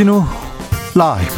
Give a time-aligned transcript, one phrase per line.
[0.00, 0.24] 주진우
[0.94, 1.34] 라이브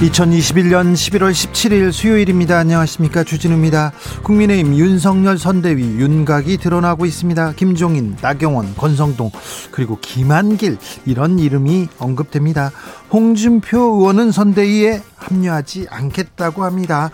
[0.00, 2.58] (2021년 11월 17일) 수요일입니다.
[2.58, 3.24] 안녕하십니까?
[3.24, 3.92] 주진우입니다.
[4.24, 7.52] 국민의힘 윤석열 선대위 윤곽이 드러나고 있습니다.
[7.52, 9.30] 김종인 나경원 권성동
[9.70, 10.76] 그리고 김한길
[11.06, 12.72] 이런 이름이 언급됩니다.
[13.10, 17.10] 홍준표 의원은 선대위에 합류하지 않겠다고 합니다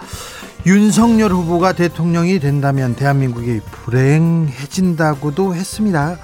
[0.66, 6.16] 윤석열 후보가 대통령이 된다면 대한민국이 불행해진다고도 했습니다.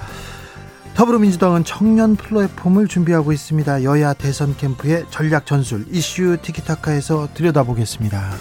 [0.95, 3.83] 더불어민주당은 청년 플랫폼을 준비하고 있습니다.
[3.83, 8.31] 여야 대선 캠프의 전략 전술 이슈 티키타카에서 들여다보겠습니다.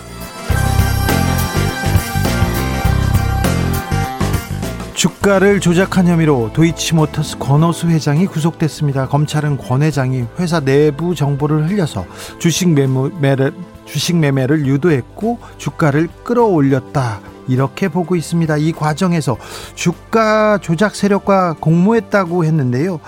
[4.95, 9.09] 주가를 조작한 혐의로 도이치모터스 권오수 회장이 구속됐습니다.
[9.09, 12.07] 검찰은 권 회장이 회사 내부 정보를 흘려서
[12.39, 17.21] 주식 매매를 주식 매매를 유도했고 주가를 끌어올렸다.
[17.49, 18.57] 이렇게 보고 있습니다.
[18.59, 19.37] 이 과정에서
[19.75, 23.01] 주가 조작 세력과 공모했다고 했는데요.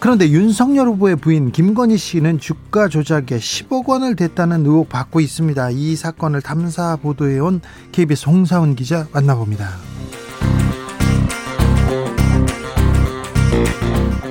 [0.00, 5.70] 그런데 윤석열 후보의 부인 김건희 씨는 주가 조작에 10억 원을 댔다는 의혹 받고 있습니다.
[5.70, 9.70] 이 사건을 탐사 보도해온 KBS 홍사훈 기자 만나봅니다.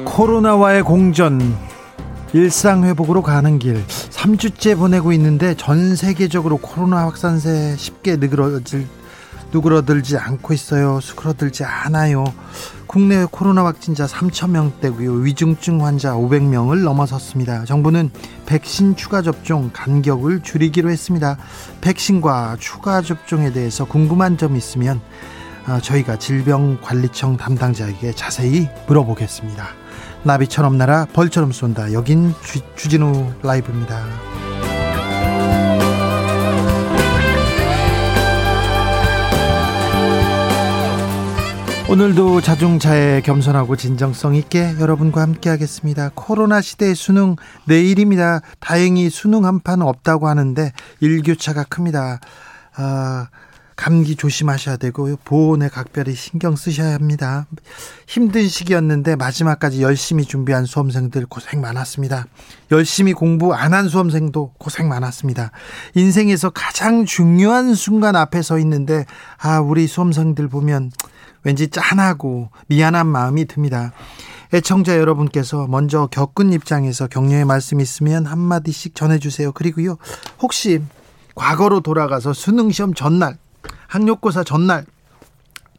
[0.06, 1.56] 코로나와의 공전
[2.34, 8.88] 일상 회복으로 가는 길 3주째 보내고 있는데 전 세계적으로 코로나 확산세 쉽게 느그러질
[9.54, 11.00] 누그러들지 않고 있어요.
[11.00, 12.26] 수그러들지 않아요.
[12.86, 15.14] 국내 코로나 확진자 3천 명대고요.
[15.14, 17.64] 위중증 환자 500명을 넘어섰습니다.
[17.64, 18.12] 정부는
[18.46, 21.38] 백신 추가 접종 간격을 줄이기로 했습니다.
[21.80, 25.00] 백신과 추가 접종에 대해서 궁금한 점 있으면
[25.66, 29.87] 아, 저희가 질병관리청 담당자에게 자세히 물어보겠습니다.
[30.24, 31.94] 나비처럼 날아 벌처럼 쏜다.
[31.94, 34.04] 여긴 주, 주진우 라이브입니다.
[41.90, 46.12] 오늘도 자중차에 겸손하고 진정성 있게 여러분과 함께 하겠습니다.
[46.16, 48.42] 코로나 시대의 수능 내일입니다.
[48.60, 52.20] 다행히 수능 한판 없다고 하는데 일교차가 큽니다.
[52.76, 53.30] 아,
[53.78, 55.16] 감기 조심하셔야 되고요.
[55.24, 57.46] 보온에 각별히 신경 쓰셔야 합니다.
[58.08, 62.26] 힘든 시기였는데 마지막까지 열심히 준비한 수험생들 고생 많았습니다.
[62.72, 65.52] 열심히 공부 안 한 수험생도 고생 많았습니다.
[65.94, 69.06] 인생에서 가장 중요한 순간 앞에 서 있는데
[69.38, 70.92] 아, 우리 수험생들 보면
[71.44, 73.94] 왠지 짠하고 미안한 마음이 듭니다.
[74.54, 79.52] 애청자 여러분께서 먼저 겪은 입장에서 격려의 말씀 있으면 한마디씩 전해주세요.
[79.52, 79.98] 그리고요,
[80.42, 80.82] 혹시
[81.36, 83.38] 과거로 돌아가서 수능시험 전날
[83.88, 84.86] 학력고사 전날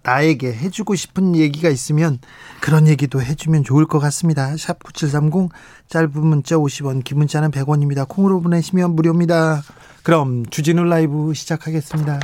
[0.02, 2.18] 나에게 해주고 싶은 얘기가 있으면
[2.60, 4.56] 그런 얘기도 해주면 좋을 것 같습니다.
[4.56, 5.50] 샵 9730
[5.88, 8.08] 짧은 문자 50원 긴 문자는 100원입니다.
[8.08, 9.62] 콩으로 보내시면 무료입니다.
[10.02, 12.20] 그럼 주진우 라이브 시작하겠습니다.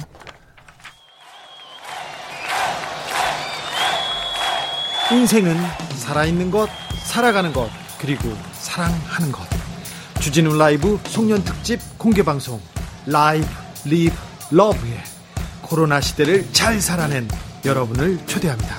[5.13, 5.55] 인생은
[5.97, 6.71] 살아있는 것,
[7.05, 7.69] 살아가는 것,
[8.01, 9.43] 그리고 사랑하는 것.
[10.21, 12.59] 주진우 라이브 송년 특집 공개 방송
[13.05, 13.47] Live
[13.85, 14.17] Live
[14.51, 15.14] Love에
[15.67, 17.29] 코로나 시대를 잘 살아낸
[17.65, 18.77] 여러분을 초대합니다.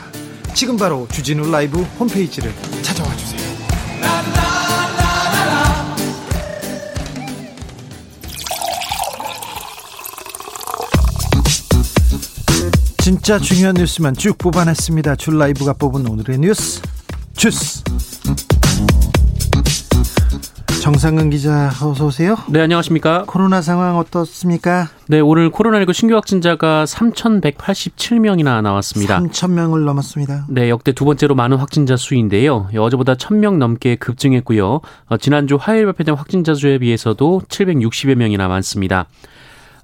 [0.54, 3.46] 지금 바로 주진우 라이브 홈페이지를 찾아와 주세요.
[13.00, 15.16] 진짜 중요한 뉴스만 쭉 뽑아냈습니다.
[15.18, 16.82] 주 라이브가 뽑은 오늘의 뉴스
[17.36, 17.85] 주스.
[20.86, 22.36] 정상근 기자 어서 오세요.
[22.48, 23.24] 네, 안녕하십니까?
[23.26, 24.88] 코로나 상황 어떻습니까?
[25.08, 29.20] 네, 오늘 코로나19 신규 확진자가 3,187명이나 나왔습니다.
[29.20, 30.46] 3,000명을 넘었습니다.
[30.48, 32.70] 네, 역대 두 번째로 많은 확진자 수인데요.
[32.78, 34.82] 어제보다 1,000명 넘게 급증했고요.
[35.08, 39.08] 어, 지난주 화요일 발표된 확진자 수에 비해서도 760여 명이나 많습니다.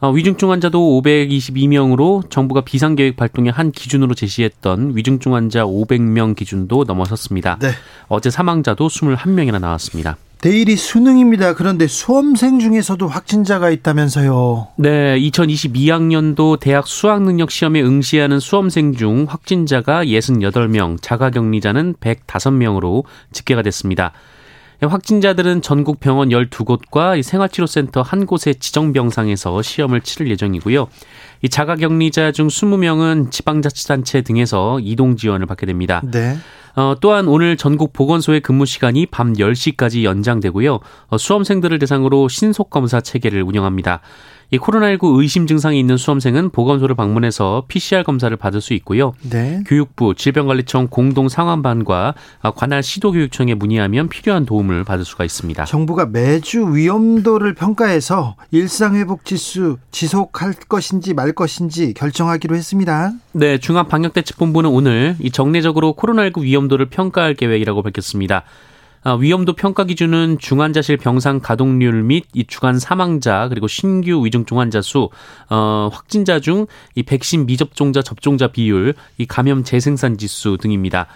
[0.01, 7.57] 어, 위중증 환자도 522명으로 정부가 비상계획 발동의 한 기준으로 제시했던 위중증 환자 500명 기준도 넘어섰습니다.
[7.59, 7.69] 네.
[8.07, 10.17] 어제 사망자도 21명이나 나왔습니다.
[10.43, 11.53] 내일이 수능입니다.
[11.53, 14.69] 그런데 수험생 중에서도 확진자가 있다면서요.
[14.77, 24.13] 네, 2022학년도 대학 수학능력 시험에 응시하는 수험생 중 확진자가 68명, 자가격리자는 105명으로 집계가 됐습니다.
[24.81, 30.87] 확진자들은 전국 병원 12곳과 생활치료센터 한 곳의 지정병상에서 시험을 치를 예정이고요.
[31.41, 36.01] 이 자가격리자 중 20명은 지방자치단체 등에서 이동 지원을 받게 됩니다.
[36.11, 36.37] 네.
[36.75, 40.79] 어, 또한 오늘 전국 보건소의 근무 시간이 밤 10시까지 연장되고요.
[41.07, 44.01] 어, 수험생들을 대상으로 신속 검사 체계를 운영합니다.
[44.53, 49.13] 이 코로나19 의심 증상이 있는 수험생은 보건소를 방문해서 PCR 검사를 받을 수 있고요.
[49.21, 49.63] 네.
[49.65, 52.15] 교육부, 질병관리청 공동 상황반과
[52.57, 55.63] 관할 시도교육청에 문의하면 필요한 도움을 받을 수가 있습니다.
[55.63, 63.13] 정부가 매주 위험도를 평가해서 일상 회복 지수 지속할 것인지 말 것인지 결정하기로 했습니다.
[63.31, 68.43] 네, 중앙 방역대책본부는 오늘 이 정례적으로 코로나19 위험도를 평가할 계획이라고 밝혔습니다.
[69.03, 74.81] 아, 위험도 평가 기준은 중환자실 병상 가동률 및 이 주간 사망자 그리고 신규 위중증 환자
[74.81, 75.09] 수,
[75.49, 81.07] 어, 확진자 중 이 백신 미접종자 접종자 비율, 이 감염 재생산 지수 등입니다.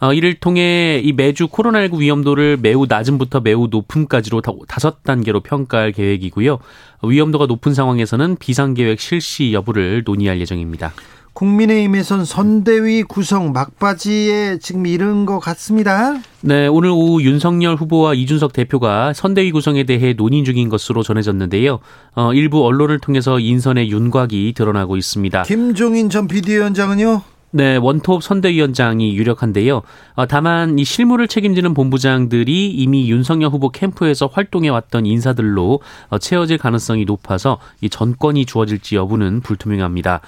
[0.00, 6.58] 어, 이를 통해 이 매주 코로나19 위험도를 매우 낮음부터 매우 높음까지로 다섯 단계로 평가할 계획이고요.
[7.04, 10.92] 위험도가 높은 상황에서는 비상계획 실시 여부를 논의할 예정입니다.
[11.32, 16.18] 국민의힘에선 선대위 구성 막바지에 지금 이른 것 같습니다.
[16.42, 21.78] 네, 오늘 오후 윤석열 후보와 이준석 대표가 선대위 구성에 대해 논의 중인 것으로 전해졌는데요.
[22.14, 25.44] 어, 일부 언론을 통해서 인선의 윤곽이 드러나고 있습니다.
[25.44, 27.22] 김종인 전 비대위원장은요?
[27.54, 29.82] 네, 원톱 선대위원장이 유력한데요.
[30.14, 36.56] 어, 다만 이 실무를 책임지는 본부장들이 이미 윤석열 후보 캠프에서 활동해 왔던 인사들로 어, 채워질
[36.56, 40.22] 가능성이 높아서 이 전권이 주어질지 여부는 불투명합니다.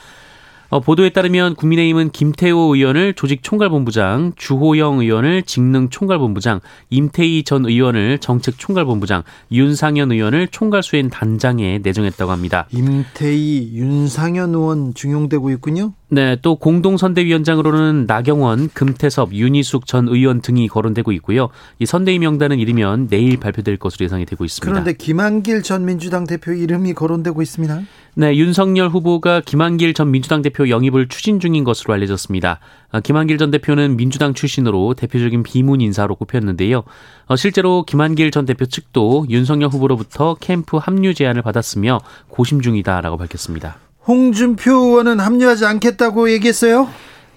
[0.75, 6.59] 어, 보도에 따르면 국민의힘은 김태호 의원을 조직 총괄본부장, 주호영 의원을 직능 총괄본부장,
[6.91, 9.23] 임태희 전 의원을 정책 총괄본부장,
[9.53, 12.67] 윤상현 의원을 총괄수행 단장에 내정했다고 합니다.
[12.73, 15.93] 임태희, 윤상현 의원 중용되고 있군요.
[16.15, 21.49] 네, 또 공동선대위원장으로는 나경원, 금태섭, 윤희숙 전 의원 등이 거론되고 있고요.
[21.81, 24.71] 이 선대위 명단은 이르면 내일 발표될 것으로 예상이 되고 있습니다.
[24.71, 27.83] 그런데 김한길 전 민주당 대표 이름이 거론되고 있습니다.
[28.15, 32.61] 네, 윤석열 후보가 김한길 전 민주당 대표 영입을 추진 중인 것으로 알려졌습니다.
[32.93, 36.85] 아, 김한길 전 대표는 민주당 출신으로 대표적인 비문 인사로 꼽혔는데요.
[37.27, 43.79] 어, 실제로 김한길 전 대표 측도 윤석열 후보로부터 캠프 합류 제안을 받았으며 고심 중이다라고 밝혔습니다.
[44.07, 46.89] 홍준표 의원은 합류하지 않겠다고 얘기했어요?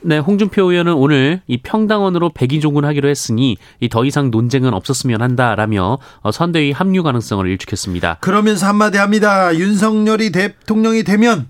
[0.01, 3.57] 네, 홍준표 의원은 오늘 이 평당원으로 백인 종군하기로 했으니
[3.89, 8.17] 더 이상 논쟁은 없었으면 한다라며 어, 선대위 합류 가능성을 일축했습니다.
[8.21, 9.55] 그러면서 한마디 합니다.
[9.55, 11.49] 윤석열이 대통령이 되면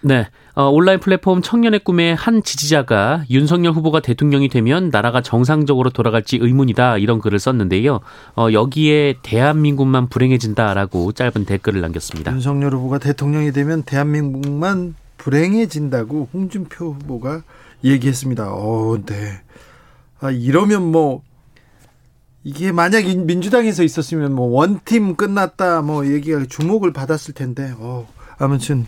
[0.00, 0.28] 네.
[0.58, 6.98] 어, 온라인 플랫폼 청년의 꿈의 한 지지자가 윤석열 후보가 대통령이 되면 나라가 정상적으로 돌아갈지 의문이다
[6.98, 8.00] 이런 글을 썼는데요.
[8.34, 12.32] 어, 여기에 대한민국만 불행해진다라고 짧은 댓글을 남겼습니다.
[12.32, 17.44] 윤석열 후보가 대통령이 되면 대한민국만 불행해진다고 홍준표 후보가
[17.84, 18.48] 얘기했습니다.
[18.52, 19.14] 어, 네.
[20.18, 21.22] 아, 이러면 뭐
[22.42, 28.08] 이게 만약 민주당에서 있었으면 뭐 원팀 끝났다 뭐 얘기가 주목을 받았을 텐데 어,
[28.38, 28.86] 아무튼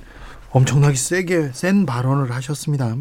[0.50, 2.94] 엄청나게 세게 센 발언을 하셨습니다.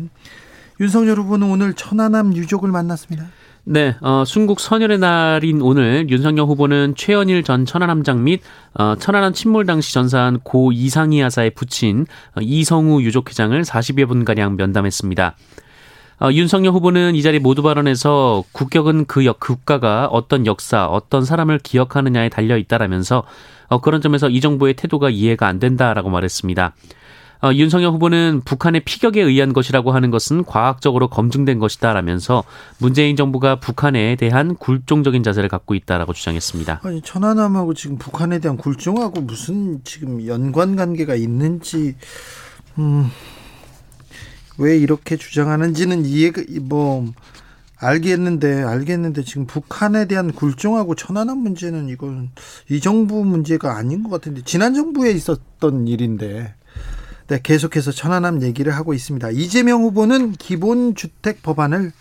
[0.80, 3.28] 윤석열 후보는 오늘 천안함 유족을 만났습니다.
[3.66, 8.42] 네, 어, 순국 선열의 날인 오늘 윤석열 후보는 최연일 전 천안함장 및
[8.74, 12.06] 어, 천안함 침몰 당시 전사한 고 이상희 하사의 부친
[12.36, 15.36] 어, 이성우 유족회장을 40여 분가량 면담했습니다.
[16.22, 21.60] 어, 윤석열 후보는 이 자리 모두 발언에서 국격은 그 역, 국가가 어떤 역사, 어떤 사람을
[21.60, 23.24] 기억하느냐에 달려 있다라면서
[23.68, 26.74] 어, 그런 점에서 이 정부의 태도가 이해가 안 된다라고 말했습니다.
[27.42, 32.44] 어, 윤석열 후보는 북한의 피격에 의한 것이라고 하는 것은 과학적으로 검증된 것이다라면서
[32.80, 36.82] 문재인 정부가 북한에 대한 굴종적인 자세를 갖고 있다라고 주장했습니다.
[36.84, 41.96] 아니 천안함하고 지금 북한에 대한 굴종하고 무슨 지금 연관 관계가 있는지
[42.78, 43.10] 음,
[44.58, 47.06] 왜 이렇게 주장하는지는 이해가 뭐
[47.78, 52.32] 알겠는데 알겠는데 지금 북한에 대한 굴종하고 천안함 문제는 이건
[52.70, 56.56] 이 정부 문제가 아닌 것 같은데 지난 정부에 있었던 일인데
[57.30, 59.30] 네, 계속해서 천안함 얘기를 하고 있습니다.
[59.32, 61.92] 이재명 후보는 기본주택 법안을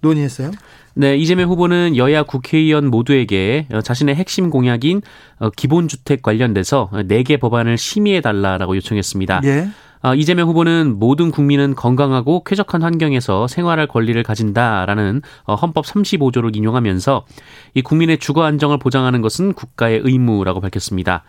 [0.00, 0.50] 논의했어요.
[0.94, 5.02] 네, 이재명 후보는 여야 국회의원 모두에게 자신의 핵심 공약인
[5.38, 9.42] 어, 기본주택 관련돼서 4개 법안을 심의해달라라고 요청했습니다.
[9.44, 9.68] 예.
[10.02, 17.26] 어, 이재명 후보는 모든 국민은 건강하고 쾌적한 환경에서 생활할 권리를 가진다라는 어, 헌법 35조를 인용하면서
[17.74, 21.24] 이 국민의 주거 안정을 보장하는 것은 국가의 의무라고 밝혔습니다.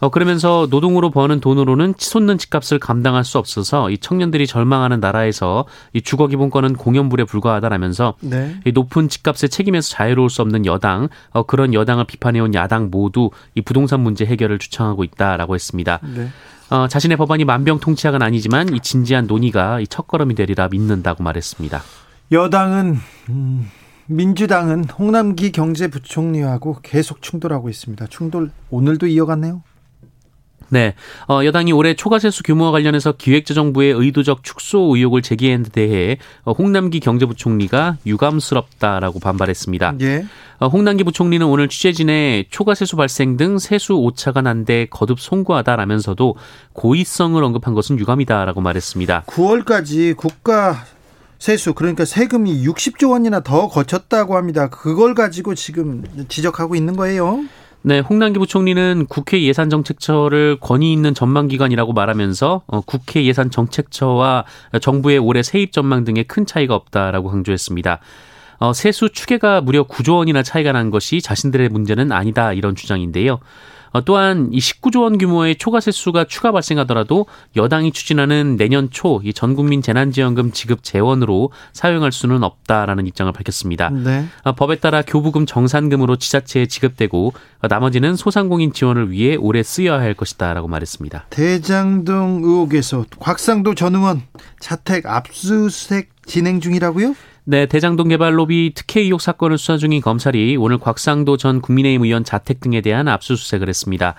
[0.00, 6.00] 어, 그러면서 노동으로 버는 돈으로는 치솟는 집값을 감당할 수 없어서 이 청년들이 절망하는 나라에서 이
[6.00, 8.56] 주거 기본권은 공연불에 불과하다라면서 네.
[8.64, 13.60] 이 높은 집값의 책임에서 자유로울 수 없는 여당, 어, 그런 여당을 비판해온 야당 모두 이
[13.60, 16.00] 부동산 문제 해결을 주창하고 있다라고 했습니다.
[16.02, 16.28] 네.
[16.70, 21.82] 어, 자신의 법안이 만병통치약은 아니지만 이 진지한 논의가 이 첫걸음이 되리라 믿는다고 말했습니다.
[22.32, 22.96] 여당은
[23.28, 23.68] 음,
[24.06, 28.06] 민주당은 홍남기 경제부총리하고 계속 충돌하고 있습니다.
[28.06, 29.62] 충돌 오늘도 이어갔네요.
[30.70, 30.94] 네.
[31.28, 37.00] 어, 여당이 올해 초과세수 규모와 관련해서 기획재정부의 의도적 축소 의혹을 제기한 데 대해 어, 홍남기
[37.00, 39.94] 경제부총리가 유감스럽다라고 반발했습니다.
[40.02, 40.26] 예.
[40.58, 46.36] 어, 홍남기 부총리는 오늘 취재진에 초과세수 발생 등 세수 오차가 난데 거듭 송구하다라면서도
[46.74, 49.24] 고의성을 언급한 것은 유감이다라고 말했습니다.
[49.26, 50.84] 9월까지 국가
[51.38, 54.68] 세수 그러니까 세금이 60조 원이나 더 거쳤다고 합니다.
[54.68, 57.42] 그걸 가지고 지금 지적하고 있는 거예요.
[57.82, 64.44] 네, 홍남기 부총리는 국회 예산정책처를 권위 있는 전망기관이라고 말하면서 어, 국회 예산정책처와
[64.82, 68.00] 정부의 올해 세입 전망 등에 큰 차이가 없다라고 강조했습니다.
[68.58, 73.38] 어, 세수 추계가 무려 9조 원이나 차이가 난 것이 자신들의 문제는 아니다 이런 주장인데요.
[73.92, 79.32] 어, 또한 이 19조 원 규모의 초과 세수가 추가 발생하더라도 여당이 추진하는 내년 초 이
[79.32, 83.90] 전국민 재난지원금 지급 재원으로 사용할 수는 없다라는 입장을 밝혔습니다.
[83.90, 84.26] 네.
[84.44, 87.32] 어, 법에 따라 교부금 정산금으로 지자체에 지급되고
[87.62, 91.26] 어, 나머지는 소상공인 지원을 위해 오래 쓰여야 할 것이다라고 말했습니다.
[91.30, 94.22] 대장동 의혹에서 곽상도 전 의원
[94.60, 97.14] 자택 압수수색 진행 중이라고요?
[97.50, 102.22] 네, 대장동 개발 로비 특혜 의혹 사건을 수사 중인 검찰이 오늘 곽상도 전 국민의힘 의원
[102.22, 104.14] 자택 등에 대한 압수수색을 했습니다.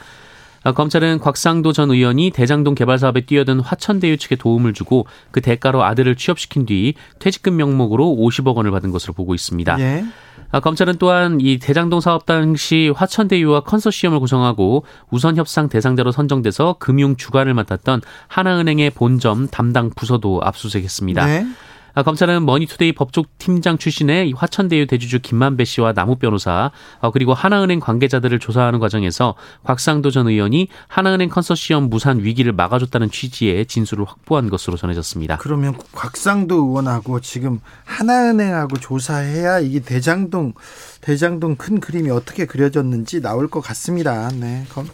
[0.65, 5.81] 아, 검찰은 곽상도 전 의원이 대장동 개발 사업에 뛰어든 화천대유 측에 도움을 주고 그 대가로
[5.81, 9.79] 아들을 취업시킨 뒤 퇴직금 명목으로 50억 원을 받은 것으로 보고 있습니다.
[9.79, 10.03] 예.
[10.51, 17.15] 아, 검찰은 또한 이 대장동 사업 당시 화천대유와 컨소시엄을 구성하고 우선 협상 대상자로 선정돼서 금융
[17.15, 21.25] 주관을 맡았던 하나은행의 본점 담당 부서도 압수수색했습니다.
[21.27, 21.45] 네.
[21.93, 27.79] 아, 검찰은 머니투데이 법조 팀장 출신의 화천대유 대주주 김만배 씨와 남욱 변호사 어, 그리고 하나은행
[27.79, 34.77] 관계자들을 조사하는 과정에서 곽상도 전 의원이 하나은행 컨소시엄 무산 위기를 막아줬다는 취지의 진술을 확보한 것으로
[34.77, 35.37] 전해졌습니다.
[35.37, 40.53] 그러면 곽상도 의원하고 지금 하나은행하고 조사해야 이게 대장동
[41.01, 44.29] 대장동 큰 그림이 어떻게 그려졌는지 나올 것 같습니다.
[44.29, 44.65] 네.
[44.69, 44.87] 검,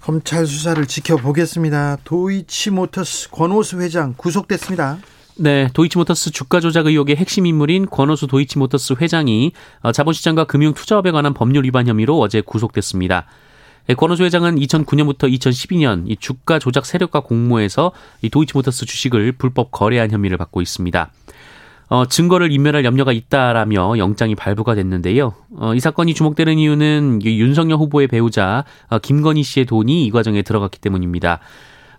[0.00, 1.98] 검찰 수사를 지켜보겠습니다.
[2.04, 4.98] 도이치모터스 권오수 회장 구속됐습니다.
[5.36, 11.64] 네, 도이치모터스 주가 조작 의혹의 핵심 인물인 권오수 도이치모터스 회장이 어, 자본시장과 금융투자업에 관한 법률
[11.64, 13.24] 위반 혐의로 어제 구속됐습니다.
[13.86, 20.10] 네, 권오수 회장은 2009년부터 2012년 이 주가 조작 세력과 공모해서 이 도이치모터스 주식을 불법 거래한
[20.10, 21.10] 혐의를 받고 있습니다.
[21.88, 25.34] 어, 증거를 인멸할 염려가 있다라며 영장이 발부가 됐는데요.
[25.56, 30.78] 어, 이 사건이 주목되는 이유는 윤석열 후보의 배우자 어, 김건희 씨의 돈이 이 과정에 들어갔기
[30.78, 31.40] 때문입니다.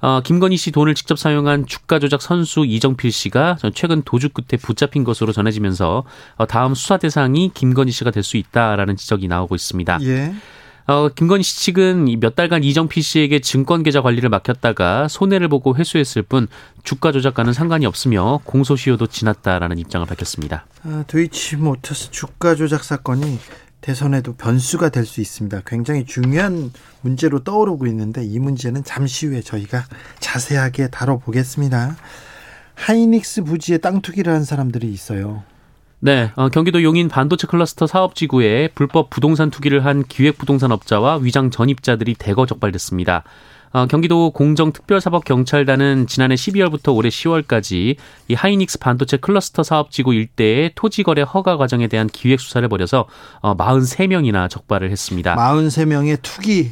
[0.03, 5.05] 어, 김건희 씨 돈을 직접 사용한 주가 조작 선수 이정필 씨가 최근 도주 끝에 붙잡힌
[5.05, 6.03] 것으로 전해지면서
[6.35, 9.99] 어, 다음 수사 대상이 김건희 씨가 될 수 있다라는 지적이 나오고 있습니다.
[10.03, 10.33] 예.
[10.87, 16.21] 어, 김건희 씨 측은 몇 달간 이정필 씨에게 증권 계좌 관리를 맡겼다가 손해를 보고 회수했을
[16.23, 16.47] 뿐
[16.83, 20.65] 주가 조작과는 상관이 없으며 공소시효도 지났다라는 입장을 밝혔습니다.
[20.83, 23.39] 아, 도이치 모터스 주가 조작 사건이
[23.83, 25.61] 대선에도 변수가 될 수 있습니다.
[25.67, 26.71] 굉장히 중요한
[27.01, 29.83] 문제로 떠오르고 있는데 이 문제는 잠시 후에 저희가
[30.19, 31.97] 자세하게 다뤄보겠습니다.
[32.75, 35.43] 하이닉스 부지에 땅 투기를 한 사람들이 있어요.
[35.99, 42.45] 네, 어, 경기도 용인 반도체 클러스터 사업지구에 불법 부동산 투기를 한 기획부동산업자와 위장 전입자들이 대거
[42.45, 43.23] 적발됐습니다.
[43.73, 47.95] 어, 경기도 공정특별사법경찰단은 지난해 12월부터 올해 10월까지
[48.27, 53.07] 이 하이닉스 반도체 클러스터 사업지구 일대의 토지거래 허가 과정에 대한 기획 수사를 벌여서
[53.41, 55.35] 어, 43명이나 적발을 했습니다.
[55.35, 56.71] 43명의 투기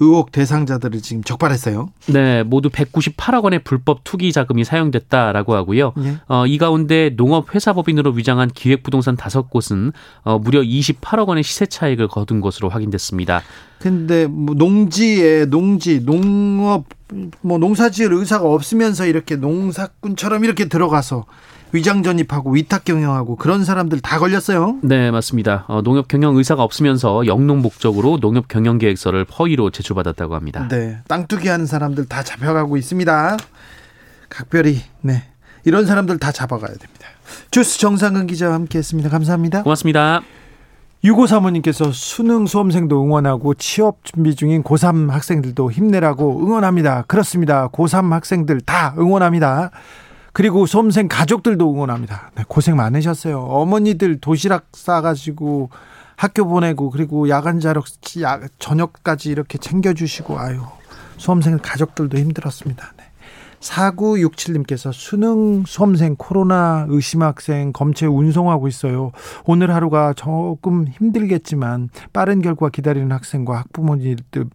[0.00, 1.88] 의혹 대상자들을 지금 적발했어요.
[2.08, 5.92] 네, 모두 198억 원의 불법 투기 자금이 사용됐다라고 하고요.
[5.98, 6.18] 예.
[6.26, 12.08] 어, 이 가운데 농업 회사법인으로 위장한 기획부동산 다섯 곳은 어, 무려 28억 원의 시세 차익을
[12.08, 13.42] 거둔 것으로 확인됐습니다.
[13.78, 16.84] 근데 뭐 농지에 농지 농업
[17.42, 21.26] 뭐 농사지을 의사가 없으면서 이렇게 농사꾼처럼 이렇게 들어가서
[21.74, 24.78] 위장 전입하고 위탁 경영하고 그런 사람들 다 걸렸어요.
[24.84, 25.64] 네, 맞습니다.
[25.66, 30.68] 어, 농협 경영 의사가 없으면서 영농 목적으로 농협 경영 계획서를 허위로 제출받았다고 합니다.
[30.68, 33.36] 네, 땅 투기 하는 사람들 다 잡혀가고 있습니다.
[34.28, 35.24] 각별히 네
[35.64, 37.08] 이런 사람들 다 잡아가야 됩니다.
[37.50, 39.08] 주스 정상근 기자와 함께했습니다.
[39.08, 39.64] 감사합니다.
[39.64, 40.22] 고맙습니다.
[41.02, 47.02] 유고 사모님께서 수능 수험생도 응원하고 취업 준비 중인 고3 학생들도 힘내라고 응원합니다.
[47.08, 47.66] 그렇습니다.
[47.68, 49.72] 고3 학생들 다 응원합니다.
[50.34, 52.32] 그리고 수험생 가족들도 응원합니다.
[52.34, 53.40] 네, 고생 많으셨어요.
[53.40, 55.70] 어머니들 도시락 싸가지고
[56.16, 57.84] 학교 보내고 그리고 야간 자력
[58.58, 60.60] 저녁까지 이렇게 챙겨주시고 아유
[61.18, 62.92] 수험생 가족들도 힘들었습니다.
[62.98, 63.04] 네.
[63.60, 69.12] 4967님께서 수능 수험생 코로나 의심 학생 검체 운송하고 있어요.
[69.46, 74.46] 오늘 하루가 조금 힘들겠지만 빠른 결과 기다리는 학생과 학부모님들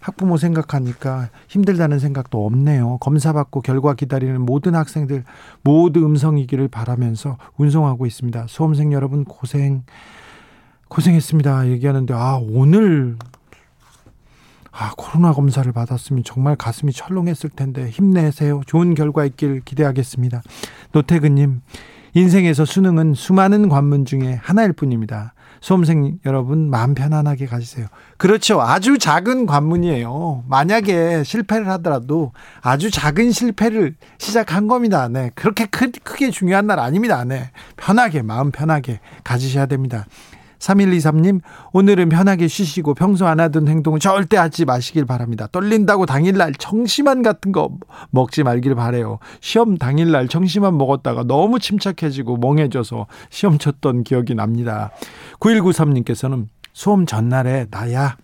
[0.00, 2.98] 학부모 생각하니까 힘들다는 생각도 없네요.
[2.98, 5.24] 검사 받고 결과 기다리는 모든 학생들
[5.62, 8.46] 모두 음성이기를 바라면서 운송하고 있습니다.
[8.48, 9.84] 수험생 여러분 고생
[10.88, 11.68] 고생했습니다.
[11.68, 13.16] 얘기하는데 아 오늘
[14.80, 18.60] 아, 코로나 검사를 받았으면 정말 가슴이 철렁했을 텐데 힘내세요.
[18.64, 20.40] 좋은 결과 있길 기대하겠습니다.
[20.92, 21.62] 노태근님,
[22.14, 25.34] 인생에서 수능은 수많은 관문 중에 하나일 뿐입니다.
[25.60, 27.86] 수험생 여러분 마음 편안하게 가지세요.
[28.16, 28.60] 그렇죠.
[28.60, 30.44] 아주 작은 관문이에요.
[30.48, 35.08] 만약에 실패를 하더라도 아주 작은 실패를 시작한 겁니다.
[35.08, 35.30] 네.
[35.34, 37.24] 그렇게 크, 크게 중요한 날 아닙니다.
[37.24, 37.50] 네.
[37.76, 40.06] 편하게 마음 편하게 가지셔야 됩니다.
[40.58, 41.40] 3123님,
[41.72, 45.48] 오늘은 편하게 쉬시고 평소 안 하던 행동을 절대 하지 마시길 바랍니다.
[45.50, 47.70] 떨린다고 당일날 청심환 같은 거
[48.10, 49.18] 먹지 말길 바래요.
[49.40, 54.90] 시험 당일날 청심환 먹었다가 너무 침착해지고 멍해져서 시험 쳤던 기억이 납니다.
[55.40, 58.16] 9193님께서는 수험 전날에 나야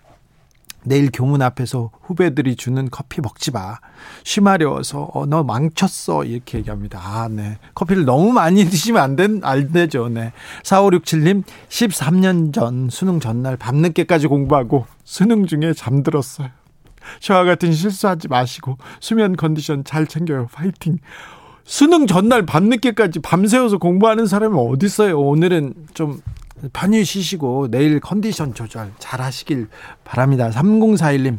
[0.85, 3.79] 내일 교문 앞에서 후배들이 주는 커피 먹지 마.
[4.23, 6.25] 쉬마려워서 어, 너 망쳤어.
[6.25, 7.01] 이렇게 얘기합니다.
[7.03, 7.59] 아, 네.
[7.75, 10.09] 커피를 너무 많이 드시면 안, 된, 안 되죠.
[10.09, 10.33] 네.
[10.63, 16.49] 4567님, 13년 전 수능 전날 밤늦게까지 공부하고 수능 중에 잠들었어요.
[17.21, 20.49] 저와 같은 실수하지 마시고 수면 컨디션 잘 챙겨요.
[20.53, 20.99] 파이팅.
[21.65, 25.19] 수능 전날 밤늦게까지 밤새워서 공부하는 사람이 어디 있어요?
[25.19, 26.21] 오늘은 좀
[26.73, 29.69] 편히 쉬시고 내일 컨디션 조절 잘 하시길
[30.05, 30.51] 바랍니다.
[30.51, 31.39] 3041님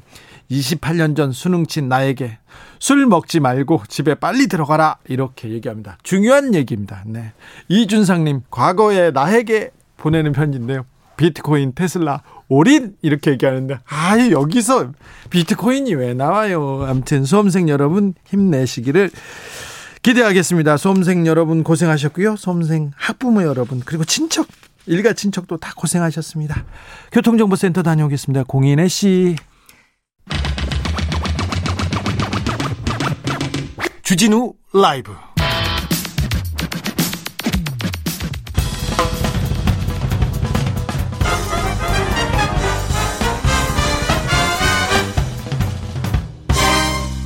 [0.52, 2.38] 28년 전 수능 친 나에게
[2.80, 5.98] 술 먹지 말고 집에 빨리 들어가라 이렇게 얘기합니다.
[6.04, 7.04] 중요한 얘기입니다.
[7.06, 7.34] 네.
[7.68, 10.86] 이준상님 과거에 나에게 보내는 편지인데요.
[11.18, 14.92] 비트코인, 테슬라, 올인 이렇게 얘기하는데 아 여기서
[15.30, 16.86] 비트코인이 왜 나와요?
[16.88, 19.10] 아무튼 수험생 여러분 힘내시기를
[20.04, 20.78] 기대하겠습니다.
[20.78, 22.36] 수험생 여러분 고생하셨고요.
[22.36, 24.46] 수험생 학부모 여러분 그리고 친척
[24.88, 26.65] 일가 친척도 다 고생하셨습니다.
[27.12, 28.44] 교통정보센터 다녀오겠습니다.
[28.48, 29.36] 공인혜 씨.
[34.04, 35.12] 주진우 라이브.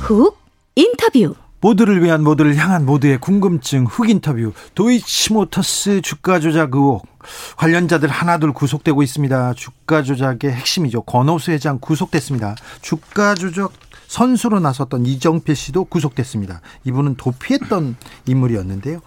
[0.00, 0.36] 훅
[0.74, 1.34] 인터뷰.
[1.60, 7.09] 모두를 위한 모두를 향한 모두의 궁금증 흑 인터뷰 도이치모터스 주가 조작 의혹
[7.56, 9.54] 관련자들 하나둘 구속되고 있습니다.
[9.54, 11.02] 주가 조작의 핵심이죠.
[11.02, 12.54] 권오수 회장 구속됐습니다.
[12.82, 13.72] 주가 조작
[14.06, 16.60] 선수로 나섰던 이정필 씨도 구속됐습니다.
[16.84, 17.96] 이분은 도피했던
[18.26, 19.00] 인물이었는데요.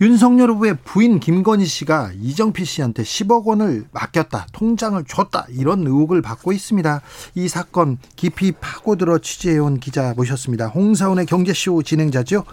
[0.00, 6.52] 윤석열 후보의 부인 김건희 씨가 이정필 씨한테 10억 원을 맡겼다, 통장을 줬다 이런 의혹을 받고
[6.52, 7.02] 있습니다.
[7.34, 10.68] 이 사건 깊이 파고들어 취재해온 기자 모셨습니다.
[10.68, 12.44] 홍사원의 경제쇼 진행자죠.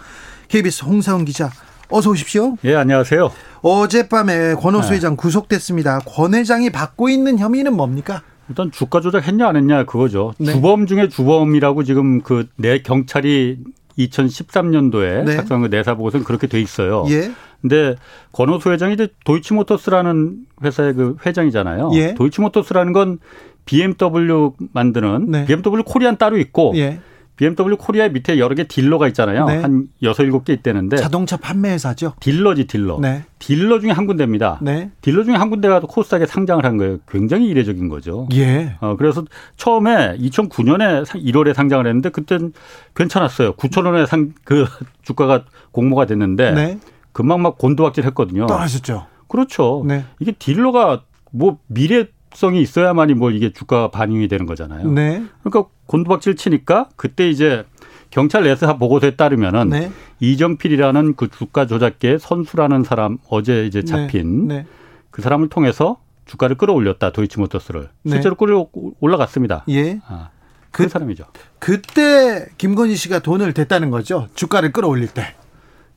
[0.48, 1.50] KBS 홍사원 기자
[1.88, 2.56] 어서 오십시오.
[2.64, 3.30] 예, 안녕하세요.
[3.62, 4.96] 어젯밤에 권오수 네.
[4.96, 6.00] 회장 구속됐습니다.
[6.04, 8.22] 권 회장이 받고 있는 혐의는 뭡니까?
[8.48, 10.32] 일단 주가 조작했냐 안 했냐 그거죠.
[10.38, 10.52] 네.
[10.52, 13.58] 주범 중에 주범이라고 지금 그 내 경찰이
[13.98, 15.36] 2013년도에 네.
[15.36, 17.04] 작성한 그 내사 보고서는 그렇게 돼 있어요.
[17.08, 17.30] 예.
[17.62, 17.94] 근데
[18.32, 21.90] 권오수 회장이 이제 도이치모터스라는 회사의 그 회장이잖아요.
[21.94, 22.14] 예.
[22.14, 23.18] 도이치모터스라는 건
[23.64, 25.44] BMW 만드는 네.
[25.46, 27.00] BMW 코리아 따로 있고 예.
[27.36, 29.46] BMW 코리아 밑에 여러 개 딜러가 있잖아요.
[29.46, 29.60] 네.
[29.60, 32.14] 한 여섯 일곱 개 있다는데 자동차 판매 회사죠.
[32.20, 32.98] 딜러지 딜러.
[33.00, 33.24] 네.
[33.38, 34.58] 딜러 중에 한 군데입니다.
[34.62, 34.90] 네.
[35.02, 36.98] 딜러 중에 한 군데가 코스닥에 상장을 한 거예요.
[37.08, 38.28] 굉장히 이례적인 거죠.
[38.34, 38.76] 예.
[38.80, 39.24] 어 그래서
[39.56, 42.52] 처음에 2009년에 1월에 상장을 했는데 그땐
[42.94, 43.52] 괜찮았어요.
[43.54, 44.66] 9천 원에 상 그
[45.02, 46.78] 주가가 공모가 됐는데 네.
[47.12, 48.46] 금방 막 곤두박질했거든요.
[48.46, 49.06] 떨어졌죠.
[49.28, 49.84] 그렇죠.
[49.86, 50.04] 네.
[50.20, 54.90] 이게 딜러가 뭐 미래 성이 있어야만이 뭘 이게 주가 반영이 되는 거잖아요.
[54.90, 55.24] 네.
[55.42, 57.64] 그러니까 곤두박질 치니까 그때 이제
[58.10, 59.90] 경찰 내사 보고서에 따르면은 네.
[60.20, 63.86] 이정필이라는 그 주가 조작계 선수라는 사람 어제 이제 네.
[63.86, 64.66] 잡힌 네.
[65.10, 65.96] 그 사람을 통해서
[66.26, 68.12] 주가를 끌어올렸다 도이치모터스를 네.
[68.12, 68.68] 실제로 끌어
[69.00, 69.64] 올라갔습니다.
[69.70, 70.00] 예.
[70.06, 70.28] 아,
[70.70, 71.24] 그, 그 사람이죠.
[71.58, 74.28] 그때 김건희 씨가 돈을 댔다는 거죠.
[74.34, 75.34] 주가를 끌어올릴 때.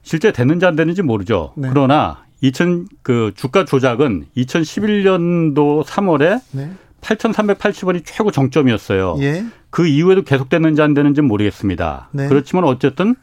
[0.04, 1.52] 실제 됐는지 안 됐는지 모르죠.
[1.58, 1.67] 네.
[1.69, 6.71] 그러나 2000 그 주가 조작은 2011년도 3월에 네.
[7.02, 9.17] 8,380원이 최고 정점이었어요.
[9.19, 9.45] 예.
[9.69, 12.10] 그 이후에도 계속됐는지 안 되는지는 모르겠습니다.
[12.12, 12.28] 네.
[12.28, 13.15] 그렇지만 어쨌든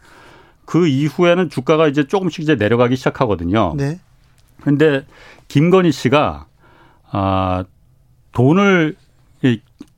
[0.64, 3.74] 그 이후에는 주가가 이제 조금씩 이제 내려가기 시작하거든요.
[3.76, 4.00] 네.
[4.62, 5.04] 근데
[5.48, 6.46] 김건희 씨가
[7.10, 7.64] 아
[8.32, 8.96] 돈을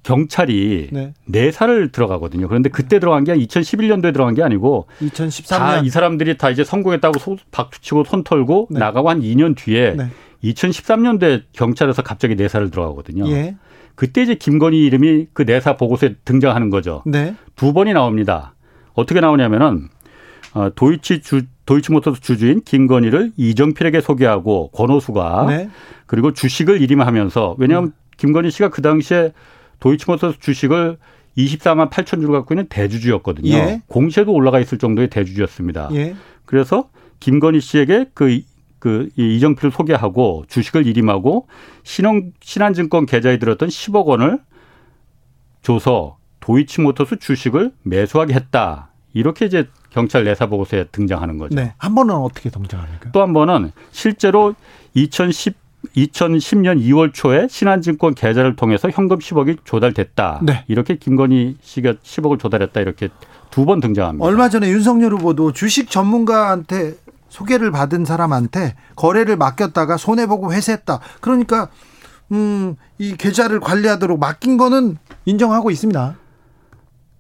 [0.09, 1.13] 경찰이 네.
[1.27, 2.49] 내사를 들어가거든요.
[2.49, 7.19] 그런데 그때 들어간 게 2011년도에 들어간 게 아니고 2013년 다 이 사람들이 다 이제 성공했다고
[7.19, 8.79] 소, 박수치고 손 털고 네.
[8.79, 10.07] 나가고 한 2년 뒤에 네.
[10.45, 13.29] 2013년도에 경찰에서 갑자기 내사를 들어가거든요.
[13.29, 13.57] 예.
[13.97, 17.03] 그때 이제 김건희 이름이 그 내사 보고서에 등장하는 거죠.
[17.05, 17.35] 네.
[17.55, 18.55] 두 번이 나옵니다.
[18.95, 19.89] 어떻게 나오냐면은
[20.55, 25.69] 어, 도이치 주 도이치모터스 주주인 김건희를 이정필에게 소개하고 권오수가 네.
[26.07, 27.93] 그리고 주식을 이임하면서 왜냐하면 음.
[28.17, 29.33] 김건희 씨가 그 당시에
[29.81, 30.99] 도이치모터스 주식을
[31.37, 33.51] 24만 8천 주를 갖고 있는 대주주였거든요.
[33.53, 33.83] 예.
[33.87, 35.91] 공시에도 올라가 있을 정도의 대주주였습니다.
[35.93, 36.17] 예.
[36.45, 38.41] 그래서 김건희 씨에게 그,
[38.79, 41.47] 그 이정필을 소개하고 주식을 일임하고
[41.85, 44.41] 신용, 신한증권 계좌에 들었던 10억 원을
[45.63, 48.91] 줘서 도이치모터스 주식을 매수하게 했다.
[49.13, 51.55] 이렇게 이제 경찰 내사 보고서에 등장하는 거죠.
[51.55, 51.75] 네.
[51.79, 53.11] 한 번은 어떻게 등장합니까?
[53.13, 54.55] 또 한 번은 실제로
[54.95, 55.57] 2010
[55.97, 60.41] 2010년 2월 초에 신한증권 계좌를 통해서 현금 10억이 조달됐다.
[60.43, 60.65] 네.
[60.69, 63.09] 이렇게 김건희 씨가 10억을 조달했다 이렇게
[63.51, 64.25] 두 번 등장합니다.
[64.25, 66.95] 얼마 전에 윤석열 후보도 주식 전문가한테
[67.29, 71.01] 소개를 받은 사람한테 거래를 맡겼다가 손해 보고 회수했다.
[71.21, 71.69] 그러니까
[72.33, 76.17] 음, 이 계좌를 관리하도록 맡긴 거는 인정하고 있습니다.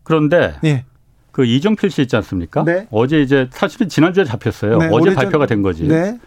[0.03, 0.85] 그런데 예.
[1.33, 2.65] 그 이정필 씨 있지 않습니까?
[2.65, 2.87] 네.
[2.91, 4.79] 어제 이제 사실은 지난주에 잡혔어요.
[4.79, 5.87] 네, 어제 발표가 된 거지.
[5.87, 6.19] 네.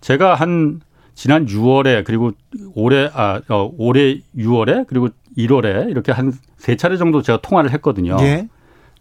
[0.00, 0.80] 제가 한
[1.14, 2.32] 지난 6월에 그리고
[2.74, 8.16] 올해 아 어, 올해 6월에 그리고 1월에 이렇게 한 세 차례 정도 제가 통화를 했거든요.
[8.20, 8.48] 예.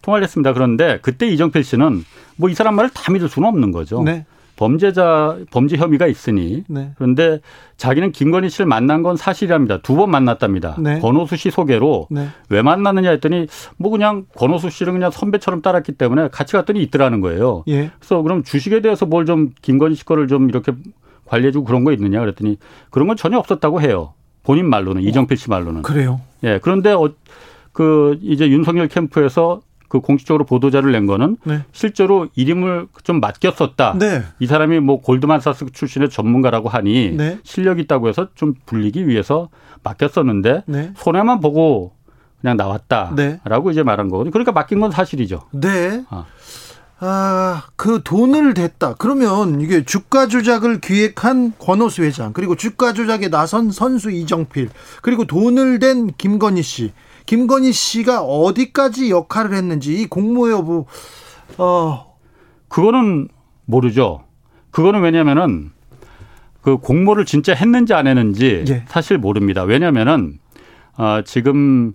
[0.01, 0.51] 통화를 했습니다.
[0.51, 2.03] 그런데 그때 이정필 씨는
[2.35, 4.03] 뭐 이 사람 말을 다 믿을 수는 없는 거죠.
[4.03, 4.25] 네.
[4.57, 6.91] 범죄자 범죄 혐의가 있으니 네.
[6.97, 7.39] 그런데
[7.77, 9.77] 자기는 김건희 씨를 만난 건 사실이랍니다.
[9.81, 10.75] 두 번 만났답니다.
[10.79, 10.99] 네.
[10.99, 12.27] 권호수 씨 소개로 네.
[12.49, 13.47] 왜 만났느냐 했더니
[13.77, 17.63] 뭐 그냥 권호수 씨를 그냥 선배처럼 따랐기 때문에 같이 갔더니 있더라는 거예요.
[17.69, 17.91] 예.
[17.99, 20.73] 그래서 그럼 주식에 대해서 뭘 좀 김건희 씨 거를 좀 이렇게
[21.25, 22.57] 관리해주고 그런 거 있느냐 그랬더니
[22.89, 24.13] 그런 건 전혀 없었다고 해요.
[24.43, 25.05] 본인 말로는 어.
[25.05, 25.83] 이정필 씨 말로는.
[25.83, 26.21] 그래요.
[26.43, 26.59] 예.
[26.61, 27.09] 그런데 어,
[27.71, 31.61] 그 이제 윤석열 캠프에서 그 공식적으로 보도자를 낸 거는 네.
[31.71, 33.95] 실제로 이름을 좀 맡겼었다.
[33.99, 34.23] 네.
[34.39, 37.37] 이 사람이 뭐 골드만사스 출신의 전문가라고 하니 네.
[37.43, 39.49] 실력 이 있다고 해서 좀 불리기 위해서
[39.83, 40.91] 맡겼었는데 네.
[40.95, 41.93] 손해만 보고
[42.41, 43.71] 그냥 나왔다라고 네.
[43.71, 44.31] 이제 말한 거거든요.
[44.31, 45.43] 그러니까 맡긴 건 사실이죠.
[45.51, 46.03] 네.
[46.09, 46.25] 아.
[47.05, 48.95] 아, 그 돈을 댔다.
[48.97, 54.69] 그러면 이게 주가 조작을 기획한 권오수 회장, 그리고 주가 조작에 나선 선수 이정필,
[55.01, 56.93] 그리고 돈을 댄 김건희 씨.
[57.25, 60.85] 김건희 씨가 어디까지 역할을 했는지 이 공모 여부
[61.57, 62.15] 어
[62.67, 63.27] 그거는
[63.65, 64.23] 모르죠.
[64.71, 65.71] 그거는 왜냐면은
[66.61, 68.85] 그 공모를 진짜 했는지 안 했는지 예.
[68.87, 69.63] 사실 모릅니다.
[69.63, 70.39] 왜냐면은
[70.97, 71.93] 어 지금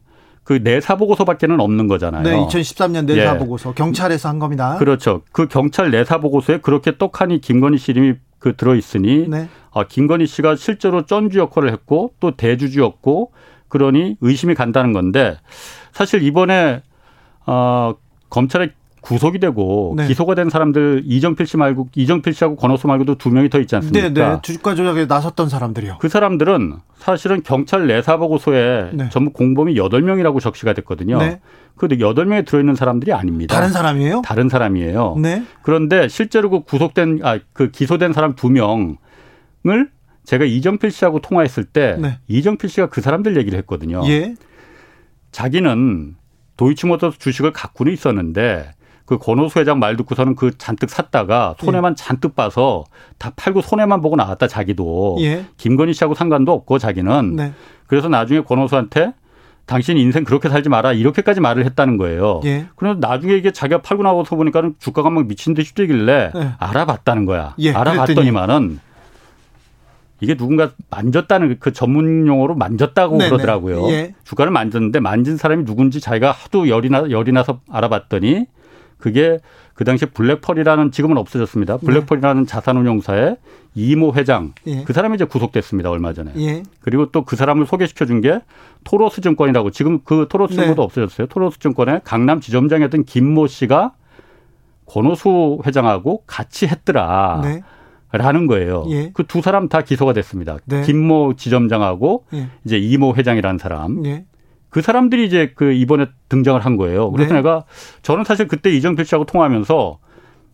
[0.49, 2.23] 그 내사 보고서밖에는 없는 거잖아요.
[2.23, 3.39] 네, 2013년 내사 예.
[3.39, 4.77] 보고서 경찰에서 한 겁니다.
[4.79, 5.21] 그렇죠.
[5.31, 9.47] 그 경찰 내사 보고서에 그렇게 떡하니 김건희 씨 이름이 그 들어 있으니 네.
[9.73, 13.31] 어, 김건희 씨가 실제로 쩐주 역할을 했고 또 대주주였고
[13.69, 15.37] 그러니 의심이 간다는 건데
[15.93, 16.81] 사실 이번에
[17.45, 17.93] 어
[18.31, 20.07] 검찰에 구속이 되고 네.
[20.07, 24.09] 기소가 된 사람들 이정필 씨 말고 이정필 씨하고 권호수 말고도 두 명이 더 있지 않습니까?
[24.09, 24.39] 네, 네.
[24.43, 25.99] 주가 조작에 나섰던 사람들이요.
[26.01, 29.09] 그 사람들은 사실은 경찰 내사 보고서에 네.
[29.11, 31.19] 전부 공범이 여덟 명이라고 적시가 됐거든요.
[31.19, 31.41] 네.
[31.77, 33.55] 그런데 여덟 명에 들어 있는 사람들이 아닙니다.
[33.55, 34.23] 다른 사람이에요?
[34.25, 35.17] 다른 사람이에요.
[35.21, 35.45] 네.
[35.63, 38.97] 그런데 실제로 그 구속된 아 그 기소된 사람 두 명을
[40.25, 42.19] 제가 이정필 씨하고 통화했을 때 네.
[42.29, 44.03] 이정필 씨가 그 사람들 얘기를 했거든요.
[44.09, 44.35] 예.
[45.33, 46.17] 자기는
[46.57, 48.71] 도이치모터스 주식을 갖고는 있었는데
[49.09, 51.95] 그 권호수 회장 말 듣고서는 그 잔뜩 샀다가 손해만 예.
[51.97, 52.85] 잔뜩 봐서
[53.17, 55.47] 다 팔고 손해만 보고 나왔다 자기도 예.
[55.57, 57.53] 김건희 씨하고 상관도 없고 자기는 네.
[57.87, 59.15] 그래서 나중에 권호수한테
[59.65, 62.43] 당신 인생 그렇게 살지 마라 이렇게까지 말을 했다는 거예요.
[62.45, 62.67] 예.
[62.77, 66.53] 그래서 나중에 이게 자기가 팔고 나와서 보니까는 주가가 막 미친 듯이 뛰길래 예.
[66.59, 67.55] 알아봤다는 거야.
[67.61, 67.73] 예.
[67.73, 68.79] 알아봤더니만은
[70.21, 73.31] 이게 누군가 만졌다는 그 전문 용어로 만졌다고 네네.
[73.31, 73.89] 그러더라고요.
[73.89, 74.15] 예.
[74.25, 78.45] 주가를 만졌는데 만진 사람이 누군지 자기가 하도 열이 나 열이 나서 알아봤더니
[78.99, 79.39] 그게
[79.75, 81.79] 그 당시에 블랙펄이라는 지금은 없어졌습니다.
[81.79, 81.87] 네.
[81.87, 82.49] 블랙펄이라는 네.
[82.49, 83.37] 자산운용사의
[83.77, 84.83] 이모 회장 예.
[84.83, 86.33] 그 사람이 이제 구속됐습니다 얼마 전에.
[86.37, 86.63] 예.
[86.81, 88.41] 그리고 또 그 사람을 소개시켜 준 게
[88.85, 90.85] 토로스 증권이라고 지금 그 토로스 증권도 네.
[90.85, 91.29] 없어졌어요.
[91.29, 93.93] 토로스 증권의 강남 지점장이었던 김모 씨가
[94.87, 97.41] 권오수 회장하고 같이 했더라.
[97.45, 97.63] 네.
[98.11, 98.87] 라는 거예요.
[98.89, 99.11] 예.
[99.13, 100.57] 그 두 사람 다 기소가 됐습니다.
[100.65, 100.81] 네.
[100.83, 102.49] 김모 지점장하고 예.
[102.65, 104.03] 이제 이모 회장이라는 사람.
[104.69, 104.71] 예.
[104.71, 107.11] 그 사람들이 이제 그 이번에 등장을 한 거예요.
[107.11, 107.41] 그래서 네.
[107.41, 107.65] 내가
[108.03, 109.99] 저는 사실 그때 이정필 씨하고 통화하면서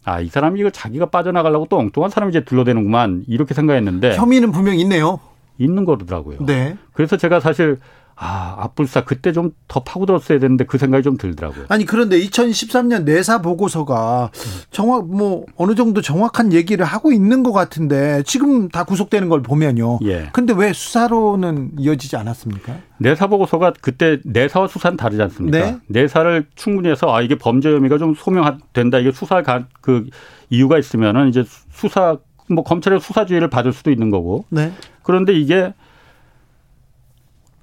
[0.04, 4.78] 아, 이 사람이 이거 자기가 빠져나가려고 또 엉뚱한 사람이 이제 둘러대는구만 이렇게 생각했는데 혐의는 분명
[4.78, 5.20] 있네요.
[5.58, 6.38] 있는 거더라고요.
[6.44, 6.76] 네.
[6.92, 7.78] 그래서 제가 사실
[8.16, 11.66] 아, 앞불사 그때 좀 더 파고들었어야 되는데 그 생각이 좀 들더라고요.
[11.68, 14.30] 아니 그런데 2013년 내사 보고서가
[14.70, 19.98] 정확 뭐 어느 정도 정확한 얘기를 하고 있는 것 같은데 지금 다 구속되는 걸 보면요.
[20.04, 20.28] 예.
[20.32, 22.76] 근데 왜 수사로는 이어지지 않았습니까?
[22.98, 25.58] 내사 보고서가 그때 내사와 수사는 다르지 않습니까?
[25.58, 25.76] 네.
[25.88, 29.42] 내사를 충분히 해서 아 이게 범죄 혐의가 좀 소명된다 이게 수사
[29.80, 30.06] 그
[30.50, 34.44] 이유가 있으면은 이제 수사 뭐 검찰의 수사주의를 받을 수도 있는 거고.
[34.50, 34.72] 네.
[35.02, 35.74] 그런데 이게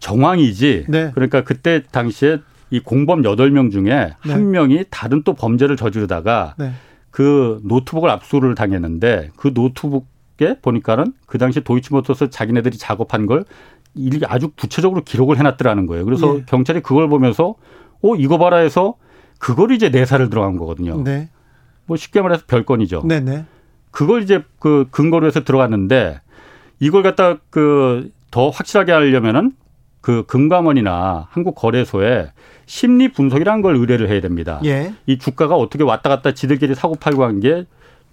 [0.02, 0.88] 정황이지.
[0.90, 1.12] 네.
[1.14, 4.14] 그러니까 그때 당시에 이 공범 여덟 명 중에 네.
[4.20, 6.72] 한 명이 다른 또 범죄를 저지르다가 네.
[7.10, 13.46] 그 노트북을 압수를 당했는데 그 노트북에 보니까는 그 당시 도이치모터스 자기네들이 작업한 걸
[14.28, 16.06] 아주 구체적으로 기록을 해놨더라는 거예요.
[16.06, 16.44] 그래서 네.
[16.46, 17.56] 경찰이 그걸 보면서
[18.02, 18.96] 어 이거 봐라 해서
[19.38, 21.02] 그걸 이제 내사를 들어간 거거든요.
[21.04, 21.30] 네.
[21.86, 23.04] 뭐 쉽게 말해서 별건이죠.
[23.06, 23.32] 네네.
[23.32, 23.46] 네.
[23.92, 26.22] 그걸 이제 그 근거로 해서 들어갔는데
[26.80, 29.52] 이걸 갖다 그 더 확실하게 하려면은
[30.02, 32.32] 그 금감원이나 한국거래소에
[32.66, 34.60] 심리 분석이라는 걸 의뢰를 해야 됩니다.
[34.66, 34.94] 예.
[35.06, 37.66] 이 주가가 어떻게 왔다 갔다 지들끼리 사고 팔고 한 게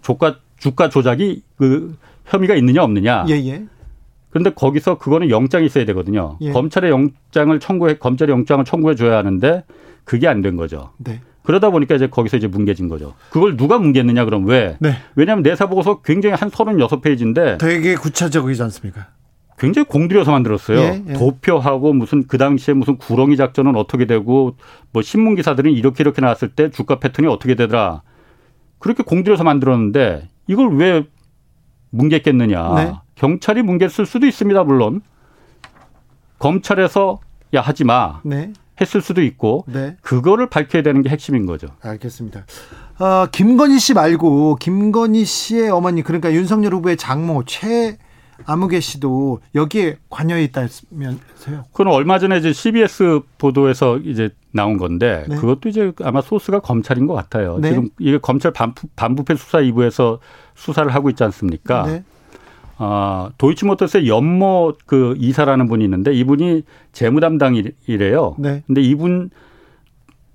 [0.02, 1.96] 주가 주가 조작이 그
[2.26, 3.24] 혐의가 있느냐 없느냐.
[3.28, 3.64] 예, 예.
[4.30, 6.36] 그런데 거기서 그거는 영장이 있어야 되거든요.
[6.40, 6.52] 예.
[6.52, 9.64] 검찰의 영장을 청구해 검찰의 영장을 청구해 줘야 하는데
[10.04, 10.90] 그게 안 된 거죠.
[10.98, 11.20] 네.
[11.42, 13.14] 그러다 보니까 이제 거기서 이제 뭉개진 거죠.
[13.30, 14.76] 그걸 누가 뭉갰느냐 그럼 왜?
[14.80, 14.96] 네.
[15.16, 19.06] 왜냐하면 내사 보고서 굉장히 한 서른 여섯 페이지인데 되게 구체적이지 않습니까?
[19.58, 20.78] 굉장히 공들여서 만들었어요.
[20.78, 21.12] 예, 예.
[21.14, 24.56] 도표하고 무슨 그 당시에 무슨 구렁이 작전은 어떻게 되고
[24.92, 28.02] 뭐 신문 기사들은 이렇게 이렇게 나왔을 때 주가 패턴이 어떻게 되더라.
[28.78, 31.04] 그렇게 공들여서 만들었는데 이걸 왜
[31.90, 32.74] 뭉갰겠느냐.
[32.76, 32.92] 네.
[33.16, 34.62] 경찰이 뭉갰을 수도 있습니다.
[34.64, 35.00] 물론
[36.38, 37.18] 검찰에서
[37.54, 38.20] 야 하지 마.
[38.24, 38.52] 네.
[38.80, 39.96] 했을 수도 있고 네.
[40.02, 41.66] 그거를 밝혀야 되는 게 핵심인 거죠.
[41.82, 42.46] 알겠습니다.
[43.00, 47.98] 어, 김건희 씨 말고 김건희 씨의 어머니 그러니까 윤석열 후보의 장모 최
[48.44, 51.64] 아무개 씨도 여기에 관여해 있다면서요?
[51.72, 55.36] 그건 얼마 전에 이제 CBS 보도에서 이제 나온 건데 네.
[55.36, 57.58] 그것도 이제 아마 소스가 검찰인 것 같아요.
[57.58, 57.70] 네.
[57.70, 60.18] 지금 이게 검찰 반부, 반부패 수사 2부에서
[60.54, 61.86] 수사를 하고 있지 않습니까?
[61.86, 62.04] 네.
[62.78, 68.36] 아, 도이치모터스의 연모 그 이사라는 분이 있는데 이분이 재무 담당이래요.
[68.38, 68.62] 네.
[68.66, 69.30] 근데 이분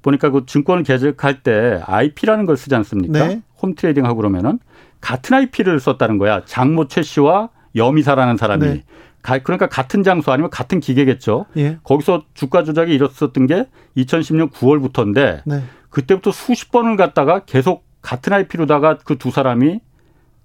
[0.02, 3.28] 보니까 그 증권을 개설할 때 IP라는 걸 쓰지 않습니까?
[3.28, 3.42] 네.
[3.62, 4.60] 홈 트레이딩 하고 그러면은
[5.00, 6.44] 같은 IP를 썼다는 거야.
[6.46, 8.66] 장모 최 씨와 여미사라는 사람이.
[8.66, 8.84] 네.
[9.22, 11.46] 그러니까 같은 장소 아니면 같은 기계겠죠.
[11.56, 11.78] 예.
[11.84, 15.64] 거기서 주가 조작이 일었었던 게 2010년 9월부터인데 네.
[15.90, 19.80] 그때부터 수십 번을 갖다가 계속 같은 IP로다가 그 두 사람이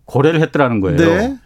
[0.06, 0.96] 거래를 했더라는 거예요.
[0.96, 1.36] 네.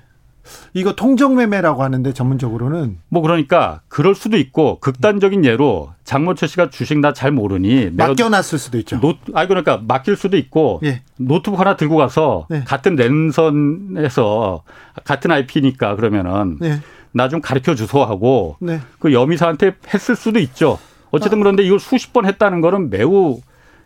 [0.74, 6.98] 이거 통정매매라고 하는데 전문적으로는 뭐 그러니까 그럴 수도 있고 극단적인 예로 장모 최 씨가 주식
[6.98, 8.98] 나 잘 모르니 맡겨놨을 수도 있죠.
[9.00, 11.02] 노, 아 그러니까 맡길 수도 있고 예.
[11.16, 12.64] 노트북 하나 들고 가서 네.
[12.64, 14.62] 같은 랜선에서
[15.04, 16.80] 같은 IP니까 그러면은 네.
[17.12, 18.80] 나좀 가르쳐 주소 하고 네.
[18.98, 20.78] 그 여미사한테 했을 수도 있죠.
[21.10, 21.40] 어쨌든 아.
[21.40, 23.40] 그런데 이걸 수십 번 했다는 거는 매우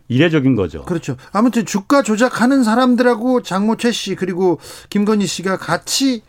[0.09, 0.85] 이례적인 거죠.
[0.85, 1.17] 그렇죠.
[1.33, 6.23] 아무튼 주가 조작하는 사람들하고 장모 최씨 그리고 김건희 씨가 같이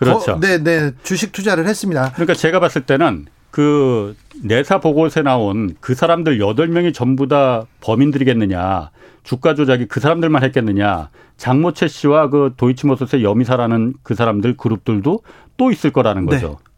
[0.00, 0.32] 그렇죠.
[0.32, 0.92] 어, 네, 네.
[1.02, 2.12] 주식 투자를 했습니다.
[2.14, 8.90] 그러니까 제가 봤을 때는 그 내사 보고서에 나온 그 사람들 여덟 명이 전부 다 범인들이겠느냐.
[9.24, 11.10] 주가 조작이 그 사람들만 했겠느냐.
[11.36, 15.20] 장모채 씨와 그 도이치모터스의 여미사라는 그 사람들 그룹들도
[15.58, 16.36] 또 있을 거라는 네.
[16.36, 16.48] 거죠.
[16.48, 16.70] 네.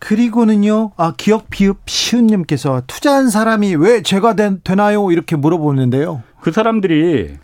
[0.00, 6.22] 그리고는요, 아, 기억 비읍 시은님께서 투자한 사람이 왜 죄가 되, 나요 이렇게 물어보는데요.
[6.40, 7.36] 그 사람들이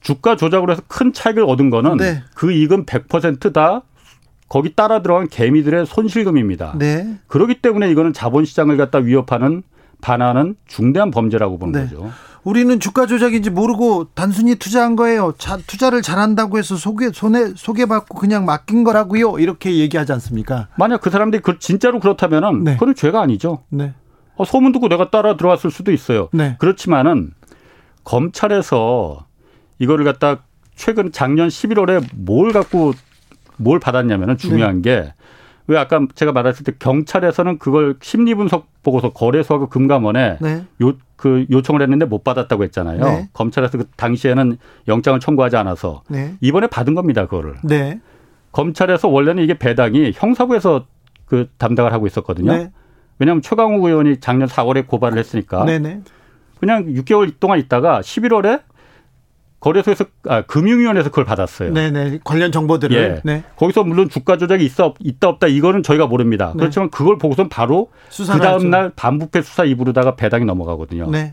[0.00, 2.22] 주가 조작으로 해서 큰 차익을 얻은 거는 네.
[2.34, 3.82] 그 이익은 100%다
[4.48, 6.74] 거기 따라 들어간 개미들의 손실금입니다.
[6.78, 7.18] 네.
[7.26, 9.62] 그렇기 때문에 이거는 자본시장을 갖다 위협하는
[10.00, 11.88] 반하는 중대한 범죄라고 보는 네.
[11.88, 12.12] 거죠.
[12.44, 15.32] 우리는 주가 조작인지 모르고 단순히 투자한 거예요.
[15.38, 19.38] 자, 투자를 잘한다고 해서 소개 손에 소개받고 그냥 맡긴 거라고요.
[19.38, 20.68] 이렇게 얘기하지 않습니까?
[20.76, 22.74] 만약 그 사람들이 그 진짜로 그렇다면은 네.
[22.74, 23.64] 그건 죄가 아니죠.
[23.70, 23.94] 네.
[24.36, 26.28] 어, 소문 듣고 내가 따라 들어왔을 수도 있어요.
[26.32, 26.56] 네.
[26.58, 27.32] 그렇지만은
[28.04, 29.26] 검찰에서
[29.78, 30.44] 이거를 갖다
[30.76, 32.92] 최근 작년 11월에 뭘 갖고
[33.56, 35.12] 뭘 받았냐면은 중요한 네.
[35.66, 40.64] 게왜 아까 제가 말했을 때 경찰에서는 그걸 심리 분석 보고서 거래소하고 금감원에 네.
[40.80, 43.04] 요그 요청을 했는데 못 받았다고 했잖아요.
[43.04, 43.28] 네.
[43.32, 46.34] 검찰에서 그 당시에는 영장을 청구하지 않아서 네.
[46.40, 47.26] 이번에 받은 겁니다.
[47.26, 47.54] 그거를.
[47.64, 48.00] 네.
[48.52, 50.86] 검찰에서 원래는 이게 배당이 형사부에서
[51.26, 52.52] 그 담당을 하고 있었거든요.
[52.52, 52.70] 네.
[53.18, 55.64] 왜냐하면 최강욱 의원이 작년 4월에 고발을 했으니까.
[56.60, 58.62] 그냥 6개월 동안 있다가 11월에
[59.64, 61.72] 거래소에서 아, 금융위원회에서 그걸 받았어요.
[61.72, 62.94] 네네 관련 정보들을.
[62.94, 63.20] 예.
[63.24, 63.44] 네.
[63.56, 66.52] 거기서 물론 주가 조작이 있어 있다 없다 이거는 저희가 모릅니다.
[66.54, 66.58] 네.
[66.58, 71.10] 그렇지만 그걸 보고선 바로 그 다음 날 반부패 수사 입으로다가 배당이 넘어가거든요.
[71.10, 71.32] 네.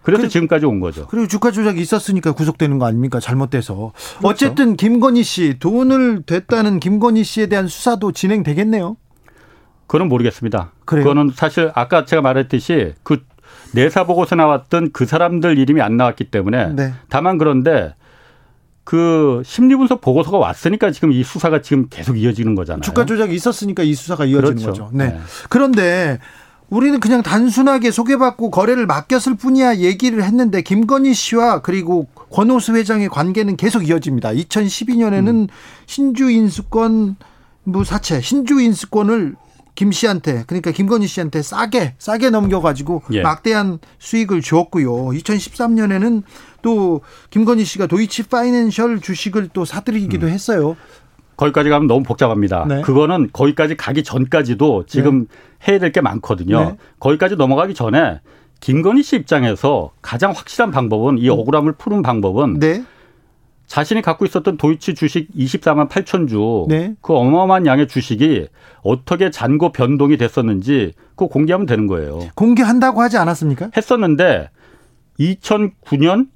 [0.00, 1.06] 그래서 그, 지금까지 온 거죠.
[1.08, 3.20] 그리고 주가 조작이 있었으니까 구속되는 거 아닙니까?
[3.20, 3.92] 잘못돼서.
[3.94, 4.26] 그렇죠.
[4.26, 8.96] 어쨌든 김건희 씨 돈을 됐다는 김건희 씨에 대한 수사도 진행되겠네요.
[9.86, 10.72] 그건 모르겠습니다.
[10.86, 11.04] 그래요?
[11.04, 13.24] 그거는 사실 아까 제가 말했듯이 그
[13.72, 16.92] 내사 보고서 나왔던 그 사람들 이름이 안 나왔기 때문에 네.
[17.08, 17.94] 다만 그런데
[18.84, 22.80] 그 심리 분석 보고서가 왔으니까 지금 이 수사가 지금 계속 이어지는 거잖아요.
[22.80, 24.84] 주가 조작이 있었으니까 이 수사가 이어지는 그렇죠.
[24.84, 24.90] 거죠.
[24.94, 25.08] 네.
[25.08, 25.18] 네.
[25.50, 26.18] 그런데
[26.70, 33.56] 우리는 그냥 단순하게 소개받고 거래를 맡겼을 뿐이야 얘기를 했는데 김건희 씨와 그리고 권오수 회장의 관계는
[33.56, 34.30] 계속 이어집니다.
[34.30, 35.46] 2012년에는 음.
[35.86, 37.16] 신주 인수권
[37.64, 39.34] 무 사채 신주 인수권을
[39.78, 43.22] 김 씨한테 그러니까 김건희 씨한테 싸게 싸게 넘겨가지고 예.
[43.22, 44.90] 막대한 수익을 주었고요.
[44.90, 46.24] 2013년에는
[46.62, 50.32] 또 김건희 씨가 도이치 파이낸셜 주식을 또 사들이기도 음.
[50.32, 50.76] 했어요.
[51.36, 52.64] 거기까지 가면 너무 복잡합니다.
[52.66, 52.82] 네.
[52.82, 55.28] 그거는 거기까지 가기 전까지도 지금
[55.60, 55.68] 네.
[55.68, 56.58] 해야 될 게 많거든요.
[56.58, 56.76] 네.
[56.98, 58.20] 거기까지 넘어가기 전에
[58.58, 61.38] 김건희 씨 입장에서 가장 확실한 방법은 이 음.
[61.38, 62.82] 억울함을 푸는 방법은 네.
[63.68, 66.94] 자신이 갖고 있었던 도이치 주식 24만 8천 주, 네.
[67.02, 68.48] 그 어마어마한 양의 주식이
[68.82, 72.18] 어떻게 잔고 변동이 됐었는지 그거 공개하면 되는 거예요.
[72.34, 73.70] 공개한다고 하지 않았습니까?
[73.76, 74.48] 했었는데
[75.20, 76.28] 2009년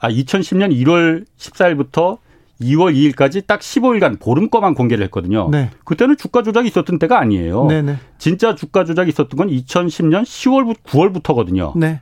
[0.00, 2.18] 아 2010년 1월 14일부터
[2.60, 5.48] 2월 2일까지 딱 15일간 보름 거만 공개를 했거든요.
[5.50, 5.70] 네.
[5.84, 7.64] 그때는 주가 조작이 있었던 때가 아니에요.
[7.66, 7.92] 네네.
[7.92, 7.98] 네.
[8.18, 11.78] 진짜 주가 조작이 있었던 건 2010년 10월 9월부터거든요.
[11.78, 12.00] 네.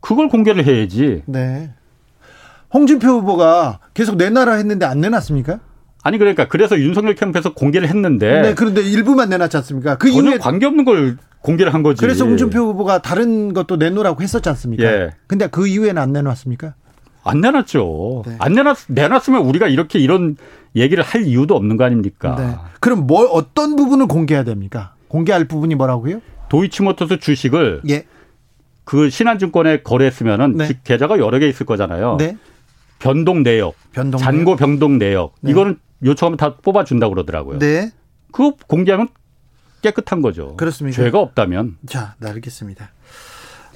[0.00, 1.22] 그걸 공개를 해야지.
[1.26, 1.72] 네.
[2.72, 5.60] 홍준표 후보가 계속 내놔라 했는데 안 내놨습니까?
[6.02, 9.96] 아니 그러니까 그래서 윤석열 캠프에서 공개를 했는데 네, 그런데 일부만 내놨지 않습니까?
[9.96, 12.00] 그 전혀 이후에 관계없는 걸 공개를 한 거지.
[12.00, 14.84] 그래서 홍준표 후보가 다른 것도 내놓으라고 했었지 않습니까?
[14.84, 15.10] 예.
[15.26, 16.74] 근데 그 이후에는 안 내놨습니까?
[17.24, 18.22] 안 내놨죠.
[18.26, 18.36] 네.
[18.38, 20.36] 안 내놨 내놨으면 우리가 이렇게 이런
[20.76, 22.36] 얘기를 할 이유도 없는 거 아닙니까?
[22.38, 22.54] 네.
[22.80, 24.94] 그럼 뭐 어떤 부분을 공개해야 됩니까?
[25.08, 26.20] 공개할 부분이 뭐라고요?
[26.48, 28.04] 도이치모터스 주식을 예.
[28.84, 30.70] 그 신한증권에 거래했으면은 네.
[30.84, 32.16] 계좌가 여러 개 있을 거잖아요.
[32.18, 32.36] 네.
[32.98, 35.50] 변동 내역, 변동 잔고 변동 내역 네.
[35.50, 37.58] 이거는 요청하면 다 뽑아준다고 그러더라고요.
[37.58, 37.90] 네.
[38.32, 39.08] 그거 공개하면
[39.82, 40.56] 깨끗한 거죠.
[40.56, 40.96] 그렇습니다.
[40.96, 41.76] 죄가 없다면.
[41.86, 42.90] 자, 네, 알겠습니다.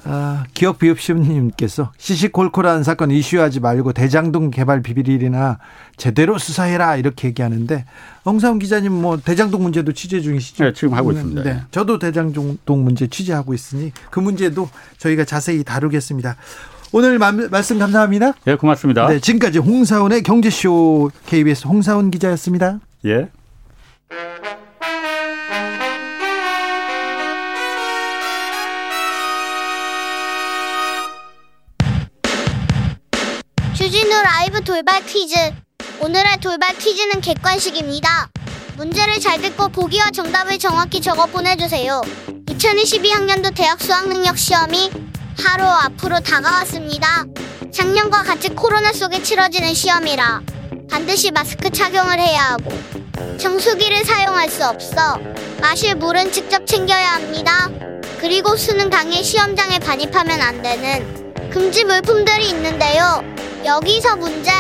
[0.05, 5.59] 아, 기억 비읍시님께서 시시콜콜한 사건 이슈하지 말고 대장동 개발 비밀이나
[5.97, 7.85] 제대로 수사해라 이렇게 얘기하는데
[8.25, 10.65] 엉사훈 기자님 뭐 대장동 문제도 취재 중이시죠?
[10.65, 11.43] 네, 지금 하고 있습니다.
[11.45, 16.37] 네, 저도 대장동 문제 취재하고 있으니 그 문제도 저희가 자세히 다루겠습니다.
[16.95, 18.35] 오늘 말씀 감사합니다.
[18.47, 19.07] 예, 고맙습니다.
[19.09, 22.81] 네, 지금까지 홍사훈의 경제쇼 KBS 홍사훈 기자였습니다.
[23.07, 23.29] 예.
[33.75, 35.35] 주진우 라이브 돌발 퀴즈.
[36.01, 38.29] 오늘의 돌발 퀴즈는 객관식입니다.
[38.77, 42.03] 문제를 잘 듣고 보기와 정답을 정확히 적어 보내주세요.
[42.47, 44.91] 2022학년도 대학 수학능력 시험이
[45.38, 47.25] 바로 앞으로 다가왔습니다.
[47.73, 50.42] 작년과 같이 코로나 속에 치러지는 시험이라
[50.90, 52.71] 반드시 마스크 착용을 해야 하고
[53.38, 55.18] 정수기를 사용할 수 없어
[55.61, 57.71] 마실 물은 직접 챙겨야 합니다.
[58.21, 63.23] 그리고 수능 당일 시험장에 반입하면 안 되는 금지 물품들이 있는데요.
[63.64, 64.51] 여기서 문제.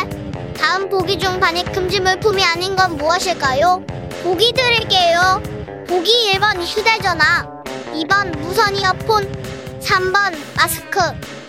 [0.58, 3.84] 다음 보기 중 반입 금지 물품이 아닌 건 무엇일까요?
[4.22, 5.42] 보기 드릴게요.
[5.88, 7.46] 보기 1번 휴대전화,
[7.94, 9.41] 2번 무선 이어폰,
[9.82, 11.00] 3번 마스크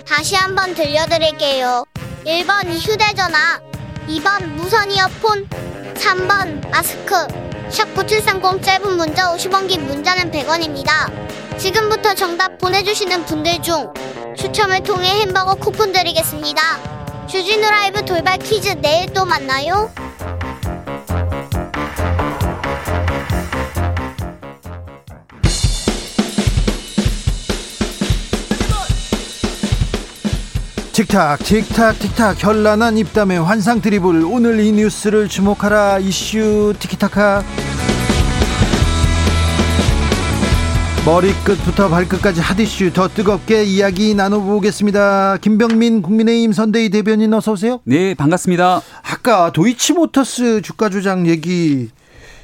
[0.08, 1.86] 다시 한번 들려드릴게요.
[2.26, 3.62] 1번 휴대전화
[4.08, 5.48] 2번 무선 이어폰
[5.93, 7.15] 3번 마스크
[7.69, 11.58] 샵9730 짧은 문자 50원 긴 문자는 100원입니다.
[11.58, 13.93] 지금부터 정답 보내주시는 분들 중
[14.36, 17.28] 추첨을 통해 햄버거 쿠폰 드리겠습니다.
[17.28, 19.91] 주진우 라이브 돌발 퀴즈 내일 또 만나요.
[30.93, 37.43] 틱탁 틱탁 틱탁 현란한 입담의 환상 드리블 오늘 이 뉴스를 주목하라 이슈 티키타카
[41.03, 45.38] 머리끝부터 발끝까지 핫이슈 더 뜨겁게 이야기 나눠보겠습니다.
[45.38, 47.79] 김병민 국민의힘 선대위 대변인 어서 오세요.
[47.86, 48.82] 네 반갑습니다.
[49.01, 51.89] 아까 도이치모터스 주가 조작 얘기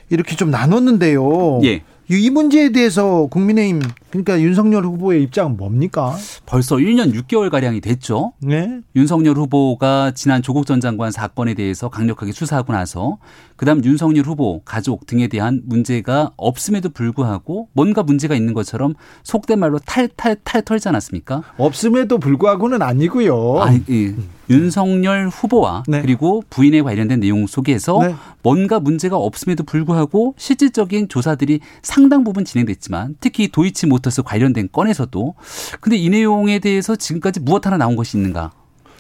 [0.09, 1.61] 이렇게 좀 나눴는데요.
[1.65, 1.83] 예.
[2.11, 6.15] 이 문제에 대해서 국민의힘 그러니까 윤석열 후보의 입장은 뭡니까?
[6.47, 8.33] 벌써 1년 6개월 가량이 됐죠.
[8.39, 8.81] 네.
[8.95, 13.19] 윤석열 후보가 지난 조국 전 장관 사건에 대해서 강력하게 수사하고 나서
[13.55, 19.77] 그다음 윤석열 후보 가족 등에 대한 문제가 없음에도 불구하고 뭔가 문제가 있는 것처럼 속된 말로
[19.77, 21.43] 탈탈탈 털지 않았습니까?
[21.57, 23.59] 없음에도 불구하고는 아니고요.
[23.59, 24.15] 아니, 예.
[24.49, 26.01] 윤석열 후보와 네.
[26.01, 28.15] 그리고 부인에 관련된 내용 속에서 네.
[28.41, 35.33] 뭔가 문제가 없음에도 불구하고 실질적인 조사들이 상당 부분 진행됐지만 특히 도이치 모터스 관련된 건에서도
[35.81, 38.51] 근데 이 내용에 대해서 지금까지 무엇 하나 나온 것이 있는가?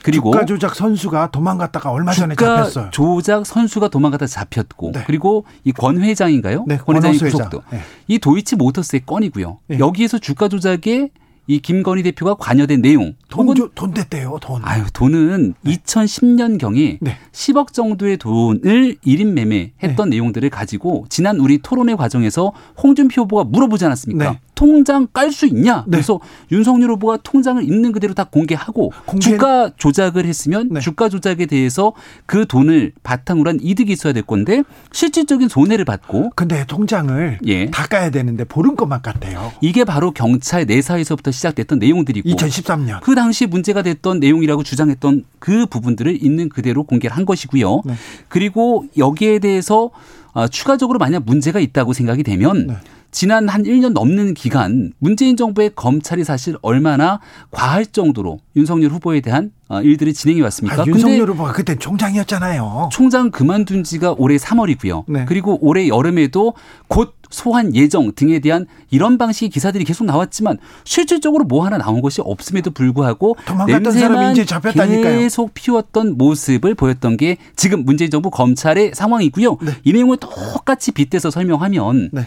[0.01, 2.89] 그리고 주가 조작 선수가 도망갔다가 얼마 전에 잡혔어요.
[2.91, 5.03] 조작 선수가 도망갔다 잡혔고 네.
[5.05, 6.65] 그리고 이 권 회장인가요?
[6.67, 7.61] 네, 권 회장이 구속도.
[7.69, 7.81] 네.
[8.07, 9.57] 이 도이치 모터스의 건이고요.
[9.67, 9.79] 네.
[9.79, 11.09] 여기에서 주가 조작에
[11.49, 13.15] 이 김건희 대표가 관여된 내용.
[13.27, 14.61] 돈, 줘, 돈 됐대요, 돈.
[14.63, 15.77] 아유, 돈은 네.
[15.77, 17.17] 2010년경에 네.
[17.31, 20.17] 10억 정도의 돈을 1인 매매했던 네.
[20.17, 24.31] 내용들을 가지고 지난 우리 토론회 과정에서 홍준표 후보가 물어보지 않았습니까?
[24.31, 24.39] 네.
[24.53, 25.85] 통장 깔 수 있냐?
[25.87, 25.91] 네.
[25.91, 26.19] 그래서
[26.51, 29.29] 윤석열 후보가 통장을 있는 그대로 다 공개하고 공개...
[29.29, 30.81] 주가 조작을 했으면 네.
[30.81, 31.93] 주가 조작에 대해서
[32.25, 37.71] 그 돈을 바탕으로 한 이득이 있어야 될 건데 실질적인 손해를 받고 근데 통장을 예.
[37.71, 39.51] 다 까야 되는데 보름 것만 깠대요.
[39.61, 46.23] 이게 바로 경찰 내사에서부터 시작됐던 내용들이고 2013년 그 당시 문제가 됐던 내용이라고 주장했던 그 부분들을
[46.23, 47.81] 있는 그대로 공개를 한 것이고요.
[47.85, 47.93] 네.
[48.27, 49.89] 그리고 여기에 대해서
[50.33, 52.77] 어, 추가적으로 만약 문제가 있다고 생각이 되면 네.
[53.11, 57.19] 지난 한 1년 넘는 기간 문재인 정부의 검찰이 사실 얼마나
[57.49, 60.83] 과할 정도로 윤석열 후보에 대한 어, 일들이 진행해 왔습니까?
[60.83, 62.89] 아, 윤석열 후보가 그때 총장이었잖아요.
[62.91, 65.05] 총장 그만둔 지가 올해 3월이고요.
[65.07, 65.25] 네.
[65.27, 66.53] 그리고 올해 여름에도
[66.87, 72.21] 곧 소환 예정 등에 대한 이런 방식의 기사들이 계속 나왔지만 실질적으로 뭐 하나 나온 것이
[72.21, 73.35] 없음에도 불구하고
[73.67, 79.57] 냄새만 계속 피웠던 모습을 보였던 게 지금 문재인 정부 검찰의 상황이고요.
[79.61, 79.71] 네.
[79.83, 82.25] 이 내용을 똑같이 빗대서 설명하면 네.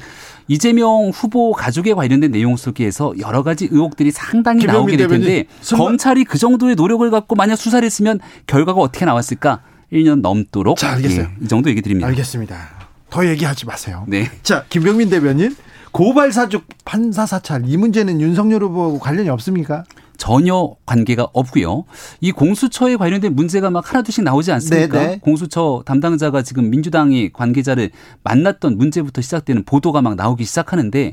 [0.49, 5.45] 이재명 후보 가족에 관련된 내용 속에서 여러 가지 의혹들이 상당히 나오게 될 텐데
[5.75, 9.61] 검찰이 그 정도의 노력을 갖고 만약 수사를 했으면 결과가 어떻게 나왔을까?
[9.93, 11.27] 1년 넘도록 자, 알겠어요.
[11.27, 12.09] 예, 이 정도 얘기 드립니다.
[12.09, 12.82] 알겠습니다.
[13.13, 14.05] 더 얘기하지 마세요.
[14.09, 14.31] 네.
[14.43, 15.55] 자, 김병민 대변인
[15.93, 19.85] 고발 사juk 판사 사찰 이 문제는 윤석열 후보하고 관련이 없습니까?
[20.17, 21.85] 전혀 관계가 없고요.
[22.23, 24.99] 이 공수처에 관련된 문제가 막 하나둘씩 나오지 않습니까?
[24.99, 25.11] 네네.
[25.11, 25.19] 네.
[25.19, 27.91] 공수처 담당자가 지금 민주당의 관계자를
[28.25, 31.13] 만났던 문제부터 시작되는 보도가 막 나오기 시작하는데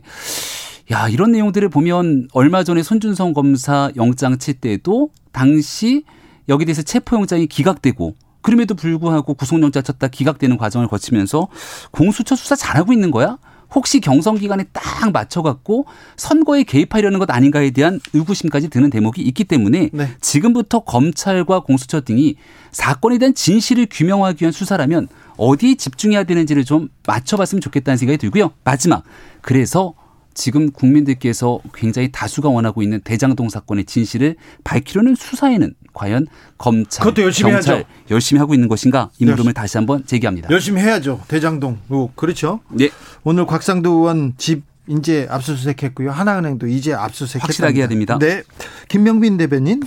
[0.91, 6.05] 야, 이런 내용들을 보면 얼마 전에 손준성 검사 영장 칠 때도 당시
[6.47, 11.47] 여기 대해서 체포영장이 기각되고 그럼에도 불구하고 구속영장 쳤다 기각되는 과정을 거치면서
[11.91, 13.37] 공수처 수사 잘하고 있는 거야?
[13.73, 15.85] 혹시 경선 기간에 딱 맞춰갖고
[16.17, 20.09] 선거에 개입하려는 것 아닌가에 대한 의구심까지 드는 대목이 있기 때문에 네.
[20.21, 22.35] 지금부터 검찰과 공수처 등이
[22.71, 28.51] 사건에 대한 진실을 규명하기 위한 수사라면 어디에 집중해야 되는지를 좀 맞춰봤으면 좋겠다는 생각이 들고요.
[28.63, 29.03] 마지막
[29.41, 29.93] 그래서
[30.39, 36.27] 지금 국민들께서 굉장히 다수가 원하고 있는 대장동 사건의 진실을 밝히려는 수사에는 과연
[36.57, 37.89] 검찰, 그것도 열심히 경찰 해야죠.
[38.09, 40.47] 열심히 하고 있는 것인가 이 물음을 다시 한번 제기합니다.
[40.49, 41.19] 열심히 해야죠.
[41.27, 41.79] 대장동.
[41.89, 42.61] 오, 그렇죠.
[42.69, 42.87] 네.
[43.25, 46.09] 오늘 곽상도 의원 집 이제 압수수색했고요.
[46.09, 48.17] 하나은행도 이제 압수수색 확실하게 해야 됩니다.
[48.17, 48.43] 네.
[48.87, 49.81] 김명빈 대변인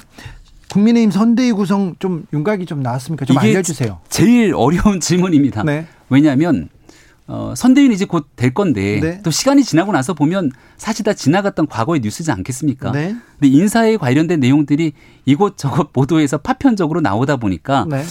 [0.68, 3.24] 국민의힘 선대위 구성 좀 윤곽이 좀 나왔습니까?
[3.24, 4.00] 좀 알려주세요.
[4.10, 5.62] 제일 어려운 질문입니다.
[5.64, 5.86] 네.
[6.10, 6.68] 왜냐하면
[7.32, 9.20] 어, 선대위는 이제 곧 될 건데 네.
[9.22, 12.92] 또 시간이 지나고 나서 보면 사실 다 지나갔던 과거의 뉴스지 않겠습니까?
[12.92, 13.16] 네.
[13.38, 14.92] 근데 인사에 관련된 내용들이
[15.24, 18.04] 이곳저곳 보도에서 파편적으로 나오다 보니까 네.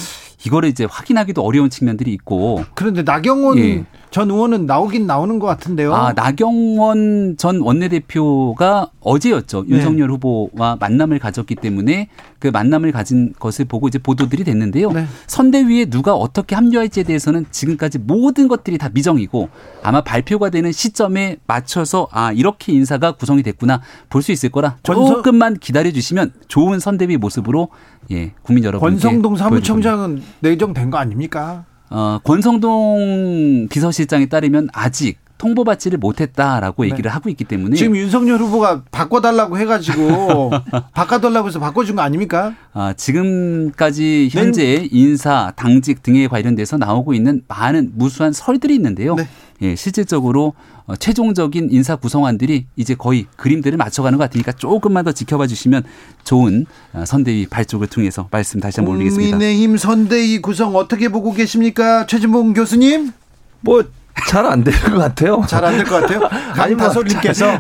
[0.46, 2.64] 이거를 이제 확인하기도 어려운 측면들이 있고.
[2.74, 3.86] 그런데 나경원 예.
[4.10, 5.94] 전 의원은 나오긴 나오는 것 같은데요.
[5.96, 9.66] 아, 나경원 전 원내대표가 어제였죠.
[9.68, 9.76] 네.
[9.78, 14.92] 윤석열 후보와 만남을 가졌기 때문에 그 만남을 가진 것을 보고 이제 보도들이 됐는데요.
[14.92, 15.06] 네.
[15.28, 19.50] 선대위에 누가 어떻게 합류할지에 대해서는 지금까지 모든 것들이 다 미정이고
[19.84, 25.58] 아마 발표가 되는 시점에 맞춰서 아, 이렇게 인사가 구성이 됐구나 볼 수 있을 거라 조금만
[25.58, 27.70] 기다려 주시면 좋은 선대위 모습으로
[28.12, 31.66] 예, 국민 여러분께 권성동 사무총장은 내정된 거 아닙니까?
[31.90, 36.92] 어, 권성동 비서실장에 따르면 아직 통보받지를 못했다라고 네.
[36.92, 40.52] 얘기를 하고 있기 때문에 지금 윤석열 후보가 바꿔달라고 해가지고
[40.94, 42.54] 바꿔달라고 해서 바꿔준 거 아닙니까?
[42.74, 44.88] 아, 지금까지 현재 네.
[44.92, 49.16] 인사, 당직 등에 관련돼서 나오고 있는 많은 무수한 설들이 있는데요.
[49.16, 49.28] 네.
[49.64, 50.54] 예, 실질적으로
[50.86, 55.84] 어, 최종적인 인사 구성안들이 이제 거의 그림들을 맞춰가는 것 같으니까 조금만 더 지켜봐 주시면
[56.24, 59.38] 좋은 어, 선대위 발족을 통해서 말씀 다시 한번 올리겠습니다.
[59.38, 62.06] 국민의힘 선대위 구성 어떻게 보고 계십니까?
[62.06, 63.12] 최진봉 교수님?
[63.62, 63.84] 뭐
[64.28, 65.42] 잘안될것 같아요.
[65.48, 66.22] 잘 안 될 것 같아요.
[66.56, 67.60] 강다솔님께서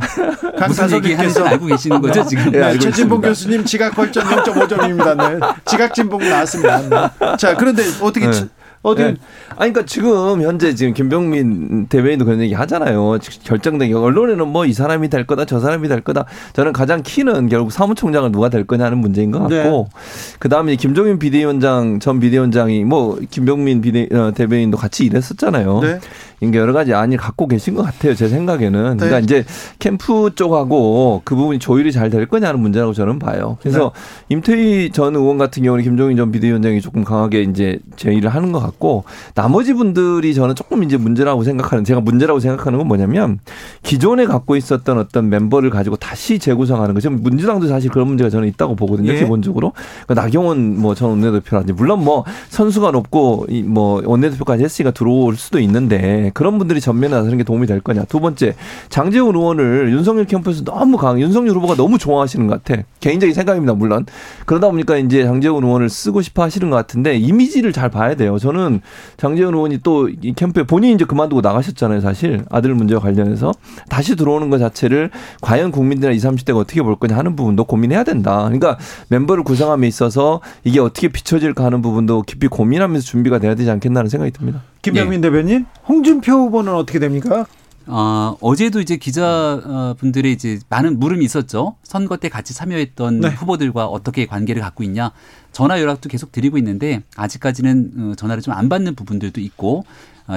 [0.58, 2.52] 강다솔님께서 알고 계시는 거죠 지금?
[2.52, 5.18] 네, 최진봉 교수님 지각 벌점 0.5점입니다.
[5.18, 5.40] 네.
[5.66, 6.82] 지각 진봉 나왔습니다.
[6.82, 7.38] 네.
[7.38, 8.46] 자 그런데 어떻게 네.
[8.84, 9.04] 어디?
[9.04, 9.10] 네.
[9.58, 13.20] 아니, 그러니까 지금 현재 지금 김병민 대변인도 그런 얘기 하잖아요.
[13.44, 16.26] 결정된 언론에는 뭐 이 사람이 될 거다, 저 사람이 될 거다.
[16.54, 20.36] 저는 가장 키는 결국 사무총장을 누가 될 거냐는 문제인 것 같고, 네.
[20.40, 25.80] 그 다음에 김종인 비대위원장 전 비대위원장이 뭐 김병민 비대 어, 대변인도 같이 일했었잖아요.
[25.82, 26.00] 네.
[26.42, 28.16] 이게 여러 가지 안이 갖고 계신 것 같아요.
[28.16, 28.98] 제 생각에는.
[28.98, 29.24] 그러니까 네.
[29.24, 29.46] 이제
[29.80, 33.58] 캠프 쪽하고 그 부분이 조율이 잘 될 거냐는 문제라고 저는 봐요.
[33.62, 33.94] 그래서
[34.28, 34.36] 네.
[34.36, 39.06] 임태희 전 의원 같은 경우는 김종인 전 비대위원장이 조금 강하게 이제 제의를 하는 것 같고
[39.34, 43.40] 나머지 분들이 저는 조금 이제 문제라고 생각하는 제가 문제라고 생각하는 건 뭐냐면
[43.84, 48.48] 기존에 갖고 있었던 어떤 멤버를 가지고 다시 재구성하는 거 지금 민주당도 사실 그런 문제가 저는
[48.50, 49.14] 있다고 보거든요.
[49.14, 49.20] 예.
[49.20, 49.74] 기본적으로
[50.06, 56.31] 그러니까 나경원 뭐 전 원내대표라든지 물론 뭐 선수가 높고 뭐 원내대표까지 했으니까 들어올 수도 있는데
[56.34, 58.04] 그런 분들이 전면에 나서는 게 도움이 될 거냐.
[58.06, 58.56] 두 번째,
[58.90, 62.84] 장재훈 의원을 윤석열 캠프에서 너무 강, 윤석열 후보가 너무 좋아하시는 것 같아.
[63.00, 64.06] 개인적인 생각입니다, 물론.
[64.46, 68.38] 그러다 보니까 이제 장재훈 의원을 쓰고 싶어 하시는 것 같은데 이미지를 잘 봐야 돼요.
[68.38, 68.82] 저는
[69.18, 72.44] 장재훈 의원이 또 이 캠프에 본인이 이제 그만두고 나가셨잖아요, 사실.
[72.50, 73.52] 아들 문제와 관련해서.
[73.90, 75.10] 다시 들어오는 것 자체를
[75.42, 78.44] 과연 국민들이나 20, 30대가 어떻게 볼 거냐 하는 부분도 고민해야 된다.
[78.44, 78.78] 그러니까
[79.10, 84.32] 멤버를 구성함에 있어서 이게 어떻게 비춰질까 하는 부분도 깊이 고민하면서 준비가 돼야 되지 않겠나는 생각이
[84.32, 84.62] 듭니다.
[84.82, 85.30] 김병민 네.
[85.30, 87.46] 대변인, 홍준표 후보는 어떻게 됩니까?
[87.88, 91.76] 어, 어제도 이제 기자분들의 이제 많은 물음이 있었죠.
[91.84, 93.30] 선거 때 같이 참여했던 네.
[93.30, 95.12] 후보들과 어떻게 관계를 갖고 있냐.
[95.52, 99.84] 전화 연락도 계속 드리고 있는데 아직까지는 어, 전화를 좀 안 받는 부분들도 있고 어,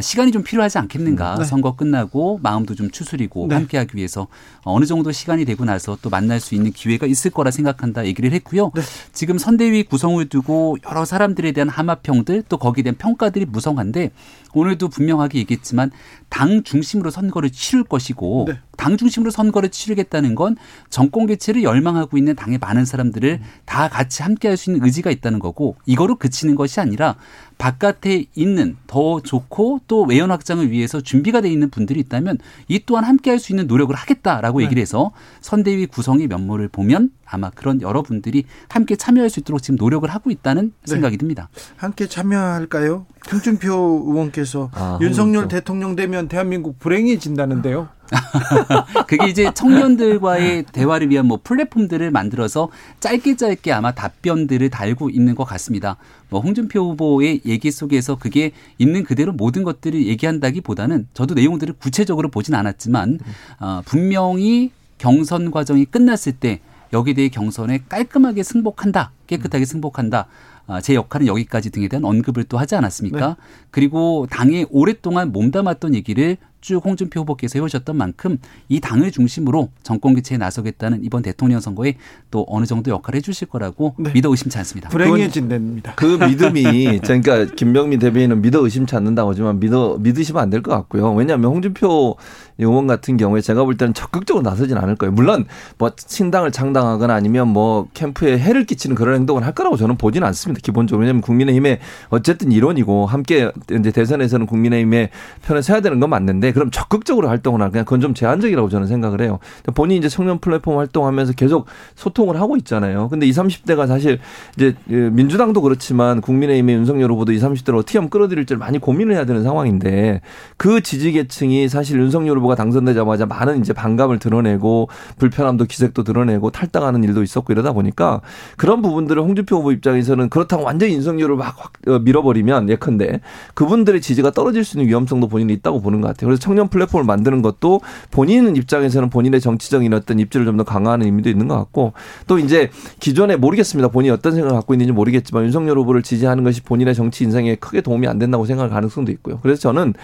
[0.00, 1.36] 시간이 좀 필요하지 않겠는가.
[1.38, 1.44] 네.
[1.44, 3.54] 선거 끝나고 마음도 좀 추스리고 네.
[3.56, 4.26] 함께하기 위해서
[4.62, 8.70] 어느 정도 시간이 되고 나서 또 만날 수 있는 기회가 있을 거라 생각한다 얘기를 했고요.
[8.74, 8.82] 네.
[9.12, 14.10] 지금 선대위 구성을 두고 여러 사람들에 대한 함합평들 또 거기에 대한 평가들이 무성한데
[14.54, 15.90] 오늘도 분명하게 얘기했지만
[16.28, 18.58] 당 중심으로 선거를 치를 것이고 네.
[18.76, 20.56] 당 중심으로 선거를 치르겠다는 건
[20.90, 23.46] 정권 개최를 열망하고 있는 당의 많은 사람들을 음.
[23.66, 27.16] 다 같이 함께 할 수 있는 의지가 있다는 거고 이거로 그치는 것이 아니라
[27.58, 32.38] 바깥에 있는 더 좋고 또 외연 확장을 위해서 준비가 돼 있는 분들이 있다면
[32.68, 34.64] 이 또한 함께 할 수 있는 노력을 하겠다라고 네.
[34.64, 40.08] 얘기를 해서 선대위 구성의 면모를 보면 아마 그런 여러분들이 함께 참여할 수 있도록 지금 노력을
[40.08, 40.90] 하고 있다는 네.
[40.90, 41.48] 생각이 듭니다.
[41.76, 43.06] 함께 참여할까요?
[43.30, 45.48] 홍준표 의원께서 아, 윤석열 홍준표.
[45.48, 47.88] 대통령 되면 대한민국 불행해진다는데요.
[49.08, 52.68] 그게 이제 청년들과의 대화를 위한 뭐 플랫폼들을 만들어서
[53.00, 55.96] 짧게 짧게 아마 답변들을 달고 있는 것 같습니다.
[56.28, 62.54] 뭐 홍준표 후보의 얘기 속에서 그게 있는 그대로 모든 것들을 얘기한다기보다는 저도 내용들을 구체적으로 보진
[62.54, 63.18] 않았지만
[63.60, 66.60] 어, 분명히 경선 과정이 끝났을 때
[66.94, 70.26] 여기에 대해 경선에 깔끔하게 승복한다, 깨끗하게 승복한다.
[70.66, 73.28] 아, 제 역할은 여기까지 등에 대한 언급을 또 하지 않았습니까?
[73.28, 73.34] 네.
[73.70, 78.38] 그리고 당에 오랫동안 몸담았던 얘기를 쭉 홍준표 후보께서 해오셨던 만큼
[78.70, 81.96] 이 당을 중심으로 정권 교체에 나서겠다는 이번 대통령 선거에
[82.30, 84.12] 또 어느 정도 역할을 해주실 거라고 네.
[84.14, 84.88] 믿어 의심치 않습니다.
[84.88, 85.92] 불행해진답니다.
[85.96, 91.12] 그 믿음이 그러니까 김병민 대변인은 믿어 의심치 않는다고 하지만 믿어 믿으시면 안 될 것 같고요.
[91.12, 92.16] 왜냐하면 홍준표
[92.56, 95.12] 의원 같은 경우에 제가 볼 때는 적극적으로 나서진 않을 거예요.
[95.12, 95.44] 물론
[95.76, 100.62] 뭐 신당을 창당하거나 아니면 뭐 캠프에 해를 끼치는 그런 행동을 할 거라고 저는 보지는 않습니다.
[100.62, 105.10] 기본적으로 왜냐하면 국민의힘의 어쨌든 일원이고 함께 이제 대선에서는 국민의힘의
[105.44, 109.38] 편에 서야 되는 건 맞는데 그럼 적극적으로 활동을 하냐 그건 좀 제한적이라고 저는 생각을 해요.
[109.74, 113.08] 본인이 이제 청년 플랫폼 활동하면서 계속 소통을 하고 있잖아요.
[113.08, 114.18] 근데 20, 30대가 사실
[114.56, 119.24] 이제 그 민주당도 그렇지만 국민의힘의 윤석열 후보도 20, 30대를 어떻게 하면 끌어들일지 많이 고민을 해야
[119.24, 120.20] 되는 상황인데
[120.56, 124.88] 그 지지 계층이 사실 윤석열 후보가 당선되자마자 많은 이제 반감을 드러내고
[125.18, 128.20] 불편함도 기색도 드러내고 탈당하는 일도 있었고 이러다 보니까
[128.56, 133.20] 그런 부분들을 홍준표 후보 입장에서는 그렇다고 완전히 윤석열을 막확 어, 밀어버리면 예컨대
[133.54, 136.28] 그분들의 지지가 떨어질 수 있는 위험성도 본인이 있다고 보는 것 같아요.
[136.28, 137.80] 그래서 청년 플랫폼을 만드는 것도
[138.10, 141.94] 본인 입장에서는 본인의 정치적인 어떤 입지를 좀 더 강화하는 의미도 있는 것 같고
[142.28, 142.70] 또 이제
[143.00, 143.88] 기존에 모르겠습니다.
[143.88, 148.06] 본인이 어떤 생각을 갖고 있는지 모르겠지만 윤석열 후보를 지지하는 것이 본인의 정치 인생에 크게 도움이
[148.06, 149.40] 안 된다고 생각할 가능성도 있고요.
[149.42, 149.94] 그래서 저는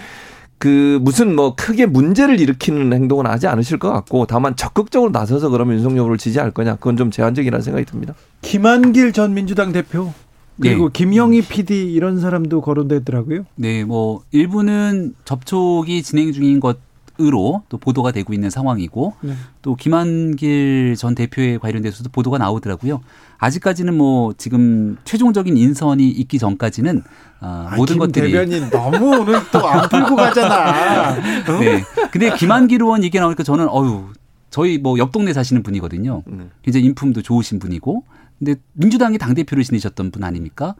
[0.58, 5.76] 그 무슨 뭐 크게 문제를 일으키는 행동은 하지 않으실 것 같고 다만 적극적으로 나서서 그러면
[5.76, 8.14] 윤석열 후보를 지지할 거냐 그건 좀 제한적이라는 생각이 듭니다.
[8.42, 10.12] 김한길 전 민주당 대표
[10.60, 10.92] 그리고 네.
[10.92, 13.44] 김영희 PD 이런 사람도 거론되더라고요.
[13.56, 16.78] 네, 뭐 일부는 접촉이 진행 중인 것
[17.22, 19.34] 으로 또 보도가 되고 있는 상황이고 네.
[19.60, 23.02] 또 김한길 전 대표에 관련돼서도 보도가 나오더라고요.
[23.36, 27.02] 아직까지는 뭐 지금 최종적인 인선이 있기 전까지는
[27.42, 31.10] 어, 아, 모든 것들이 대변인 너무 오늘 또 안 풀고 가잖아.
[31.10, 31.60] 어?
[31.60, 31.84] 네.
[32.10, 34.06] 근데 김한길 의원 얘기 나오니까 저는 어유
[34.48, 36.22] 저희 뭐 옆 동네 사시는 분이거든요.
[36.26, 36.48] 네.
[36.62, 38.02] 굉장히 인품도 좋으신 분이고
[38.40, 40.74] 근데 민주당이 당대표를 지내셨던 분 아닙니까?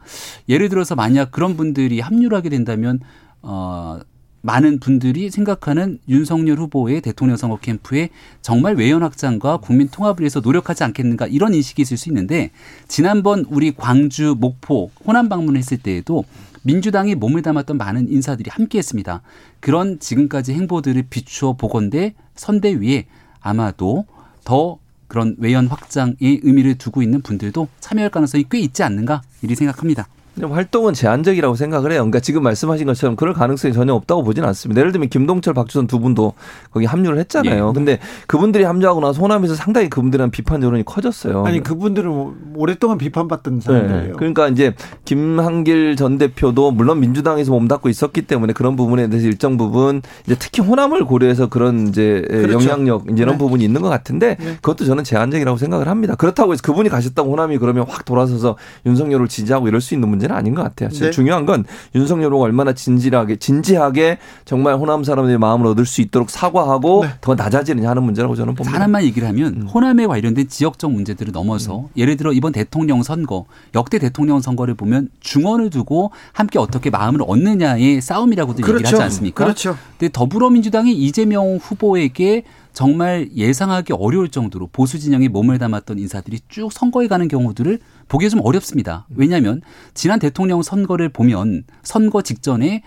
[0.49, 2.99] 예를 들어서 만약 그런 분들이 합류를 하게 된다면,
[3.43, 3.99] 어,
[4.41, 8.09] 많은 분들이 생각하는 윤석열 후보의 대통령 선거 캠프에
[8.41, 12.49] 정말 외연 확장과 국민 통합을 위해서 노력하지 않겠는가 이런 인식이 있을 수 있는데
[12.87, 16.25] 지난번 우리 광주, 목포, 호남 방문을 했을 때에도
[16.63, 19.21] 민주당이 몸을 담았던 많은 인사들이 함께 했습니다.
[19.59, 23.05] 그런 지금까지 행보들을 비추어 보건대 선대 위에
[23.41, 24.05] 아마도
[24.43, 24.79] 더
[25.11, 30.07] 그런 외연 확장의 의미를 두고 있는 분들도 참여할 가능성이 꽤 있지 않는가 이리 생각합니다.
[30.49, 31.99] 활동은 제한적이라고 생각을 해요.
[31.99, 34.79] 그러니까 지금 말씀하신 것처럼 그럴 가능성이 전혀 없다고 보지는 않습니다.
[34.79, 36.33] 예를 들면 김동철, 박주선 두 분도
[36.71, 37.69] 거기 합류를 했잖아요.
[37.69, 37.73] 예.
[37.73, 41.45] 근데 그분들이 합류하고 나서 호남에서 상당히 그분들은 비판 여론이 커졌어요.
[41.45, 44.03] 아니 그분들은 오랫동안 비판받던 사람들이에요.
[44.03, 44.11] 네.
[44.15, 44.73] 그러니까 이제
[45.05, 50.61] 김한길 전 대표도 물론 민주당에서 몸담고 있었기 때문에 그런 부분에 대해서 일정 부분 이제 특히
[50.61, 52.53] 호남을 고려해서 그런 이제 그렇죠.
[52.53, 53.37] 영향력 이제 이런 네.
[53.37, 54.55] 부분이 있는 것 같은데 네.
[54.55, 56.15] 그것도 저는 제한적이라고 생각을 합니다.
[56.15, 60.37] 그렇다고 해서 그분이 가셨다고 호남이 그러면 확 돌아서서 윤석열을 지지하고 이럴 수 있는 문제 문제는
[60.37, 60.89] 아닌 것 같아요.
[60.89, 61.11] 네.
[61.11, 67.05] 중요한 건 윤석열 후보가 얼마나 진지하게 진지하게 정말 호남 사람들의 마음을 얻을 수 있도록 사과하고
[67.05, 67.11] 네.
[67.21, 68.75] 더 낮아지느냐 하는 문제라고 저는 봅니다.
[68.75, 69.67] 하나만 얘기를 하면 음.
[69.67, 71.87] 호남에 관련된 지역적 문제들을 넘어서 음.
[71.97, 78.01] 예를 들어 이번 대통령 선거 역대 대통령 선거를 보면 중원을 두고 함께 어떻게 마음을 얻느냐의
[78.01, 78.79] 싸움이라고도 그렇죠.
[78.79, 79.43] 얘기를 하지 않습니까?
[79.43, 79.77] 그렇죠.
[79.97, 82.43] 근데 더불어민주당이 이재명 후보에게
[82.73, 88.41] 정말 예상하기 어려울 정도로 보수 진영에 몸을 담았던 인사들이 쭉 선거에 가는 경우들을 보기 좀
[88.43, 89.07] 어렵습니다.
[89.15, 89.61] 왜냐하면
[89.93, 92.83] 지난 대통령 선거를 보면 선거 직전에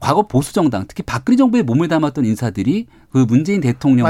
[0.00, 4.06] 과거 보수 정당 특히 박근혜 정부에 몸을 담았던 인사들이 그 문재인 대통령이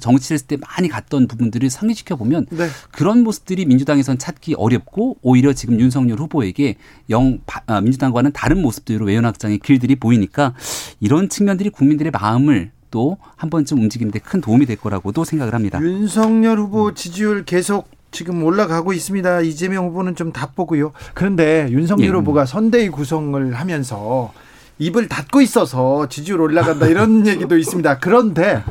[0.00, 2.68] 정치했을 때 많이 갔던 부분들을 상기시켜 보면 네.
[2.90, 6.76] 그런 모습들이 민주당에선 찾기 어렵고 오히려 지금 윤석열 후보에게
[7.10, 10.54] 영 아, 민주당과는 다른 모습들로 외연 확장의 길들이 보이니까
[11.00, 15.80] 이런 측면들이 국민들의 마음을 또한 번쯤 움직이는데 큰 도움이 될 거라고도 생각을 합니다.
[15.82, 19.40] 윤석열 후보 지지율 계속 지금 올라가고 있습니다.
[19.40, 20.92] 이재명 후보는 좀 답보고요.
[21.12, 22.12] 그런데 윤석열 예.
[22.12, 24.32] 후보가 선대위 구성을 하면서
[24.78, 27.98] 입을 닫고 있어서 지지율 올라간다 이런 얘기도 있습니다.
[27.98, 28.62] 그런데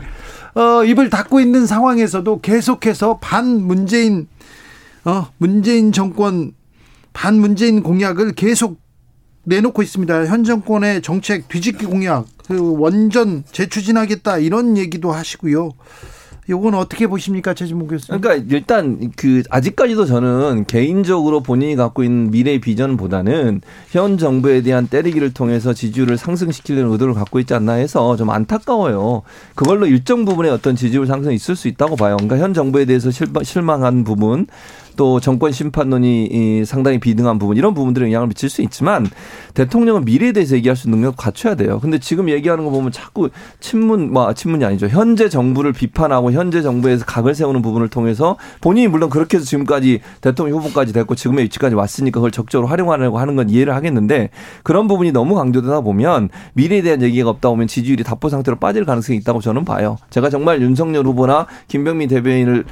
[0.56, 4.30] 어, 입을 닫고 있는 상황에서도 계속해서 반 문재인
[5.04, 6.54] 어, 문재인 정권
[7.12, 8.80] 반 문재인 공약을 계속
[9.44, 10.26] 내놓고 있습니다.
[10.26, 15.72] 현 정권의 정책 뒤집기 공약, 그 원전 재추진하겠다 이런 얘기도 하시고요.
[16.50, 18.20] 요건 어떻게 보십니까, 최진목 교수님?
[18.20, 25.34] 그러니까 일단 그 아직까지도 저는 개인적으로 본인이 갖고 있는 미래 비전보다는 현 정부에 대한 때리기를
[25.34, 29.22] 통해서 지지율을 상승시키려는 의도를 갖고 있지 않나 해서 좀 안타까워요.
[29.56, 32.18] 그걸로 일정 부분의 어떤 지지율 상승이 있을 수 있다고 봐요.
[32.18, 34.48] 그러니까 현 정부에 대해서 실망한 부분
[34.96, 39.08] 또 정권 심판론이 상당히 비등한 부분 이런 부분들에 영향을 미칠 수 있지만
[39.54, 41.80] 대통령은 미래에 대해서 얘기할 수 있는 능력 갖춰야 돼요.
[41.80, 43.30] 근데 지금 얘기하는 거 보면 자꾸
[43.60, 44.88] 친문 뭐 친문이 아니죠.
[44.88, 50.60] 현재 정부를 비판하고 현재 정부에서 각을 세우는 부분을 통해서 본인이 물론 그렇게 해서 지금까지 대통령
[50.60, 54.30] 후보까지 됐고 지금의 위치까지 왔으니까 그걸 적극적으로 활용하려고 하는 건 이해를 하겠는데
[54.64, 59.18] 그런 부분이 너무 강조되다 보면 미래에 대한 얘기가 없다 보면 지지율이 답보 상태로 빠질 가능성이
[59.20, 59.98] 있다고 저는 봐요.
[60.10, 62.66] 제가 정말 윤석열 후보나 김병민 대변인을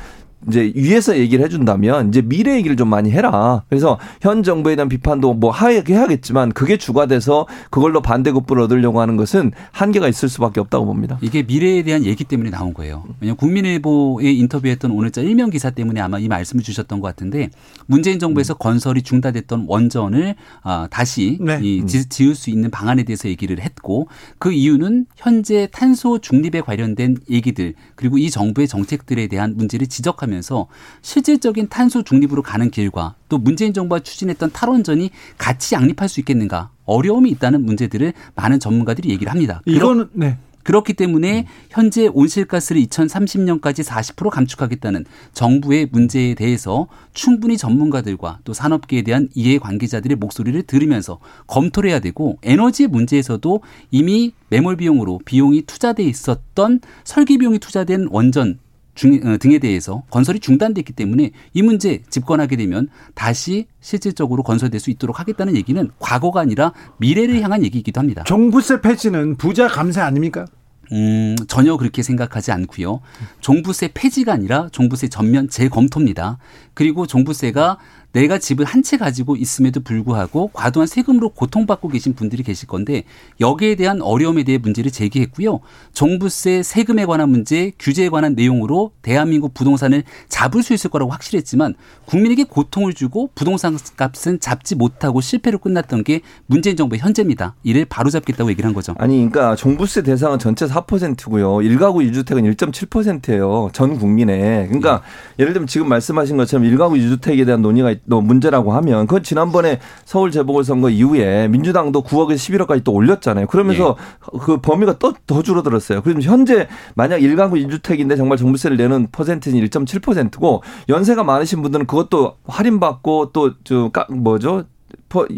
[0.47, 3.63] 이제 위에서 얘기를 해준다면 이제 미래 얘기를 좀 많이 해라.
[3.69, 9.17] 그래서 현 정부에 대한 비판도 뭐 하게 해야겠지만 그게 주가 돼서 그걸로 반대급부를 얻으려고 하는
[9.17, 11.19] 것은 한계가 있을 수밖에 없다고 봅니다.
[11.21, 13.03] 이게 미래에 대한 얘기 때문에 나온 거예요.
[13.19, 17.49] 왜냐하면 국민일보에 인터뷰했던 오늘자 일면 기사 때문에 아마 이 말씀을 주셨던 것 같은데
[17.85, 18.57] 문재인 정부에서 음.
[18.59, 21.59] 건설이 중단됐던 원전을 아, 다시 네.
[21.61, 24.07] 이 지을 수 있는 방안에 대해서 얘기를 했고
[24.39, 30.67] 그 이유는 현재 탄소 중립에 관련된 얘기들 그리고 이 정부의 정책들에 대한 문제를 지적하면 하면서
[31.01, 37.29] 실질적인 탄소 중립으로 가는 길과 또 문재인 정부가 추진했던 탈원전이 같이 양립할 수 있겠는가 어려움이
[37.31, 39.61] 있다는 문제들을 많은 전문가들이 얘기를 합니다.
[39.65, 40.37] 이거는 네.
[40.63, 49.27] 그렇기 때문에 현재 온실가스를 2030년까지 40% 감축하겠다는 정부의 문제에 대해서 충분히 전문가들과 또 산업계에 대한
[49.33, 56.81] 이해 관계자들의 목소리를 들으면서 검토를 해야 되고 에너지 문제에서도 이미 매몰 비용으로 비용이 투자돼 있었던
[57.03, 58.59] 설계 비용이 투자된 원전
[58.95, 64.89] 중, 어, 등에 대해서 건설이 중단됐기 때문에 이 문제 집권하게 되면 다시 실질적으로 건설될 수
[64.89, 68.23] 있도록 하겠다는 얘기는 과거가 아니라 미래를 향한 얘기이기도 합니다.
[68.23, 70.45] 종부세 폐지는 부자 감세 아닙니까?
[70.91, 72.99] 음, 전혀 그렇게 생각하지 않고요.
[73.39, 76.37] 종부세 폐지가 아니라 종부세 전면 재검토입니다.
[76.73, 77.77] 그리고 종부세가
[78.13, 83.03] 내가 집을 한 채 가지고 있음에도 불구하고 과도한 세금으로 고통받고 계신 분들이 계실 건데
[83.39, 85.59] 여기에 대한 어려움에 대해 문제를 제기했고요.
[85.93, 92.45] 종부세 세금에 관한 문제, 규제에 관한 내용으로 대한민국 부동산을 잡을 수 있을 거라고 확실했지만 국민에게
[92.45, 97.53] 고통을 주고 부동산 값은 잡지 못하고 실패로 끝났던 게 문재인 정부의 현재입니다.
[97.63, 98.95] 이를 바로잡겠다고 얘기를 한 거죠.
[98.97, 101.57] 아니 그러니까 종부세 대상은 전체 4%고요.
[101.57, 103.69] 1가구 1주택은 1.7%예요.
[103.73, 104.65] 전 국민에.
[104.67, 105.03] 그러니까
[105.39, 105.43] 예.
[105.43, 110.31] 예를 들면 지금 말씀하신 것처럼 1가구 1주택에 대한 논의가 또 문제라고 하면 그건 지난번에 서울
[110.31, 113.47] 재보궐선거 이후에 민주당도 9억에서 11억까지 또 올렸잖아요.
[113.47, 113.95] 그러면서
[114.33, 114.39] 예.
[114.39, 116.01] 그 범위가 또 더 줄어들었어요.
[116.01, 123.31] 그럼 현재 만약 1가구 1주택인데 정말 종부세를 내는 퍼센트는 1.7%고 연세가 많으신 분들은 그것도 할인받고
[123.31, 124.63] 또 저 뭐죠?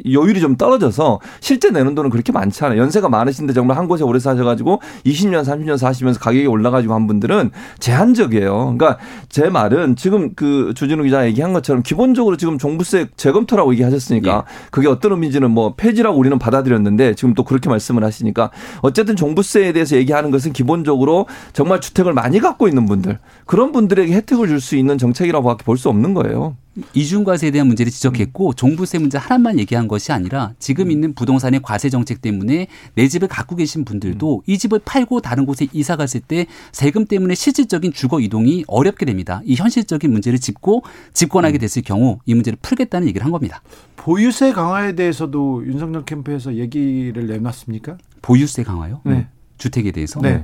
[0.09, 2.79] 여율이 좀 떨어져서 실제 내는 돈은 그렇게 많지 않아요.
[2.81, 8.75] 연세가 많으신데 정말 한 곳에 오래 사셔가지고 20년, 30년 사시면서 가격이 올라가지고 한 분들은 제한적이에요.
[8.77, 8.97] 그러니까
[9.29, 14.69] 제 말은 지금 그 주진우 기자 얘기한 것처럼 기본적으로 지금 종부세 재검토라고 얘기하셨으니까 예.
[14.71, 18.51] 그게 어떤 의미인지는 뭐 폐지라고 우리는 받아들였는데 지금 또 그렇게 말씀을 하시니까
[18.81, 24.47] 어쨌든 종부세에 대해서 얘기하는 것은 기본적으로 정말 주택을 많이 갖고 있는 분들 그런 분들에게 혜택을
[24.47, 26.55] 줄 수 있는 정책이라고밖에 볼 수 없는 거예요.
[26.93, 28.53] 이중과세에 대한 문제를 지적했고 음.
[28.55, 30.91] 종부세 문제 하나만 얘기한 것이 아니라 지금 음.
[30.91, 34.41] 있는 부동산의 과세 정책 때문에 내 집을 갖고 계신 분들도 음.
[34.47, 39.41] 이 집을 팔고 다른 곳에 이사 갔을 때 세금 때문에 실질적인 주거 이동이 어렵게 됩니다.
[39.45, 43.61] 이 현실적인 문제를 짚고 집권하게 됐을 경우 이 문제를 풀겠다는 얘기를 한 겁니다.
[43.95, 47.97] 보유세 강화에 대해서도 윤석열 캠프에서 얘기를 내놨습니까?
[48.21, 49.01] 보유세 강화요?
[49.05, 49.27] 네.
[49.57, 50.19] 주택에 대해서?
[50.19, 50.43] 네.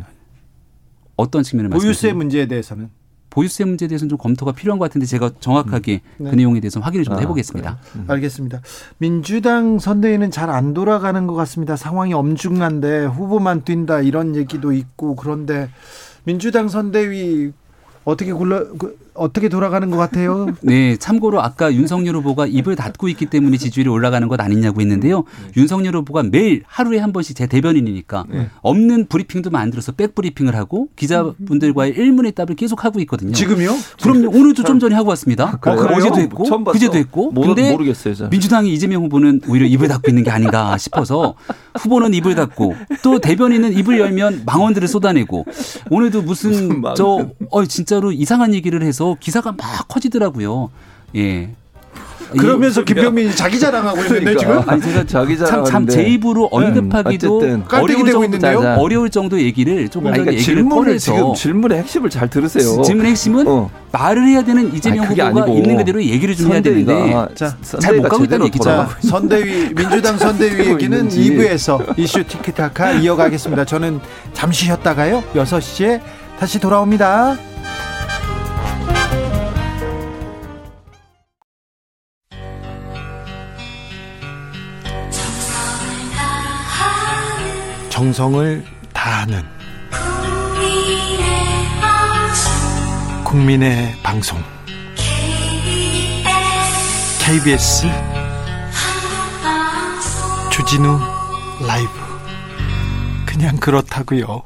[1.16, 1.90] 어떤 측면을 말씀하세요?
[1.90, 2.90] 보유세 문제에 대해서는
[3.30, 6.24] 보유세 문제에 대해서는 좀 검토가 필요한 것 같은데 제가 정확하게 음.
[6.26, 6.30] 네.
[6.32, 7.78] 그 내용에 대해서 확인을 좀 아, 해보겠습니다.
[7.96, 8.06] 음.
[8.08, 8.62] 알겠습니다.
[8.98, 11.76] 민주당 선대위는 잘 안 돌아가는 것 같습니다.
[11.76, 15.70] 상황이 엄중한데 후보만 뛴다 이런 얘기도 있고 그런데
[16.24, 17.52] 민주당 선대위
[18.04, 20.48] 어떻게 굴러 그, 어떻게 돌아가는 것 같아요?
[20.62, 25.18] 네, 참고로 아까 윤석열 후보가 입을 닫고 있기 때문에 지지율이 올라가는 것 아니냐고 했는데요.
[25.18, 25.52] 네.
[25.58, 28.50] 윤석열 후보가 매일 하루에 한 번씩 제 대변인이니까 네.
[28.62, 33.34] 없는 브리핑도 만들어서 백 브리핑을 하고 기자분들과의 일문의 답을 계속 하고 있거든요.
[33.34, 33.76] 지금요?
[34.02, 34.30] 그럼요.
[34.30, 35.60] 오늘도 좀 전에 하고 왔습니다.
[35.62, 37.32] 아, 어제도 했고, 그제도 했고.
[37.32, 38.28] 모, 근데 모르겠어요, 저.
[38.30, 41.36] 민주당이 이재명 후보는 오히려 입을 닫고 있는 게 아닌가 싶어서
[41.76, 45.46] 후보는 입을 닫고 또 대변인은 입을 열면 망언들을 쏟아내고
[45.90, 50.70] 오늘도 무슨, 무슨 저 어, 진짜로 이상한 얘기를 해서 기사가 막 커지더라고요.
[51.16, 51.50] 예.
[52.38, 54.40] 그러면서 김병민이 자기 자랑하고 있는데 그러니까.
[54.40, 56.68] 지금 아니 제가 자기 자랑 참제 입으로 네.
[56.68, 57.64] 언급하기도 네.
[57.72, 58.76] 어려울, 정도, 있는데요?
[58.78, 62.84] 어려울 정도 얘기를 조금 그러니까 얘기를 질문을 꺼내서 지금 질문의 핵심을 잘 들으세요.
[62.84, 63.72] 질문의 핵심은 어.
[63.92, 66.94] 말을 해야 되는 이재명 아니, 후보가 있는 그대로 얘기를 좀 해야 되는데
[67.64, 68.88] 잘 못 가고 있다는 얘기죠.
[69.02, 73.66] 선대위 민주당 선대위 얘기는 2부에서 이슈 티키타카 이어가겠습니다.
[73.66, 74.00] 저는
[74.34, 75.24] 잠시 쉬었다가요.
[75.34, 76.00] 6시에
[76.40, 77.38] 다시 돌아옵니다.
[88.00, 89.44] 정성을 다하는
[93.26, 94.40] 국민의 방송
[97.20, 97.88] KBS
[100.50, 100.98] 주진우
[101.68, 101.90] 라이브
[103.26, 104.44] 그냥 그렇다고요.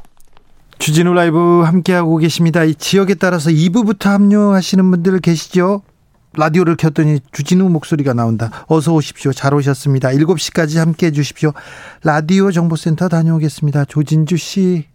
[0.80, 2.64] 주진우 라이브 함께하고 계십니다.
[2.64, 5.84] 이 지역에 따라서 2부부터 합류하시는 분들 계시죠?
[6.36, 8.50] 라디오를 켰더니 주진우 목소리가 나온다.
[8.68, 9.32] 어서 오십시오.
[9.34, 10.10] 잘 오셨습니다.
[10.10, 11.54] 7시까지 함께 해 주십시오.
[12.04, 13.86] 라디오 정보센터 다녀오겠습니다.
[13.86, 14.86] 조진주 씨.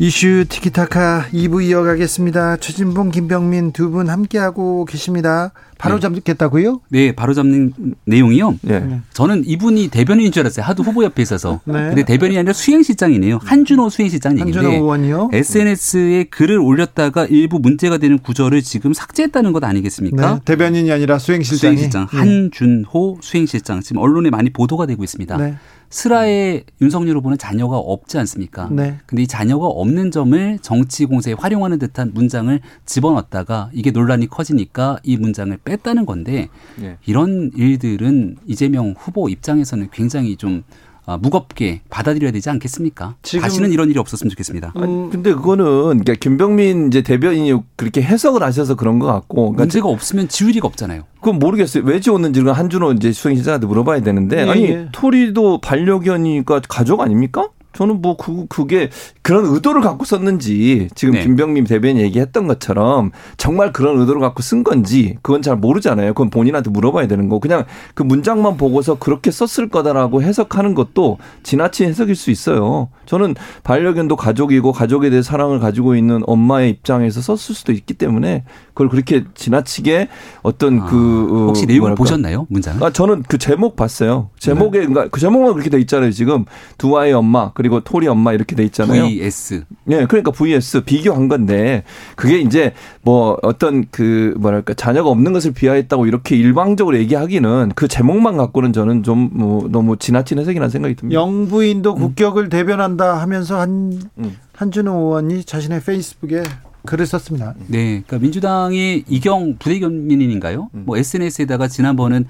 [0.00, 2.58] 이슈 티키타카 2부 이어가겠습니다.
[2.58, 5.50] 최진봉, 김병민 두 분 함께하고 계십니다.
[5.78, 6.00] 바로 네.
[6.00, 6.80] 잡겠다고요?
[6.88, 7.72] 네, 바로 잡는
[8.04, 8.58] 내용이요.
[8.62, 9.00] 네.
[9.12, 10.66] 저는 이분이 대변인인 줄 알았어요.
[10.66, 11.60] 하도 후보 옆에 있어서.
[11.64, 11.72] 네.
[11.72, 13.38] 근데 대변인이 아니라 수행실장이네요.
[13.42, 14.58] 한준호 수행실장 얘기인데.
[14.58, 15.30] 한준호 의원이요?
[15.32, 20.34] SNS에 글을 올렸다가 일부 문제가 되는 구절을 지금 삭제했다는 것 아니겠습니까?
[20.34, 20.40] 네.
[20.44, 21.76] 대변인이 아니라 수행실장이.
[21.76, 22.08] 수행실장.
[22.10, 22.16] 네.
[22.16, 23.80] 한준호 수행실장.
[23.80, 25.36] 지금 언론에 많이 보도가 되고 있습니다.
[25.36, 25.54] 네.
[25.90, 28.68] 슬하에 윤석열 후보는 자녀가 없지 않습니까?
[28.70, 28.98] 네.
[29.06, 35.16] 근데 이 자녀가 없는 점을 정치 공세에 활용하는 듯한 문장을 집어넣었다가 이게 논란이 커지니까 이
[35.16, 36.96] 문장을 뺐다는 건데 네.
[37.06, 40.62] 이런 일들은 이재명 후보 입장에서는 굉장히 좀
[41.08, 43.14] 아, 무겁게 받아들여야 되지 않겠습니까?
[43.40, 44.74] 다시는 이런 일이 없었으면 좋겠습니다.
[44.76, 44.82] 음.
[44.82, 49.88] 아니, 근데 그거는 그러니까 김병민 이제 대변인이 그렇게 해석을 하셔서 그런 것 같고 그러니까 문제가
[49.88, 51.04] 없으면 지울 리가 없잖아요.
[51.20, 51.82] 그건 모르겠어요.
[51.84, 54.88] 왜 지웠는지는 한준호 이제 수행시장한테 물어봐야 되는데 예, 아니 예.
[54.92, 57.48] 토리도 반려견이니까 가족 아닙니까?
[57.72, 58.90] 저는 뭐 그, 그게
[59.22, 61.22] 그런 의도를 갖고 썼는지 지금 네.
[61.22, 66.14] 김병민 대변인 얘기했던 것처럼 정말 그런 의도를 갖고 쓴 건지 그건 잘 모르잖아요.
[66.14, 67.38] 그건 본인한테 물어봐야 되는 거.
[67.38, 67.64] 그냥
[67.94, 72.88] 그 문장만 보고서 그렇게 썼을 거다라고 해석하는 것도 지나친 해석일 수 있어요.
[73.06, 78.88] 저는 반려견도 가족이고 가족에 대해 사랑을 가지고 있는 엄마의 입장에서 썼을 수도 있기 때문에 그걸
[78.88, 80.08] 그렇게 지나치게
[80.42, 80.96] 어떤 아, 그
[81.30, 81.98] 어, 혹시 내용을 뭐랄까.
[81.98, 82.82] 보셨나요 문장?
[82.82, 84.30] 아 저는 그 제목 봤어요.
[84.38, 84.86] 제목에 네.
[84.86, 86.12] 그러니까 그 제목만 그렇게 돼 있잖아요.
[86.12, 86.44] 지금
[86.76, 89.02] 두 아이 엄마 그리고 토리 엄마 이렇게 돼 있잖아요.
[89.04, 89.64] VS.
[89.84, 91.82] 네, 그러니까 VS 비교한 건데
[92.16, 98.36] 그게 이제 뭐 어떤 그 뭐랄까 자녀가 없는 것을 비하했다고 이렇게 일방적으로 얘기하기는 그 제목만
[98.36, 101.20] 갖고는 저는 좀 뭐 너무 지나친 해석이라는 생각이 듭니다.
[101.20, 101.98] 영부인도 음.
[102.00, 104.36] 국격을 대변한다 하면서 한 음.
[104.54, 106.42] 한준호 의원이 자신의 페이스북에
[106.86, 107.54] 글을 썼습니다.
[107.66, 110.70] 네, 그러니까 민주당의 이경 부대변인인가요?
[110.74, 110.82] 음.
[110.86, 112.26] 뭐 SNS에다가 지난번은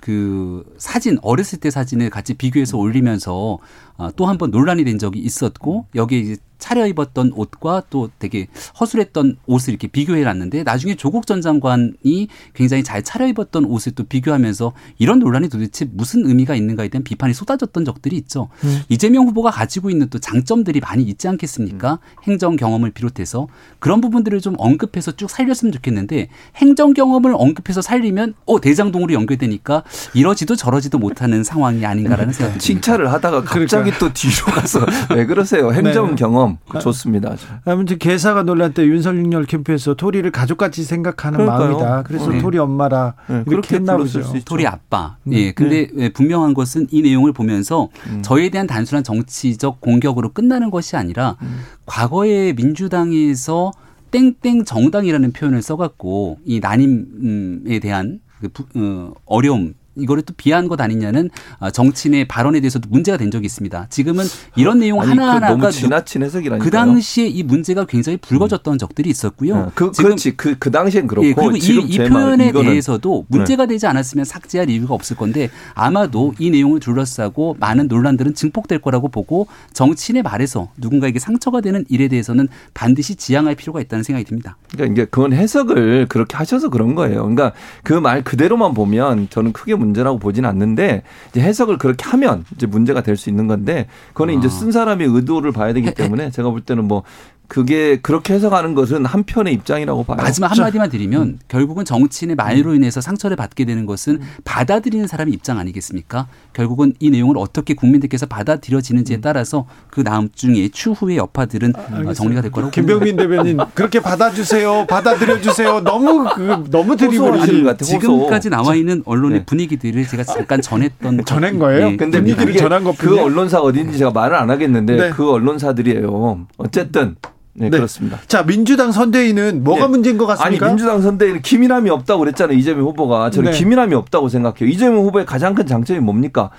[0.00, 3.58] 그 사진 어렸을 때 사진을 같이 비교해서 올리면서
[3.89, 8.46] 아, 또 한 번 논란이 된 적이 있었고 여기에 이제 차려 입었던 옷과 또 되게
[8.78, 14.04] 허술했던 옷을 이렇게 비교해 놨는데 나중에 조국 전 장관이 굉장히 잘 차려 입었던 옷을 또
[14.04, 18.50] 비교하면서 이런 논란이 도대체 무슨 의미가 있는가에 대한 비판이 쏟아졌던 적들이 있죠.
[18.64, 18.82] 음.
[18.90, 21.92] 이재명 후보가 가지고 있는 또 장점들이 많이 있지 않겠습니까?
[21.94, 22.22] 음.
[22.24, 23.48] 행정 경험을 비롯해서
[23.78, 29.82] 그런 부분들을 좀 언급해서 쭉 살렸으면 좋겠는데 행정 경험을 언급해서 살리면 어 대장동으로 연결되니까
[30.12, 32.64] 이러지도 저러지도 못하는 상황이 아닌가라는 생각이 듭니다.
[32.66, 33.98] 칭찬을 하다가 갑자기 그러니까.
[33.98, 34.80] 또 뒤로 가서
[35.14, 35.72] 왜 그러세요?
[35.72, 36.14] 행정 네.
[36.16, 37.36] 경험 점 좋습니다.
[37.64, 41.68] 아무튼 개사가 논란 때 윤석열 캠프에서 토리를 가족같이 생각하는 그러니까요.
[41.78, 42.02] 마음이다.
[42.04, 42.38] 그래서 네.
[42.38, 43.44] 토리 엄마라 네.
[43.46, 44.22] 이렇게 했나 보죠.
[44.44, 45.16] 토리 아빠.
[45.26, 45.32] 음.
[45.32, 45.52] 예.
[45.52, 46.08] 근데 네.
[46.10, 48.22] 분명한 것은 이 내용을 보면서 음.
[48.22, 51.60] 저에 대한 단순한 정치적 공격으로 끝나는 것이 아니라 음.
[51.86, 53.72] 과거에 민주당에서
[54.10, 61.30] 땡땡 정당이라는 표현을 써갖고 이 난임에 대한 그 어, 어려움 이거를 또 비하한 것 아니냐는
[61.58, 63.86] 아, 정치인의 발언에 대해서도 문제가 된 적이 있습니다.
[63.88, 64.24] 지금은
[64.56, 66.64] 이런 내용 아니, 하나하나가 그 너무 지나친 해석이라니까.
[66.64, 68.78] 그 당시에 이 문제가 굉장히 불거졌던 음.
[68.78, 69.56] 적들이 있었고요.
[69.56, 69.70] 네.
[69.74, 70.36] 그, 지금 그렇지.
[70.36, 73.74] 그, 그 당시엔 그렇고 예, 그리고 이, 이 표현에 대해서도 문제가 네.
[73.74, 79.46] 되지 않았으면 삭제할 이유가 없을 건데 아마도 이 내용을 둘러싸고 많은 논란들은 증폭될 거라고 보고
[79.72, 84.56] 정치인의 말에서 누군가에게 상처가 되는 일에 대해서는 반드시 지양할 필요가 있다는 생각이 듭니다.
[84.72, 87.20] 그러니까 이게 그건 해석을 그렇게 하셔서 그런 거예요.
[87.22, 87.52] 그러니까
[87.84, 92.66] 그 말 그대로만 보면 저는 크게 문제 라고 보지는 않는데 이제 해석을 그렇게 하면 이제
[92.66, 94.38] 문제가 될 수 있는 건데 그거는 아.
[94.38, 97.02] 이제 쓴 사람의 의도를 봐야 되기 때문에 제가 볼 때는 뭐
[97.50, 100.18] 그게 그렇게 해석하는 것은 한편의 입장이라고 봐요.
[100.18, 101.38] 마지막 한마디만 드리면 음.
[101.48, 106.28] 결국은 정치인의 말로 인해서 상처를 받게 되는 것은 받아들이는 사람의 입장 아니겠습니까?
[106.52, 109.20] 결국은 이 내용을 어떻게 국민들께서 받아들여지는지에 음.
[109.20, 115.40] 따라서 그 다음 중에 추후의 여파들은 아, 정리가 될 거라고 김병민 대변인 그렇게 받아주세요, 받아들여
[115.40, 115.80] 주세요.
[115.80, 117.84] 너무 그 너무 드리블이 같아.
[117.84, 119.44] 지금까지 나와 있는 언론의 네.
[119.44, 121.90] 분위기들을 제가 잠깐 전했던 전한 거예요.
[121.90, 121.96] 네.
[121.96, 125.10] 근데 분위기를 전한 것그 언론사 어딘지 제가 말을 안 하겠는데 네.
[125.10, 126.46] 그 언론사들이에요.
[126.56, 127.16] 어쨌든
[127.52, 128.18] 네, 네, 그렇습니다.
[128.26, 129.88] 자, 민주당 선대위는 뭐가 네.
[129.88, 130.66] 문제인 것 같습니까?
[130.66, 132.56] 아니, 민주당 선대위는 기민함이 없다고 그랬잖아요.
[132.56, 133.30] 이재명 후보가.
[133.30, 133.58] 저는 네.
[133.58, 134.68] 기민함이 없다고 생각해요.
[134.68, 136.50] 이재명 후보의 가장 큰 장점이 뭡니까?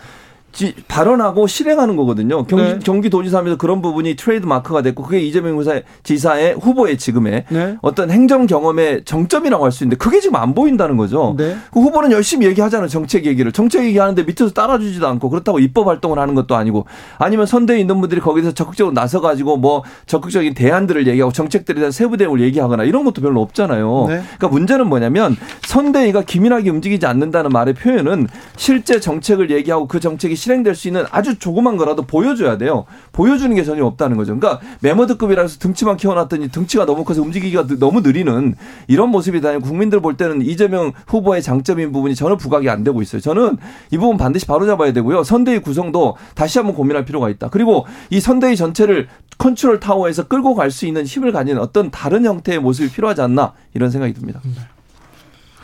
[0.87, 2.43] 발언하고 실행하는 거거든요.
[2.45, 2.79] 경기, 네.
[2.79, 5.61] 경기도지사면서 그런 부분이 트레이드 마크가 됐고 그게 이재명
[6.03, 7.77] 지사의 후보의 지금의 네.
[7.81, 11.35] 어떤 행정 경험의 정점이라고 할 수 있는데 그게 지금 안 보인다는 거죠.
[11.37, 11.55] 네.
[11.73, 12.87] 그 후보는 열심히 얘기하잖아요.
[12.89, 13.51] 정책 얘기를.
[13.51, 16.85] 정책 얘기하는데 밑에서 따라주지도 않고 그렇다고 입법 활동을 하는 것도 아니고
[17.17, 22.17] 아니면 선대에 있는 분들이 거기서 적극적으로 나서 가지고 뭐 적극적인 대안들을 얘기하고 정책들에 대한 세부
[22.17, 24.05] 대응을 얘기하거나 이런 것도 별로 없잖아요.
[24.09, 24.21] 네.
[24.37, 28.27] 그러니까 문제는 뭐냐면 선대위가 기민하게 움직이지 않는다는 말의 표현은
[28.57, 32.85] 실제 정책을 얘기하고 그 정책이 실행될 수 있는 아주 조그만 거라도 보여줘야 돼요.
[33.11, 34.35] 보여주는 게 전혀 없다는 거죠.
[34.37, 38.55] 그러니까 매머드급이라 해서 덩치만 키워놨더니 덩치가 너무 커서 움직이기가 너무 느리는
[38.87, 39.59] 이런 모습이다.
[39.59, 43.21] 국민들 볼 때는 이재명 후보의 장점인 부분이 전혀 부각이 안 되고 있어요.
[43.21, 43.57] 저는
[43.91, 45.23] 이 부분 반드시 바로잡아야 되고요.
[45.23, 47.49] 선대위 구성도 다시 한번 고민할 필요가 있다.
[47.49, 52.59] 그리고 이 선대위 전체를 컨트롤 타워에서 끌고 갈 수 있는 힘을 가진 어떤 다른 형태의
[52.59, 54.39] 모습이 필요하지 않나 이런 생각이 듭니다.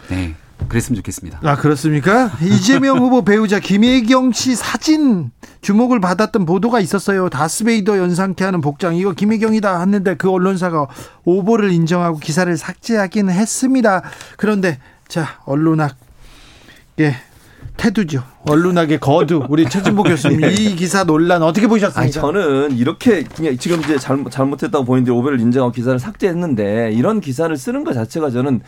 [0.10, 0.36] 네.
[0.68, 1.40] 그랬으면 좋겠습니다.
[1.44, 2.32] 아 그렇습니까?
[2.42, 5.32] 이재명 후보 배우자 김혜경 씨 사진
[5.62, 7.30] 주목을 받았던 보도가 있었어요.
[7.30, 10.88] 다스베이더 연상케 하는 복장 이거 김혜경이다 했는데 그 언론사가
[11.24, 14.02] 오보를 인정하고 기사를 삭제하긴 했습니다.
[14.36, 15.96] 그런데 자 언론학
[17.00, 17.16] 예
[17.78, 18.24] 태두죠.
[18.50, 20.52] 언론학의 거두 우리 최진보 교수님 네.
[20.52, 22.02] 이 기사 논란 어떻게 보셨습니까?
[22.02, 27.56] 아니, 저는 이렇게 그냥 지금 이제 잘못 잘못했다고 보이는데 오보를 인정하고 기사를 삭제했는데 이런 기사를
[27.56, 28.62] 쓰는 것 자체가 저는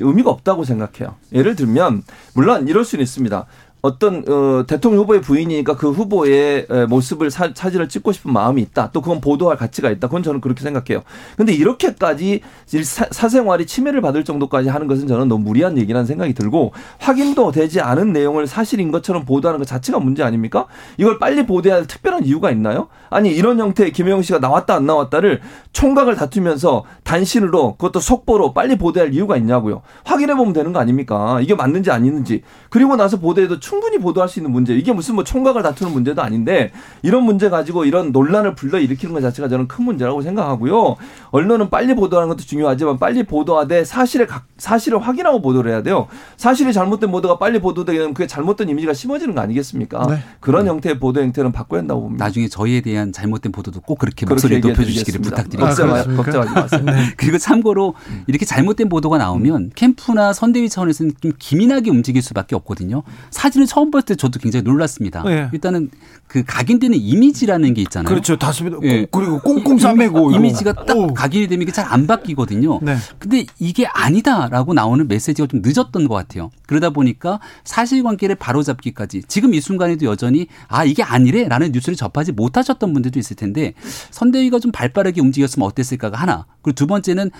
[0.00, 1.16] 의미가 없다고 생각해요.
[1.32, 2.02] 예를 들면
[2.34, 3.46] 물론 이럴 수는 있습니다.
[3.82, 8.90] 어떤 어, 대통령 후보의 부인이니까 그 후보의 모습을 사, 사진을 찍고 싶은 마음이 있다.
[8.92, 10.06] 또 그건 보도할 가치가 있다.
[10.06, 11.02] 그건 저는 그렇게 생각해요.
[11.36, 12.42] 근데 이렇게까지
[12.84, 17.80] 사, 사생활이 침해를 받을 정도까지 하는 것은 저는 너무 무리한 얘기라는 생각이 들고 확인도 되지
[17.80, 20.66] 않은 내용을 사실인 것처럼 보도하는 것 자체가 문제 아닙니까?
[20.96, 22.86] 이걸 빨리 보도해야 할 특별한 이유가 있나요?
[23.10, 25.40] 아니 이런 형태의 김영 씨가 나왔다 안 나왔다를
[25.72, 29.82] 총각을 다투면서 단신으로 그것도 속보로 빨리 보도할 이유가 있냐고요.
[30.04, 31.40] 확인해 보면 되는 거 아닙니까?
[31.40, 32.42] 이게 맞는지 아니는지.
[32.68, 34.74] 그리고 나서 보도해도 충분히 보도할 수 있는 문제.
[34.74, 39.20] 이게 무슨 뭐 총각을 다투는 문제도 아닌데 이런 문제 가지고 이런 논란을 불러 일으키는 것
[39.20, 40.96] 자체가 저는 큰 문제라고 생각하고요.
[41.30, 46.06] 언론은 빨리 보도하는 것도 중요하지만 빨리 보도하되 사실을 사실을 확인하고 보도를 해야 돼요.
[46.36, 50.06] 사실이 잘못된 보도가 빨리 보도되면 그게 잘못된 이미지가 심어지는 거 아니겠습니까?
[50.08, 50.18] 네.
[50.40, 50.70] 그런 네.
[50.70, 52.24] 형태의 보도 형태는 바꿔야 한다고 봅니다.
[52.24, 56.82] 나중에 저희에 대한 잘못된 보도도 꼭 그렇게 목소리 높여 주시기를 부탁드리겠습 아, 걱정하지 마세요.
[56.84, 57.12] 네.
[57.16, 57.94] 그리고 참고로
[58.26, 63.02] 이렇게 잘못된 보도가 나오면 캠프나 선대위 차원에서는 좀 기민하게 움직일 수밖에 없거든요.
[63.30, 65.22] 사진 사진을 처음 봤을 때 저도 굉장히 놀랐습니다.
[65.22, 65.48] 네.
[65.52, 65.90] 일단은
[66.32, 68.08] 그 각인되는 이미지라는 게 있잖아요.
[68.08, 68.38] 그렇죠.
[68.38, 69.06] 다섯 예.
[69.10, 71.12] 그리고 꽁꽁 싸매고 이미지가 딱 오.
[71.12, 72.78] 각인이 되면 이게 잘 안 바뀌거든요.
[72.80, 72.96] 네.
[73.18, 76.50] 근데 이게 아니다라고 나오는 메시지가 좀 늦었던 것 같아요.
[76.66, 83.18] 그러다 보니까 사실관계를 바로잡기까지 지금 이 순간에도 여전히 아 이게 아니래라는 뉴스를 접하지 못하셨던 분들도
[83.18, 83.74] 있을 텐데
[84.10, 86.46] 선대위가 좀 발빠르게 움직였으면 어땠을까가 하나.
[86.62, 87.30] 그리고 두 번째는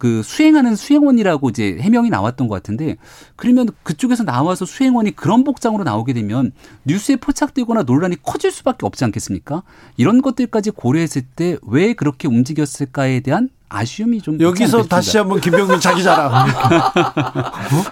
[0.00, 2.96] 그 수행하는 수행원이라고 이제 해명이 나왔던 것 같은데
[3.36, 6.50] 그러면 그쪽에서 나와서 수행원이 그런 복장으로 나오게 되면
[6.84, 9.62] 뉴스에 포착되거나 논란이 커질 수밖에 없지 않겠습니까?
[9.96, 16.02] 이런 것들까지 고려했을 때 왜 그렇게 움직였을까에 대한 아쉬움이 좀 여기서 다시 한번 김병민 자기
[16.02, 16.32] 자랑.
[16.48, 17.84] 어?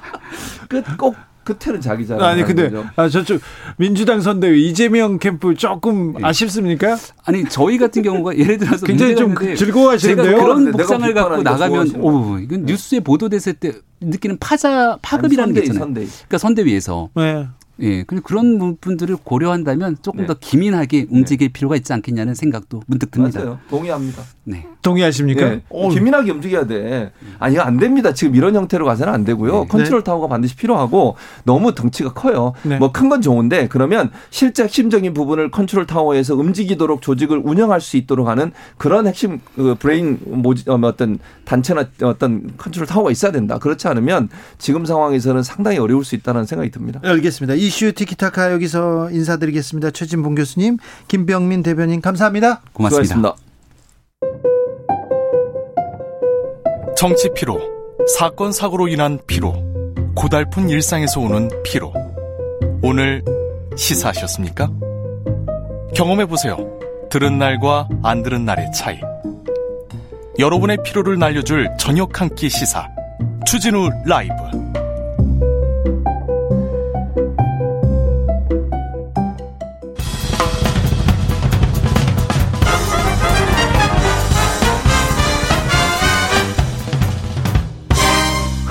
[0.68, 1.14] 끝꼭
[1.48, 2.22] 끝에는 자기 자랑.
[2.28, 3.40] 아니 근데 아, 저쪽
[3.76, 6.20] 민주당 선대위 이재명 캠프 조금 네.
[6.22, 6.96] 아쉽습니까?
[7.24, 10.30] 아니 저희 같은 경우가 예를 들어서 굉장히 좀 즐거워하시는데요.
[10.30, 15.84] 제가 그런 복장을 갖고 나가면 오 이건 뉴스에 보도됐을 때 느끼는 파장 파급이라는 게 있잖아요.
[15.84, 16.06] 선대위.
[16.06, 17.48] 그러니까 선대위에서 네.
[17.80, 20.26] 예, 그리고 그런 부분들을 고려한다면 조금 네.
[20.26, 21.52] 더 기민하게 움직일 네.
[21.52, 23.40] 필요가 있지 않겠냐는 생각도 문득 듭니다.
[23.40, 23.58] 맞아요.
[23.70, 24.22] 동의합니다.
[24.44, 24.66] 네.
[24.82, 25.48] 동의하십니까?
[25.48, 25.62] 네.
[25.92, 27.12] 기민하게 움직여야 돼.
[27.38, 28.12] 아니, 안 됩니다.
[28.14, 29.62] 지금 이런 형태로 가서는 안 되고요.
[29.62, 29.68] 네.
[29.68, 32.54] 컨트롤 타워가 반드시 필요하고 너무 덩치가 커요.
[32.62, 32.78] 네.
[32.78, 38.28] 뭐 큰 건 좋은데 그러면 실제 핵심적인 부분을 컨트롤 타워에서 움직이도록 조직을 운영할 수 있도록
[38.28, 43.58] 하는 그런 핵심 그 브레인 뭐지 어, 어떤 단체나 어떤 컨트롤 타워가 있어야 된다.
[43.58, 47.00] 그렇지 않으면 지금 상황에서는 상당히 어려울 수 있다는 생각이 듭니다.
[47.04, 47.54] 알겠습니다.
[47.54, 49.90] 이슈 티키타카 여기서 인사드리겠습니다.
[49.90, 52.62] 최진봉 교수님, 김병민 대변인 감사합니다.
[52.72, 53.14] 고맙습니다.
[53.14, 53.34] 수고하셨습니다.
[56.96, 57.60] 정치 피로,
[58.18, 59.54] 사건 사고로 인한 피로,
[60.14, 61.92] 고달픈 일상에서 오는 피로.
[62.82, 63.22] 오늘
[63.76, 64.68] 시사하셨습니까?
[65.94, 66.56] 경험해 보세요.
[67.10, 68.98] 들은 날과 안 들은 날의 차이.
[70.38, 72.86] 여러분의 피로를 날려줄 저녁 한 끼 시사.
[73.46, 74.34] 추진우 라이브.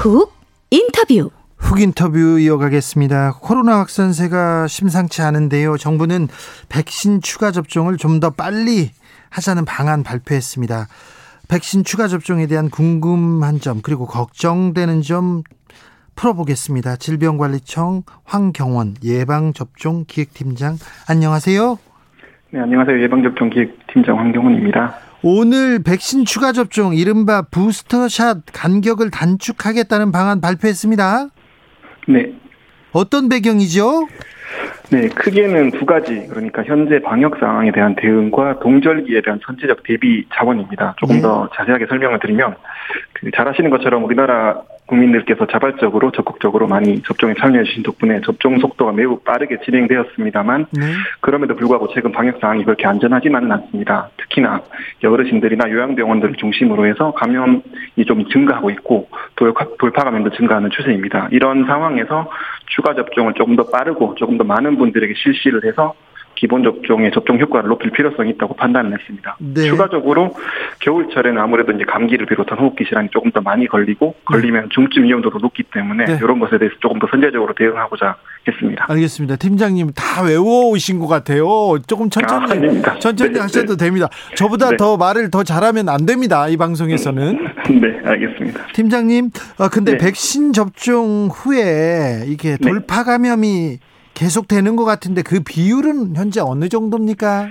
[0.08, 0.32] 훅
[0.72, 1.32] 인터뷰.
[1.58, 3.40] 훅 인터뷰 이어가겠습니다.
[3.42, 5.76] 코로나 확산세가 심상치 않은데요.
[5.76, 6.30] 정부는
[6.70, 8.92] 백신 추가 접종을 좀 더 빨리
[9.30, 10.88] 하자는 방안 발표했습니다.
[11.50, 15.44] 백신 추가 접종에 대한 궁금한 점 그리고 걱정되는 점
[16.16, 16.96] 풀어보겠습니다.
[16.96, 20.78] 질병관리청 황경원 예방접종 기획팀장
[21.10, 21.78] 안녕하세요.
[22.52, 25.07] 네 안녕하세요 예방접종 기획팀장 황경원입니다.
[25.24, 31.28] 오늘 백신 추가 접종 이른바 부스터샷 간격을 단축하겠다는 방안 발표했습니다.
[32.08, 32.34] 네.
[32.94, 34.08] 어떤 배경이죠?
[34.92, 36.26] 네, 크게는 두 가지.
[36.30, 40.96] 그러니까 현재 방역 상황에 대한 대응과 동절기에 대한 전체적 대비 자원입니다.
[40.98, 41.22] 조금 네.
[41.22, 42.56] 더 자세하게 설명을 드리면
[43.14, 48.94] 그 잘 아시는 것처럼 우리나라 국민들께서 자발적으로 적극적으로 많이 접종에 참여해 주신 덕분에 접종 속도가
[48.94, 50.82] 매우 빠르게 진행되었습니다만 네.
[51.20, 54.10] 그럼에도 불구하고 최근 방역 상황이 그렇게 안전하지만은 않습니다.
[54.18, 54.62] 특히나
[55.04, 57.62] 어르신들이나 요양병원들을 중심으로 해서 감염이
[58.08, 61.30] 좀 증가하고 있고 돌파 감염도 증가하는 추세입니다.
[61.32, 62.30] 이런 상황에서
[62.68, 65.94] 추가 접종을 조금 더 빠르고 조금 더 많은 분들에게 실시를 해서
[66.38, 69.36] 기본 접종의 접종 효과를 높일 필요성이 있다고 판단을 했습니다.
[69.40, 69.64] 네.
[69.64, 70.36] 추가적으로
[70.80, 75.64] 겨울철에는 아무래도 이제 감기를 비롯한 호흡기 질환이 조금 더 많이 걸리고 걸리면 중증 위험도도 높기
[75.64, 76.20] 때문에 네.
[76.22, 78.16] 이런 것에 대해서 조금 더 선제적으로 대응하고자
[78.48, 78.86] 했습니다.
[78.88, 79.36] 알겠습니다.
[79.36, 81.78] 팀장님 다 외워오신 것 같아요.
[81.88, 83.86] 조금 천천히 아, 천천히 네, 하셔도 네.
[83.86, 84.08] 됩니다.
[84.36, 84.78] 저보다 네.
[84.78, 86.48] 더 말을 더 잘하면 안 됩니다.
[86.48, 87.48] 이 방송에서는.
[87.82, 88.68] 네, 알겠습니다.
[88.74, 89.98] 팀장님, 어, 근데 네.
[89.98, 93.80] 백신 접종 후에 이게 돌파 감염이
[94.18, 97.50] 계속되는 것 같은데 그 비율은 현재 어느 정도입니까?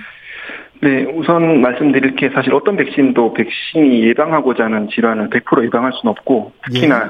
[0.81, 6.51] 네, 우선 말씀드릴 게 사실 어떤 백신도 백신이 예방하고자 하는 질환을 100% 예방할 수는 없고
[6.65, 7.09] 특히나 예.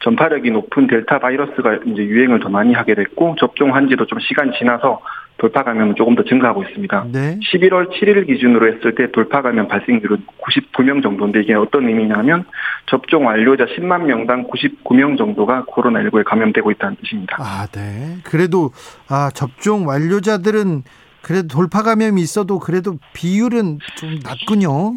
[0.00, 4.52] 전파력이 높은 델타 바이러스가 이제 유행을 더 많이 하게 됐고 접종 한 지도 좀 시간
[4.58, 5.00] 지나서
[5.36, 7.06] 돌파 감염은 조금 더 증가하고 있습니다.
[7.12, 7.38] 네.
[7.40, 12.44] 11월 7일 기준으로 했을 때 돌파 감염 발생률은 99명 정도인데 이게 어떤 의미냐면
[12.86, 17.36] 접종 완료자 10만 명당 99명 정도가 코로나19에 감염되고 있다는 뜻입니다.
[17.40, 18.18] 아, 네.
[18.24, 18.70] 그래도
[19.08, 20.82] 아, 접종 완료자들은
[21.22, 24.94] 그래도 돌파 감염이 있어도 그래도 비율은 좀 낮군요.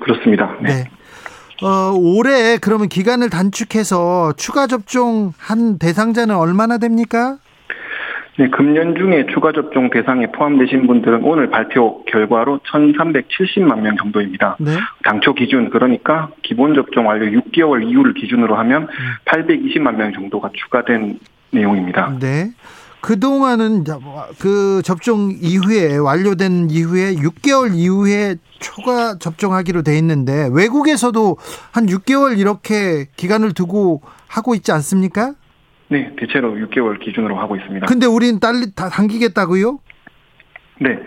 [0.00, 0.56] 그렇습니다.
[0.62, 0.68] 네.
[0.68, 0.90] 네.
[1.66, 7.38] 어, 올해 그러면 기간을 단축해서 추가 접종 한 대상자는 얼마나 됩니까?
[8.38, 14.56] 네, 금년 중에 추가 접종 대상에 포함되신 분들은 오늘 발표 결과로 1,370만 명 정도입니다.
[14.60, 14.76] 네.
[15.02, 18.86] 당초 기준 그러니까 기본 접종 완료 6개월 이후를 기준으로 하면
[19.24, 21.18] 820만 명 정도가 추가된
[21.50, 22.16] 내용입니다.
[22.20, 22.52] 네.
[23.00, 23.84] 그동안은
[24.38, 31.38] 그 접종 이후에 완료된 이후에 6개월 이후에 추가 접종하기로 돼 있는데 외국에서도
[31.72, 35.34] 한 6개월 이렇게 기간을 두고 하고 있지 않습니까?
[35.88, 37.86] 네, 대체로 6개월 기준으로 하고 있습니다.
[37.86, 39.78] 근데 우리는 딸리 다 당기겠다고요?
[40.80, 40.98] 네.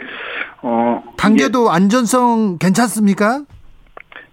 [0.64, 3.46] 어, 당겨도 안전성 괜찮습니까?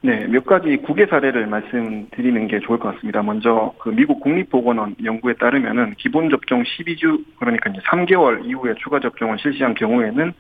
[0.00, 3.22] 네, 몇 가지 국외 사례를 말씀드리는 게 좋을 것 같습니다.
[3.22, 9.38] 먼저 그 미국 국립보건원 연구에 따르면은 기본 접종 12주 그러니까 이제 3개월 이후에 추가 접종을
[9.40, 10.32] 실시한 경우에는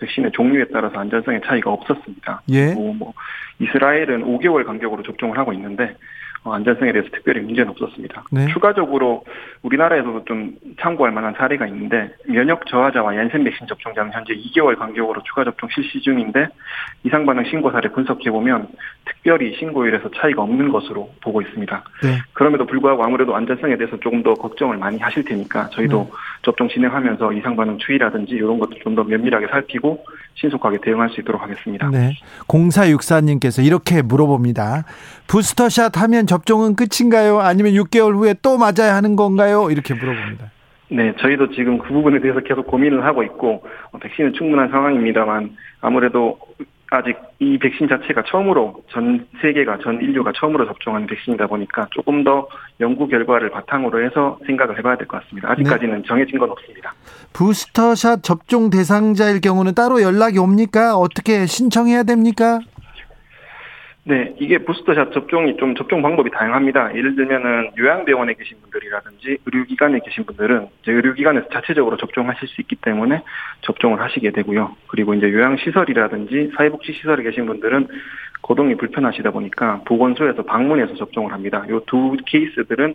[0.00, 2.42] 백신의 종류에 따라서 안전성의 차이가 없었습니다.
[2.50, 2.74] 예.
[2.74, 3.14] 뭐, 뭐
[3.60, 5.94] 이스라엘은 5개월 간격으로 접종을 하고 있는데 어,
[6.52, 8.24] 안전성에 대해서 특별히 문제는 없었습니다.
[8.30, 8.46] 네.
[8.48, 9.24] 추가적으로
[9.62, 15.44] 우리나라에서도 좀 참고할 만한 사례가 있는데 면역 저하자와 얀센 백신 접종자는 현재 2개월 간격으로 추가
[15.44, 16.48] 접종 실시 중인데
[17.04, 18.68] 이상 반응 신고 사례 분석해 보면
[19.04, 21.84] 특별히 신고율에서 차이가 없는 것으로 보고 있습니다.
[22.02, 22.18] 네.
[22.32, 26.10] 그럼에도 불구하고 아무래도 안전성에 대해서 조금 더 걱정을 많이 하실 테니까 저희도 네.
[26.42, 31.42] 접종 진행하면서 이상 반응 추이라든지 이런 것도 좀 더 면밀하게 살피고 신속하게 대응할 수 있도록
[31.42, 31.90] 하겠습니다.
[31.90, 32.12] 네.
[32.46, 34.84] 0464님께서 이렇게 물어봅니다.
[35.26, 37.40] 부스터샷 하면 접종은 끝인가요?
[37.40, 39.70] 아니면 6개월 후에 또 맞아야 하는 건가요?
[39.70, 40.50] 이렇게 물어봅니다.
[40.90, 46.38] 네, 저희도 지금 그 부분에 대해서 계속 고민을 하고 있고 어, 백신은 충분한 상황입니다만 아무래도
[46.90, 52.46] 아직 이 백신 자체가 처음으로 전 세계가 전 인류가 처음으로 접종한 백신이다 보니까 조금 더
[52.78, 55.50] 연구 결과를 바탕으로 해서 생각을 해봐야 될 것 같습니다.
[55.50, 56.02] 아직까지는 네.
[56.06, 56.94] 정해진 건 없습니다.
[57.32, 60.94] 부스터샷 접종 대상자일 경우는 따로 연락이 옵니까?
[60.96, 62.60] 어떻게 신청해야 됩니까?
[64.06, 66.94] 네, 이게 부스터샷 접종이 좀 접종 방법이 다양합니다.
[66.94, 73.22] 예를 들면은 요양병원에 계신 분들이라든지 의료기관에 계신 분들은 이제 의료기관에서 자체적으로 접종하실 수 있기 때문에
[73.62, 74.76] 접종을 하시게 되고요.
[74.88, 77.88] 그리고 이제 요양시설이라든지 사회복지시설에 계신 분들은
[78.42, 81.64] 거동이 불편하시다 보니까 보건소에서 방문해서 접종을 합니다.
[81.70, 82.94] 요 두 케이스들은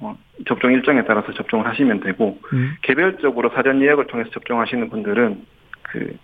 [0.00, 2.74] 어, 접종 일정에 따라서 접종을 하시면 되고 음.
[2.82, 5.42] 개별적으로 사전 예약을 통해서 접종하시는 분들은
[5.82, 6.16] 그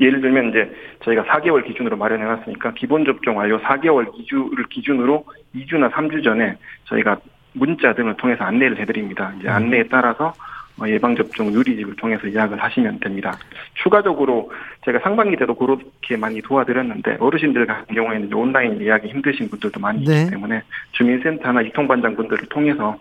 [0.00, 0.70] 예를 들면 이제
[1.00, 7.18] 저희가 4개월 기준으로 마련해 놨으니까 기본 접종 완료 4개월 기준을 기준으로 2주나 3주 전에 저희가
[7.54, 9.32] 문자 등을 통해서 안내를 해드립니다.
[9.38, 9.52] 이제 음.
[9.52, 10.34] 안내에 따라서
[10.80, 13.36] 어, 예방접종 누리집을 통해서 예약을 하시면 됩니다.
[13.74, 14.50] 추가적으로
[14.84, 20.22] 제가 상반기 때도 그렇게 많이 도와드렸는데 어르신들 같은 경우에는 온라인 예약이 힘드신 분들도 많이 네.
[20.22, 20.62] 있기 때문에
[20.92, 22.98] 주민센터나 유통반장분들을 통해서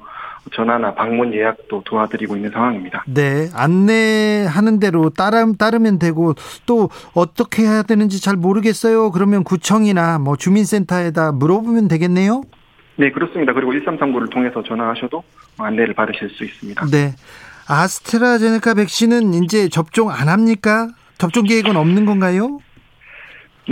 [0.54, 3.04] 전화나 방문 예약도 도와드리고 있는 상황입니다.
[3.08, 6.34] 네, 안내하는 대로 따르, 따르면 되고
[6.66, 9.12] 또 어떻게 해야 되는지 잘 모르겠어요.
[9.12, 12.42] 그러면 구청이나 뭐 주민센터에다 물어보면 되겠네요.
[12.98, 13.54] 네, 그렇습니다.
[13.54, 15.24] 그리고 1339를 통해서 전화하셔도
[15.58, 16.86] 안내를 받으실 수 있습니다.
[16.88, 17.14] 네.
[17.68, 20.90] 아스트라제네카 백신은 이제 접종 안 합니까?
[21.18, 22.60] 접종 계획은 없는 건가요?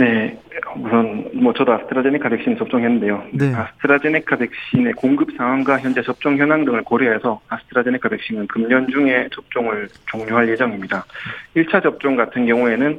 [0.00, 0.40] 네,
[0.78, 3.22] 우선 뭐 저도 아스트라제네카 백신 접종했는데요.
[3.34, 3.52] 네.
[3.54, 10.48] 아스트라제네카 백신의 공급 상황과 현재 접종 현황 등을 고려해서 아스트라제네카 백신은 금년 중에 접종을 종료할
[10.48, 11.04] 예정입니다.
[11.54, 12.98] 1차 접종 같은 경우에는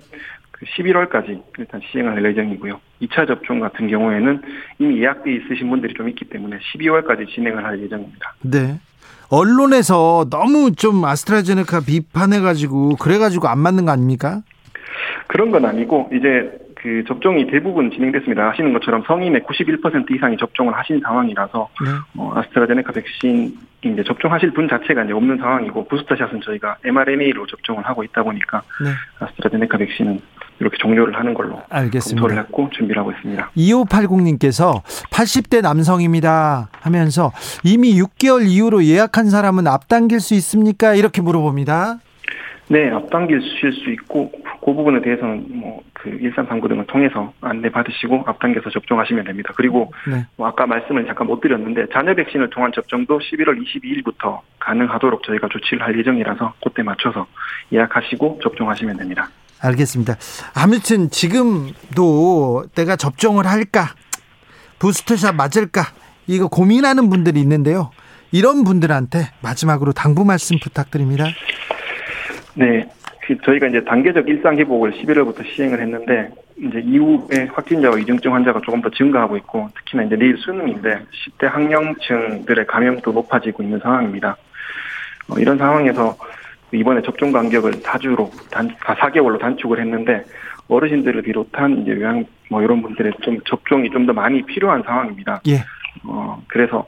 [0.78, 2.80] 11월까지 그 일단 시행을 할 예정이고요.
[3.02, 4.43] 2차 접종 같은 경우에는
[4.78, 8.36] 이미 예약돼 있으신 분들이 좀 있기 때문에 12월까지 진행을 할 예정입니다.
[8.43, 8.80] 네.
[9.32, 14.43] 언론에서 너무 좀 아스트라제네카 비판해가지고 그래가지고 안 맞는 거 아닙니까?
[15.28, 18.49] 그런 건 아니고 이제 그 접종이 대부분 진행됐습니다.
[18.49, 21.91] 아시는 것처럼 성인의 91% 이상이 접종을 하신 상황이라서 네.
[22.17, 28.03] 어, 아스트라제네카 백신 이제 접종하실 분 자체가 이제 없는 상황이고 부스터샷은 저희가 mRNA로 접종을 하고
[28.03, 28.89] 있다 보니까 네.
[29.19, 30.21] 아스트라제네카 백신은
[30.59, 32.21] 이렇게 종료를 하는 걸로 알겠습니다.
[32.21, 33.51] 검토를 했고 준비를 하고 있습니다.
[33.57, 37.32] 2580님께서 80대 남성입니다 하면서
[37.63, 40.93] 이미 6개월 이후로 예약한 사람은 앞당길 수 있습니까?
[40.93, 41.99] 이렇게 물어봅니다.
[42.72, 44.32] 네, 앞당길 수 있고
[44.63, 49.53] 그 부분에 대해서는 뭐 그 일산방구 등을 통해서 안내 받으시고 앞당겨서 접종하시면 됩니다.
[49.55, 50.26] 그리고 네.
[50.36, 55.84] 뭐 아까 말씀을 잠깐 못 드렸는데 자녀 백신을 통한 접종도 11월 22일부터 가능하도록 저희가 조치를
[55.84, 57.28] 할 예정이라서 그때 맞춰서
[57.72, 59.30] 예약하시고 접종하시면 됩니다.
[59.61, 60.15] 알겠습니다.
[60.55, 63.93] 아무튼 지금도 내가 접종을 할까
[64.80, 65.84] 부스터샷 맞을까
[66.26, 67.91] 이거 고민하는 분들이 있는데요.
[68.32, 71.26] 이런 분들한테 마지막으로 당부 말씀 부탁드립니다.
[72.56, 72.88] 네.
[73.22, 78.82] 그 저희가 이제 단계적 일상 회복을 11월부터 시행을 했는데 이제 이후에 확진자와 위중증 환자가 조금
[78.82, 80.99] 더 증가하고 있고 특히나 이제 내일 수능인데
[81.39, 84.36] 10대 학령층들의 감염도 높아지고 있는 상황입니다.
[85.30, 86.18] 어, 이런 상황에서
[86.74, 90.24] 이번에 접종 간격을 4주로 단 4개월로 아, 단축을 했는데
[90.68, 95.41] 어르신들을 비롯한 이제 요양 뭐 이런 분들의 좀 접종이 좀 더 많이 필요한 상황입니다.
[95.47, 95.64] 예.
[96.06, 96.88] 어 그래서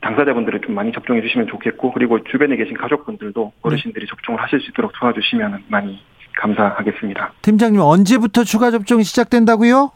[0.00, 4.10] 당사자분들을 좀 많이 접종해 주시면 좋겠고 그리고 주변에 계신 가족분들도 어르신들이 네.
[4.10, 6.00] 접종을 하실 수 있도록 도와주시면 많이
[6.36, 7.32] 감사하겠습니다.
[7.42, 9.90] 팀장님 언제부터 추가 접종이 시작된다고요?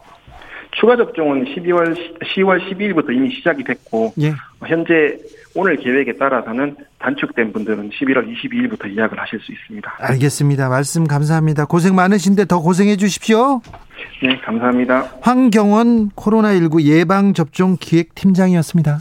[0.73, 4.33] 추가 접종은 12월 10월 12일부터 이미 시작이 됐고 예.
[4.67, 5.19] 현재
[5.55, 9.97] 오늘 계획에 따라서는 단축된 분들은 11월 22일부터 예약을 하실 수 있습니다.
[9.99, 10.71] 알겠습니다.
[10.71, 11.67] 말씀 감사합니다.
[11.67, 13.61] 고생 많으신데 더 고생해 주십시오.
[14.23, 15.11] 네, 감사합니다.
[15.21, 19.01] 황경원 코로나19 예방 접종 기획 팀장이었습니다.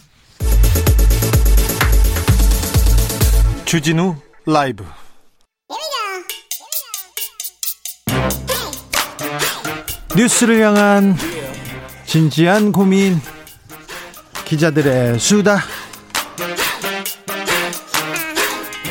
[3.71, 4.15] 주진우
[4.45, 4.83] 라이브
[10.13, 11.15] 뉴스를 향한
[12.05, 13.15] 진지한 고민
[14.43, 15.59] 기자들의 수다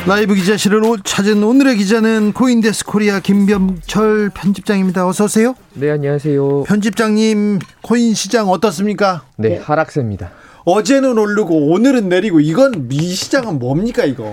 [0.07, 5.07] 라이브 기자실을 찾은 오늘의 기자는 코인데스크 코리아 김병철 편집장입니다.
[5.07, 5.53] 어서 오세요.
[5.75, 6.63] 네, 안녕하세요.
[6.63, 9.25] 편집장님, 코인 시장 어떻습니까?
[9.37, 10.31] 네, 하락세입니다.
[10.65, 14.31] 어제는 오르고 오늘은 내리고 이건 미 시장은 뭡니까 이거?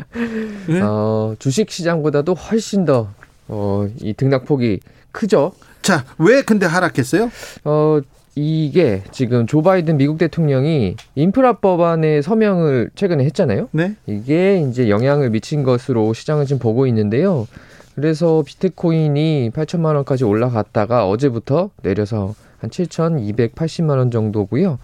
[0.68, 0.80] 네?
[0.80, 3.08] 어, 주식 시장보다도 훨씬 더
[3.48, 4.80] 어, 이 등락폭이
[5.12, 5.52] 크죠.
[5.82, 7.30] 자, 왜 근데 하락했어요?
[7.64, 8.00] 어,
[8.36, 13.68] 이게 지금 조 바이든 미국 대통령이 인프라 법안에 서명을 최근에 했잖아요.
[13.72, 13.96] 네.
[14.06, 17.48] 이게 이제 영향을 미친 것으로 시장은 지금 보고 있는데요.
[17.96, 24.78] 그래서 비트코인이 8천만 원까지 올라갔다가 어제부터 내려서 한 7,280만 원 정도고요.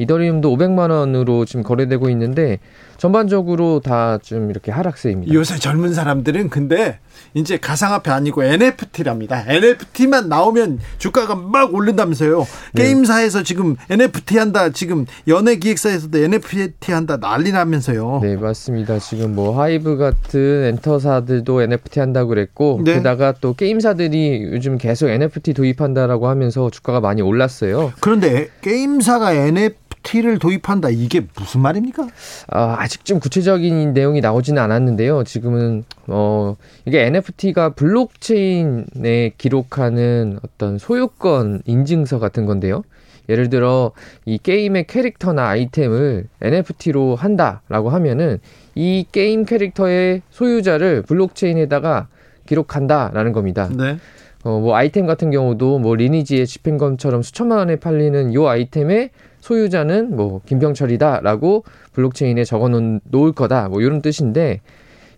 [0.00, 2.58] 이더리움도 500만 원으로 지금 거래되고 있는데
[2.96, 5.32] 전반적으로 다 좀 이렇게 하락세입니다.
[5.32, 6.98] 요새 젊은 사람들은 근데
[7.34, 9.44] 이제 가상화폐 아니고 NFT랍니다.
[9.46, 12.46] NFT만 나오면 주가가 막 오른다면서요.
[12.74, 12.82] 네.
[12.84, 14.70] 게임사에서 지금 NFT 한다.
[14.70, 17.18] 지금 연예 기획사에서도 NFT 한다.
[17.18, 18.20] 난리 나면서요.
[18.22, 18.98] 네, 맞습니다.
[18.98, 22.94] 지금 뭐 하이브 같은 엔터사들도 NFT 한다고 그랬고 네.
[22.94, 27.92] 게다가 또 게임사들이 요즘 계속 NFT 도입한다라고 하면서 주가가 많이 올랐어요.
[28.00, 32.08] 그런데 게임사가 NFT NFT를 도입한다 이게 무슨 말입니까?
[32.48, 35.24] 아, 아직 좀 구체적인 내용이 나오지는 않았는데요.
[35.24, 42.82] 지금은 어 이게 NFT가 블록체인에 기록하는 어떤 소유권 인증서 같은 건데요.
[43.28, 43.92] 예를 들어
[44.24, 48.38] 이 게임의 캐릭터나 아이템을 NFT로 한다라고 하면은
[48.74, 52.08] 이 게임 캐릭터의 소유자를 블록체인에다가
[52.46, 53.68] 기록한다라는 겁니다.
[53.72, 53.98] 네.
[54.42, 59.10] 어, 뭐 아이템 같은 경우도 뭐 리니지의 집행검처럼 수천만 원에 팔리는 요 아이템의
[59.40, 63.68] 소유자는 뭐 김병철이다라고 블록체인에 적어 놓을 거다.
[63.68, 64.60] 뭐 이런 뜻인데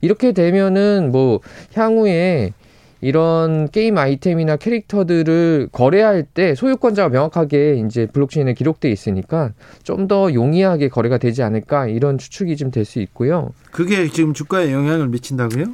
[0.01, 1.40] 이렇게 되면은 뭐
[1.74, 2.53] 향후에
[3.05, 9.51] 이런 게임 아이템이나 캐릭터들을 거래할 때 소유권자가 명확하게 이제 블록체인에 기록돼 있으니까
[9.82, 13.51] 좀 더 용이하게 거래가 되지 않을까 이런 추측이 좀 될 수 있고요.
[13.73, 15.65] 그게 지금 주가에 영향을 미친다고요?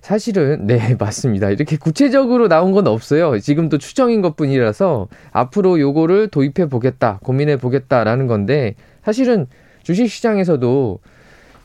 [0.00, 1.50] 사실은 네 맞습니다.
[1.50, 3.38] 이렇게 구체적으로 나온 건 없어요.
[3.38, 9.46] 지금도 추정인 것뿐이라서 앞으로 요거를 도입해 보겠다, 고민해 보겠다라는 건데 사실은
[9.82, 10.98] 주식 시장에서도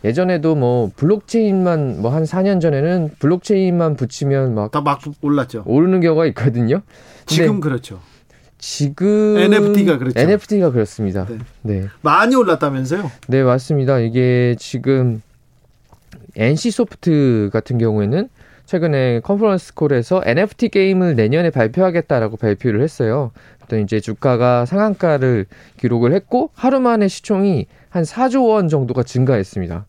[0.06, 5.64] 예전에도 뭐 블록체인만 뭐 한 4년 전에는 블록체인만 붙이면 막 다 막 올랐죠.
[5.66, 6.82] 오르는 경우가 있거든요.
[7.26, 8.00] 지금 그렇죠.
[8.58, 10.20] 지금 NFT가 그렇죠.
[10.20, 11.26] NFT가 그렇습니다.
[11.30, 11.38] 네.
[11.62, 11.88] 네.
[12.02, 13.12] 많이 올랐다면서요?
[13.28, 14.00] 네, 맞습니다.
[14.00, 15.22] 이게 지금
[16.36, 18.30] NC 소프트 같은 경우에는
[18.66, 23.32] 최근에 컨퍼런스 콜에서 NFT 게임을 내년에 발표하겠다라고 발표를 했어요.
[23.68, 25.46] 또 이제 주가가 상한가를
[25.78, 29.86] 기록을 했고 하루 만에 시총이 한 4조 원 정도가 증가했습니다.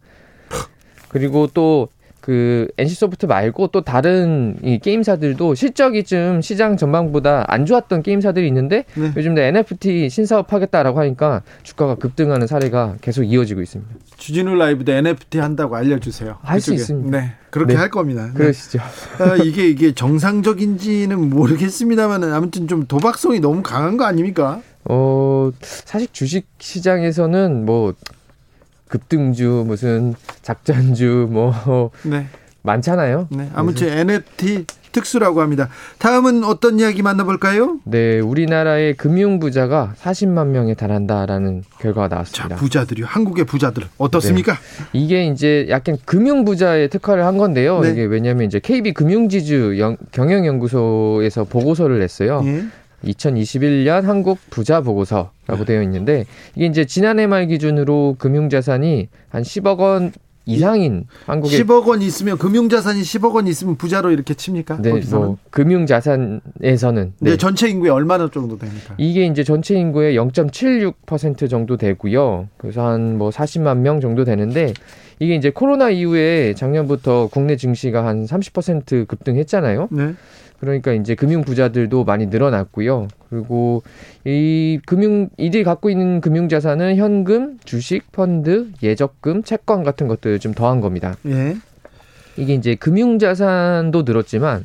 [1.08, 1.88] 그리고 또
[2.24, 8.86] 그 NC소프트 말고 또 다른 이 게임사들도 실적이 좀 시장 전망보다 안 좋았던 게임사들이 있는데
[8.94, 9.12] 네.
[9.14, 13.92] 요즘 NFT 신사업 하겠다라고 하니까 주가가 급등하는 사례가 계속 이어지고 있습니다.
[14.16, 16.38] 주진우 라이브도 NFT 한다고 알려주세요.
[16.40, 17.14] 할 수 있습니다.
[17.14, 17.78] 네, 그렇게 네.
[17.78, 18.24] 할 겁니다.
[18.28, 18.32] 네.
[18.32, 18.78] 그러시죠.
[19.18, 24.62] 아, 이게 이게 정상적인지는 모르겠습니다만 아무튼 좀 도박성이 너무 강한 거 아닙니까?
[24.86, 27.92] 어 사실 주식 시장에서는 뭐
[28.89, 32.27] 급등주 무슨 작전주 뭐 네.
[32.62, 33.28] 많잖아요.
[33.31, 33.51] 네.
[33.55, 35.69] 아무튼 NFT 특수라고 합니다.
[35.98, 37.81] 다음은 어떤 이야기 만나볼까요?
[37.85, 42.48] 네, 우리나라의 금융 부자가 40만 명에 달한다라는 결과가 나왔습니다.
[42.48, 43.05] 자, 부자들이요.
[43.05, 44.52] 한국의 부자들 어떻습니까?
[44.52, 44.59] 네.
[44.93, 47.81] 이게 이제 약간 금융 부자에 특화를 한 건데요.
[47.81, 47.90] 네.
[47.90, 52.43] 이게 왜냐하면 이제 KB 금융지주 경영연구소에서 보고서를 냈어요.
[52.44, 52.65] 예.
[53.05, 55.64] 2021년 한국 부자 보고서라고 네.
[55.64, 60.12] 되어 있는데 이게 이제 지난해 말 기준으로 금융 자산이 한 10억 원
[60.47, 64.76] 이상인 한국에 10억 원 있으면 금융 자산이 10억 원 있으면 부자로 이렇게 칩니까?
[64.82, 67.31] 네, 뭐 금융 자산에서는 네.
[67.31, 67.36] 네.
[67.39, 68.94] 전체 인구의 얼마나 정도 됩니까?
[68.98, 72.48] 이게 이제 전체 인구의 0.76% 정도 되고요.
[72.59, 74.74] 그래서 한 뭐 40만 명 정도 되는데
[75.18, 79.89] 이게 이제 코로나 이후에 작년부터 국내 증시가 한 30% 급등했잖아요.
[79.93, 80.14] 네.
[80.64, 83.08] 그러니까 이제 금융 부자들도 많이 늘어났고요.
[83.28, 83.82] 그리고
[84.24, 90.54] 이 금융 이들이 갖고 있는 금융 자산은 현금, 주식, 펀드, 예적금, 채권 같은 것들 좀
[90.54, 91.16] 더한 겁니다.
[91.26, 91.56] 예.
[92.36, 94.64] 이게 이제 금융 자산도 늘었지만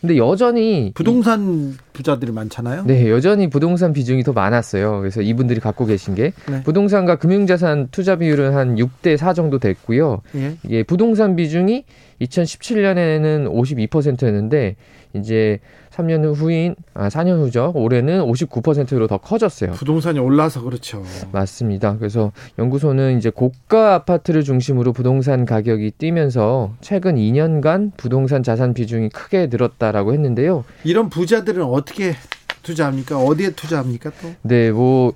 [0.00, 2.84] 근데 여전히 부동산 부자들이 많잖아요.
[2.86, 4.98] 네, 여전히 부동산 비중이 더 많았어요.
[5.00, 6.62] 그래서 이분들이 갖고 계신 게 네.
[6.62, 10.22] 부동산과 금융자산 투자 비율은 한 6대 4 정도 됐고요.
[10.36, 10.56] 예.
[10.64, 11.84] 이게 부동산 비중이
[12.22, 13.52] 2017년에는
[13.90, 14.76] 52%였는데
[15.14, 15.58] 이제
[15.90, 17.72] 3년 후인 아 4년 후죠.
[17.74, 19.72] 올해는 59%로 더 커졌어요.
[19.72, 21.02] 부동산이 올라서 그렇죠.
[21.32, 21.96] 맞습니다.
[21.98, 29.48] 그래서 연구소는 이제 고가 아파트를 중심으로 부동산 가격이 뛰면서 최근 2년간 부동산 자산 비중이 크게
[29.48, 30.64] 늘었다라고 했는데요.
[30.84, 32.14] 이런 부자들은 어떻게
[32.62, 33.18] 투자합니까?
[33.18, 34.32] 어디에 투자합니까 또?
[34.42, 35.12] 네, 뭐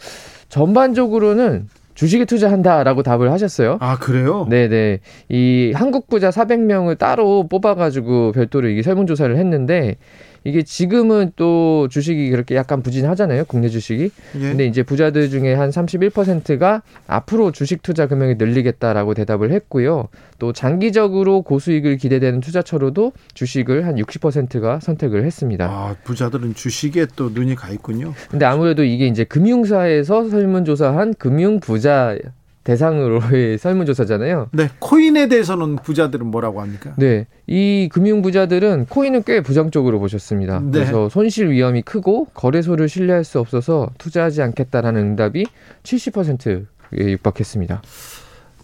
[0.49, 3.79] 전반적으로는 주식에 투자한다라고 답을 하셨어요.
[3.81, 4.47] 아, 그래요?
[4.51, 5.01] 네네.
[5.29, 9.97] 이 한국 부자 400명을 따로 뽑아가지고 별도로 이게 설문조사를 했는데
[10.45, 13.47] 이게 지금은 또 주식이 그렇게 약간 부진하잖아요.
[13.47, 14.11] 국내 주식이.
[14.37, 14.39] 예.
[14.39, 20.09] 근데 이제 부자들 중에 한 31%가 앞으로 주식 투자 금액을 늘리겠다라고 대답을 했고요.
[20.39, 25.66] 또 장기적으로 고수익을 기대되는 투자처로도 주식을 한 60%가 선택을 했습니다.
[25.66, 28.12] 아, 부자들은 주식에 또 눈이 가 있군요.
[28.31, 32.16] 근데 아무래도 이게 이제 금융사에서 설문조사한 금융 부자
[32.65, 34.49] 대상으로의 설문조사잖아요.
[34.53, 36.95] 네, 코인에 대해서는 부자들은 뭐라고 합니까?
[36.97, 40.61] 네, 이 금융 부자들은 코인은 꽤 부정적으로 보셨습니다.
[40.61, 40.70] 네.
[40.73, 45.47] 그래서 손실 위험이 크고 거래소를 신뢰할 수 없어서 투자하지 않겠다라는 응답이
[45.82, 47.82] 70%에 육박했습니다.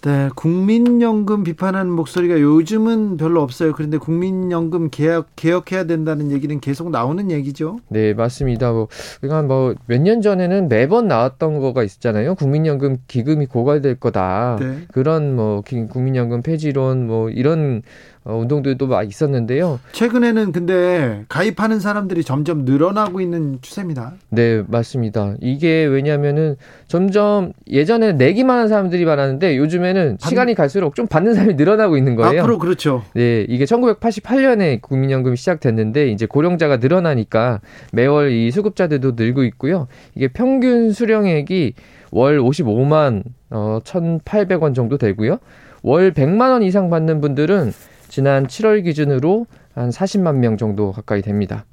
[0.03, 3.73] 네, 국민연금 비판하는 목소리가 요즘은 별로 없어요.
[3.75, 7.81] 그런데 국민연금 개혁 개혁해야 된다는 얘기는 계속 나오는 얘기죠.
[7.89, 8.73] 네, 맞습니다.
[8.73, 8.89] 뭐
[9.21, 12.35] 그러니까 뭐 몇 년 전에는 매번 나왔던 거가 있었잖아요.
[12.37, 14.57] 국민연금 기금이 고갈될 거다.
[14.59, 14.79] 네.
[14.91, 17.83] 그런 뭐 국민연금 폐지론 뭐 이런
[18.20, 19.81] 어, 운동들도 막 있었는데요.
[19.93, 24.15] 최근에는 근데 가입하는 사람들이 점점 늘어나고 있는 추세입니다.
[24.29, 25.35] 네, 맞습니다.
[25.41, 26.57] 이게 왜냐하면은
[26.87, 30.29] 점점 예전에 내기만 하는 사람들이 많았는데 요즘에는 받...
[30.29, 32.41] 시간이 갈수록 좀 받는 사람이 늘어나고 있는 거예요.
[32.41, 33.03] 앞으로 그렇죠.
[33.15, 37.61] 네, 이게 1988년에 국민연금이 시작됐는데 이제 고령자가 늘어나니까
[37.93, 39.89] 매월 이 수급자들도 늘고 있고요.
[40.15, 41.75] 이게 평균 수령액이
[42.13, 45.39] 월 55만 어 1,800원 정도 되고요.
[45.83, 47.73] 월 100만 원 이상 받는 분들은
[48.11, 51.65] 지난 7월 기준으로 한 40만 명 정도 가까이 됩니다.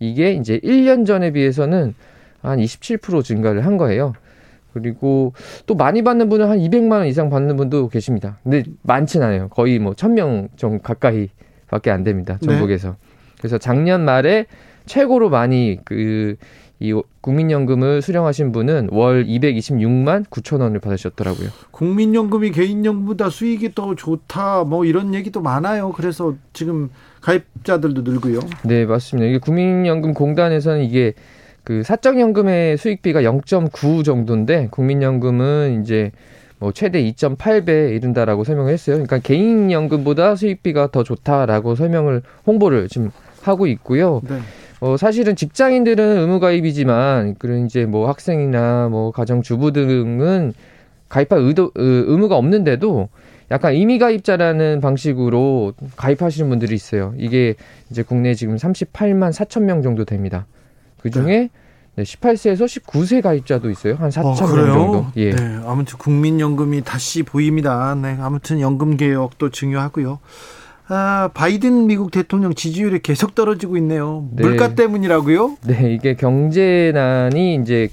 [0.00, 1.94] 이게 이제 1년 전에 비해서는
[2.42, 4.12] 한 27% 증가를 한 거예요.
[4.72, 5.32] 그리고
[5.66, 8.38] 또 많이 받는 분은 한 200만 원 이상 받는 분도 계십니다.
[8.42, 9.48] 근데 많진 않아요.
[9.48, 11.30] 거의 뭐 1000명 정도 가까이
[11.68, 12.38] 밖에 안 됩니다.
[12.40, 12.46] 네.
[12.46, 12.90] 전국에서.
[12.90, 12.94] 네.
[13.38, 14.46] 그래서 작년 말에
[14.86, 16.36] 최고로 많이 그
[16.80, 21.48] 이 국민연금을 수령하신 분은 월 226만 9천 원을 받으셨더라고요.
[21.72, 25.92] 국민연금이 개인연금보다 수익이 더 좋다 뭐 이런 얘기도 많아요.
[25.92, 26.90] 그래서 지금
[27.20, 28.40] 가입자들도 늘고요.
[28.64, 29.28] 네, 맞습니다.
[29.28, 31.14] 이게 국민연금 공단에서는 이게
[31.64, 36.12] 그 사적연금의 수익비가 0.9 정도인데 국민연금은 이제
[36.60, 38.96] 뭐 최대 2.8배 이른다라고 설명을 했어요.
[38.96, 43.10] 그러니까 개인연금보다 수익비가 더 좋다라고 설명을 홍보를 지금
[43.42, 44.20] 하고 있고요.
[44.28, 44.38] 네.
[44.80, 50.52] 어, 사실은 직장인들은 의무가입이지만, 그런 이제 뭐 학생이나 뭐 가정주부 등은
[51.08, 53.08] 가입할 의도, 의무가 없는데도
[53.50, 57.14] 약간 임의가입자라는 방식으로 가입하시는 분들이 있어요.
[57.16, 57.54] 이게
[57.90, 60.46] 이제 국내 지금 38만 4천 명 정도 됩니다.
[61.00, 61.50] 그 중에
[61.96, 62.02] 네.
[62.02, 63.94] 18세에서 19세 가입자도 있어요.
[63.94, 65.06] 한 4천 어, 명 정도.
[65.16, 65.30] 예.
[65.30, 67.94] 네, 아무튼 국민연금이 다시 보입니다.
[67.94, 70.20] 네, 아무튼 연금 개혁도 중요하고요.
[70.90, 74.26] 아, 바이든 미국 대통령 지지율이 계속 떨어지고 있네요.
[74.32, 74.42] 네.
[74.42, 75.58] 물가 때문이라고요?
[75.66, 77.88] 네, 이게 경제난이 이제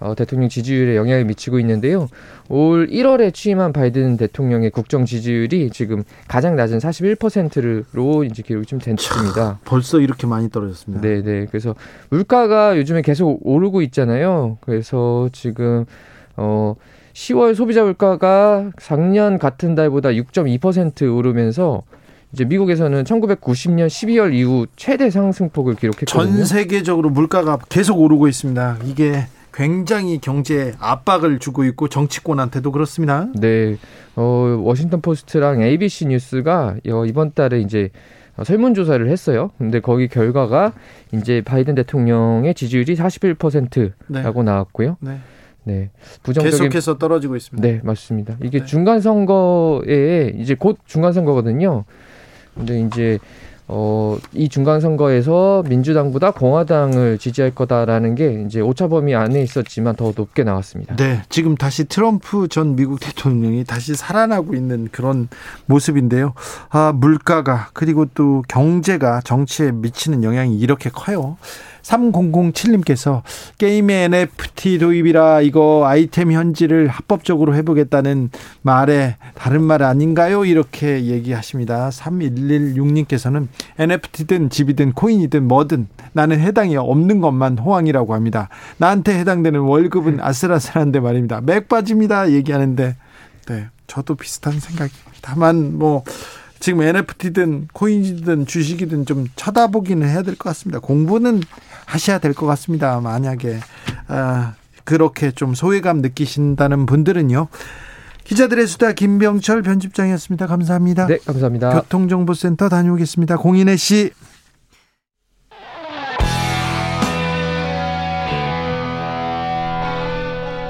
[0.00, 2.08] 어, 대통령 지지율에 영향을 미치고 있는데요.
[2.48, 9.60] 올 1월에 취임한 바이든 대통령의 국정 지지율이 지금 가장 낮은 41%로 이제 기록이 좀 됐습니다.
[9.64, 11.06] 벌써 이렇게 많이 떨어졌습니다.
[11.06, 11.46] 네, 네.
[11.48, 11.76] 그래서
[12.08, 14.58] 물가가 요즘에 계속 오르고 있잖아요.
[14.62, 15.84] 그래서 지금
[16.36, 16.74] 어
[17.12, 21.84] 10월 소비자 물가가 작년 같은 달보다 6.2% 오르면서
[22.32, 26.36] 이제 미국에서는 1990년 12월 이후 최대 상승폭을 기록했거든요.
[26.36, 28.78] 전 세계적으로 물가가 계속 오르고 있습니다.
[28.84, 33.28] 이게 굉장히 경제에 압박을 주고 있고 정치권한테도 그렇습니다.
[33.34, 33.76] 네.
[34.14, 34.22] 어,
[34.62, 37.90] 워싱턴 포스트랑 ABC 뉴스가 어, 이번 달에 이제
[38.42, 39.50] 설문조사를 했어요.
[39.58, 40.72] 근데 거기 결과가
[41.12, 44.50] 이제 바이든 대통령의 지지율이 41%라고 네.
[44.50, 44.96] 나왔고요.
[45.00, 45.18] 네.
[45.64, 45.90] 네.
[46.22, 47.68] 부정적인 계속해서 떨어지고 있습니다.
[47.68, 48.36] 네, 맞습니다.
[48.42, 48.64] 이게 네.
[48.64, 51.84] 중간 선거에 이제 곧 중간 선거거든요.
[52.60, 53.18] 근데 이제
[53.72, 60.12] 어, 이 중간 선거에서 민주당보다 공화당을 지지할 거다라는 게 이제 오차 범위 안에 있었지만 더
[60.16, 60.96] 높게 나왔습니다.
[60.96, 65.28] 네, 지금 다시 트럼프 전 미국 대통령이 다시 살아나고 있는 그런
[65.66, 66.34] 모습인데요.
[66.70, 71.36] 아, 물가가 그리고 또 경제가 정치에 미치는 영향이 이렇게 커요.
[71.82, 73.22] 3007님께서
[73.58, 78.30] 게임의 NFT 도입이라 이거 아이템 현지를 합법적으로 해보겠다는
[78.62, 80.44] 말에 다른 말 아닌가요?
[80.44, 81.90] 이렇게 얘기하십니다.
[81.90, 83.48] 3116님께서는
[83.78, 88.48] NFT든 집이든 코인이든 뭐든 나는 해당이 없는 것만 호황이라고 합니다.
[88.78, 91.40] 나한테 해당되는 월급은 아슬아슬한데 말입니다.
[91.40, 92.30] 맥 빠집니다.
[92.32, 92.96] 얘기하는데
[93.46, 95.10] 네, 저도 비슷한 생각입니다.
[95.22, 96.04] 다만 뭐
[96.60, 100.78] 지금 NFT든 코인이든 주식이든 좀 쳐다보기는 해야 될 것 같습니다.
[100.78, 101.40] 공부는
[101.90, 103.00] 하셔야 될 것 같습니다.
[103.00, 103.58] 만약에
[104.08, 104.54] 아,
[104.84, 107.48] 그렇게 좀 소외감 느끼신다는 분들은요.
[108.24, 110.46] 기자들의 수다 김병철 편집장이었습니다.
[110.46, 111.06] 감사합니다.
[111.06, 111.70] 네, 감사합니다.
[111.72, 113.36] 교통정보센터 다녀오겠습니다.
[113.38, 114.10] 공인혜 씨.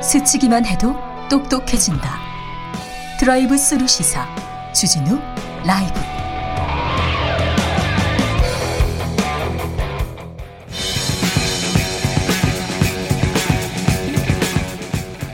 [0.03, 0.95] 스치기만 해도
[1.29, 2.19] 똑똑해진다.
[3.19, 4.27] 드라이브 스루 시사
[4.73, 5.19] 주진우
[5.65, 6.20] 라이브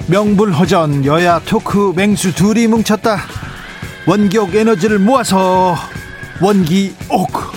[0.08, 3.18] 명불허전 여야 토크 맹수 둘이 뭉쳤다
[4.06, 5.74] 원기옥 에너지를 모아서
[6.40, 7.56] 원기옥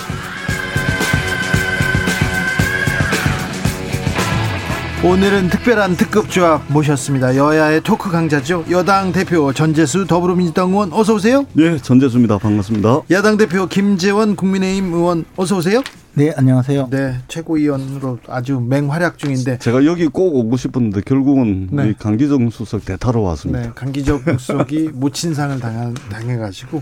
[5.01, 7.37] 오늘은 특별한 특급 조합 모셨습니다.
[7.37, 8.65] 여야의 토크 강자죠.
[8.69, 11.45] 여당 대표 전재수 더불어민주당 의원 어서 오세요.
[11.53, 12.37] 네, 전재수입니다.
[12.37, 13.03] 반갑습니다.
[13.09, 15.81] 야당 대표 김재원 국민의힘 의원 어서 오세요.
[16.19, 16.89] 네, 안녕하세요.
[16.91, 21.93] 네, 최고위원으로 아주 맹활약 중인데 제가 여기 꼭 오고 싶었는데 결국은 네.
[21.97, 23.61] 강기정 수석 대타로 왔습니다.
[23.61, 26.81] 네, 강기정 수석이 모친상을 당한, 당해가지고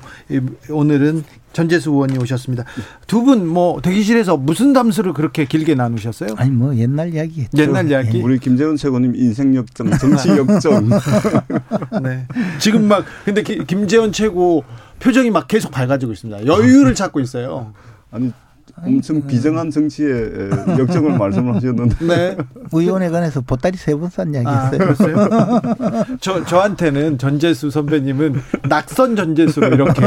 [0.71, 1.23] 오늘은
[1.53, 2.63] 전재수 의원이 오셨습니다.
[3.05, 6.29] 두 분 뭐 대기실에서 무슨 담수를 그렇게 길게 나누셨어요?
[6.37, 8.19] 아니 뭐 옛날 이야기 옛날 이야기.
[8.23, 10.89] 우리 김재원 최고님 인생 역정, 정치 역정.
[12.01, 12.25] 네.
[12.57, 14.63] 지금 막 근데 김재원 최고
[14.99, 16.47] 표정이 막 계속 밝아지고 있습니다.
[16.47, 17.73] 여유를 찾고 있어요.
[18.09, 18.31] 아니
[18.83, 22.05] 엄청 비정한 정치의 역정을 말씀을 하셨는데.
[22.05, 22.37] 네.
[22.71, 25.17] 의원에 관해서 보따리 세 번 싼 이야기 아, 했어요.
[25.31, 28.35] 아, 저, 저한테는 전재수 선배님은
[28.69, 30.01] 낙선 전재수로 이렇게,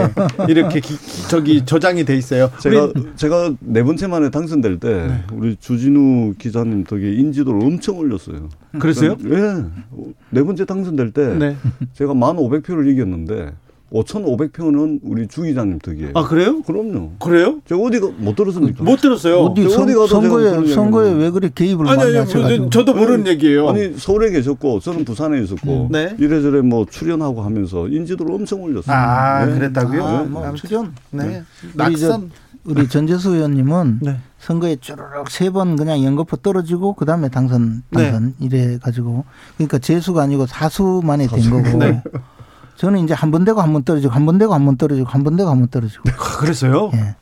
[0.48, 0.94] 이렇게 기,
[1.28, 2.50] 저기 저장이 돼 있어요.
[2.60, 5.22] 제가, 우리, 제가 네 번째 만에 당선될 때 네.
[5.32, 8.48] 우리 주진우 기자님 덕에 인지도를 엄청 올렸어요.
[8.78, 9.16] 그랬어요?
[9.24, 9.28] 예.
[9.28, 9.64] 네.
[10.30, 11.56] 네 번째 당선될 때 네.
[11.94, 13.52] 제가 만 오백 표를 이겼는데
[13.92, 16.10] 5,500표는 우리 주 기자님 덕이에요.
[16.14, 16.62] 아, 그래요?
[16.62, 17.12] 그럼요.
[17.18, 17.60] 그래요?
[17.66, 18.84] 제가 어디가 못 들었습니까?
[18.84, 19.40] 못 들었어요.
[19.40, 22.70] 어디, 선, 어디 가도 선거에, 선거에 왜 그래 개입을 아니, 많이 하셔가지고.
[22.70, 23.68] 저도 모르는 아니, 얘기예요.
[23.68, 25.92] 아니, 서울에 계셨고, 저는 부산에 있었고, 음.
[25.92, 26.14] 네.
[26.18, 28.96] 이래저래 뭐 출연하고 하면서 인지도를 엄청 올렸어요.
[28.96, 29.54] 아, 네.
[29.54, 30.04] 그랬다고요?
[30.04, 30.94] 아, 뭐 출연.
[31.10, 31.42] 네.
[31.74, 32.30] 낙선.
[32.62, 34.18] 우리 전재수 의원님은 네.
[34.38, 38.46] 선거에 쭈르륵 세 번 그냥 연거푸 떨어지고 그 다음에 당선 당선 네.
[38.46, 39.24] 이래 가지고
[39.56, 42.02] 그러니까 재수가 아니고 사수 만에 된 거고 네.
[42.80, 45.22] 저는 이제 한 번 되고 한 번 떨어지고 한 번 되고 한 번 떨어지고 한
[45.22, 46.02] 번 되고 한 번 떨어지고.
[46.08, 46.90] 아, 그랬어요?
[46.94, 47.14] 예.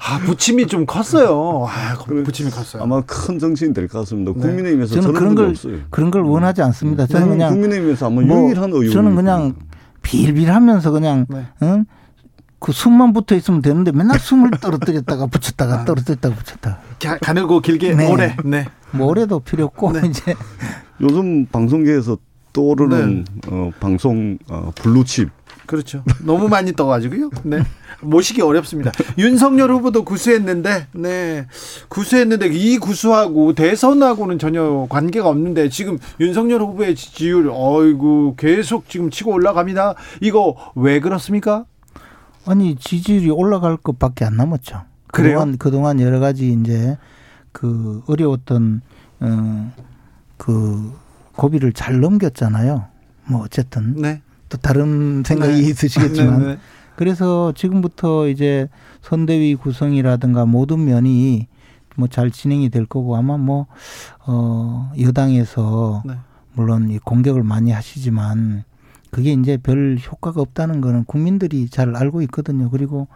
[0.00, 1.66] 아, 부침이 좀 컸어요.
[1.68, 1.94] 아,
[2.24, 2.82] 부침이 컸어요.
[2.82, 4.32] 아마 큰 정치인 될 것 같습니다.
[4.34, 4.40] 네.
[4.40, 5.78] 국민의힘에서 저는 그런 걸 없어요.
[5.90, 7.06] 그런 걸 원하지 않습니다.
[7.06, 9.54] 저는 그냥 국민의힘에서 아마 뭐 유일한 의원 저는 그냥
[10.02, 11.46] 빌빌하면서 그냥 네.
[11.62, 11.84] 응?
[12.58, 15.84] 그 숨만 붙어 있으면 되는데 맨날 숨을 떨어뜨렸다가 붙였다가 아.
[15.84, 18.10] 떨어뜨렸다가 붙였다 가 가늘고 길게 네.
[18.10, 18.66] 오래 네.
[18.92, 20.06] 뭐 오래도 필요 없고 네.
[20.08, 20.34] 이제
[21.02, 22.16] 요즘 방송계에서
[22.56, 23.48] 떠오르는 네.
[23.50, 25.28] 어, 방송 어, 블루칩.
[25.66, 26.02] 그렇죠.
[26.24, 27.30] 너무 많이 떠가지고요.
[27.42, 27.58] 네.
[28.00, 28.92] 모시기 어렵습니다.
[29.18, 31.46] 윤석열 후보도 구수했는데, 네.
[31.88, 39.32] 구수했는데, 이 구수하고 대선하고는 전혀 관계가 없는데, 지금 윤석열 후보의 지지율, 어이구, 계속 지금 치고
[39.32, 39.94] 올라갑니다.
[40.22, 41.66] 이거 왜 그렇습니까?
[42.46, 44.82] 아니, 지지율이 올라갈 것밖에 안 남았죠.
[45.08, 45.38] 그래요?
[45.38, 46.96] 그동안, 그동안 여러 가지 이제
[47.52, 48.82] 그 어려웠던,
[49.20, 49.72] 어,
[50.36, 50.92] 그
[51.36, 52.84] 고비를 잘 넘겼잖아요.
[53.28, 54.22] 뭐 어쨌든 네.
[54.48, 55.58] 또 다른 생각이 네.
[55.68, 56.58] 있으시겠지만 네, 네.
[56.96, 58.68] 그래서 지금부터 이제
[59.02, 61.48] 선대위 구성이라든가 모든 면이
[61.96, 63.66] 뭐 잘 진행이 될 거고 아마 뭐
[64.26, 66.14] 어 여당에서 네.
[66.54, 68.64] 물론 이 공격을 많이 하시지만
[69.10, 72.70] 그게 이제 별 효과가 없다는 거는 국민들이 잘 알고 있거든요.
[72.70, 73.08] 그리고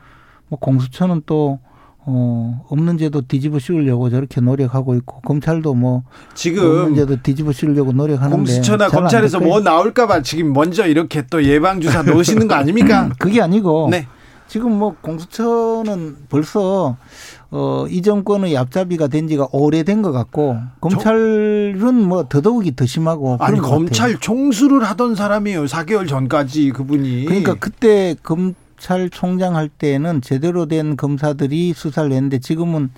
[0.48, 1.58] 뭐 공수처는 또
[2.06, 6.02] 어, 없는 제도 뒤집어 씌우려고 저렇게 노력하고 있고 검찰도 뭐
[6.34, 11.80] 지금 없는 제도 뒤집어 씌우려고 노력하는데 공수처나 검찰에서 뭐 나올까봐 지금 먼저 이렇게 또 예방
[11.80, 13.10] 주사 놓으시는 거 아닙니까?
[13.18, 14.06] 그게 아니고 네.
[14.48, 16.96] 지금 뭐 공수처는 벌써
[17.52, 23.60] 어, 이 정권의 앞잡이가 된 지가 오래된 것 같고 검찰은 뭐 더더욱이 더 심하고 아니
[23.60, 25.66] 검찰 총수를 하던 사람이에요.
[25.66, 32.90] 4개월 전까지 그분이 그러니까 그때 검 검찰총장 할 때는 제대로 된 검사들이 수사를 했는데 지금은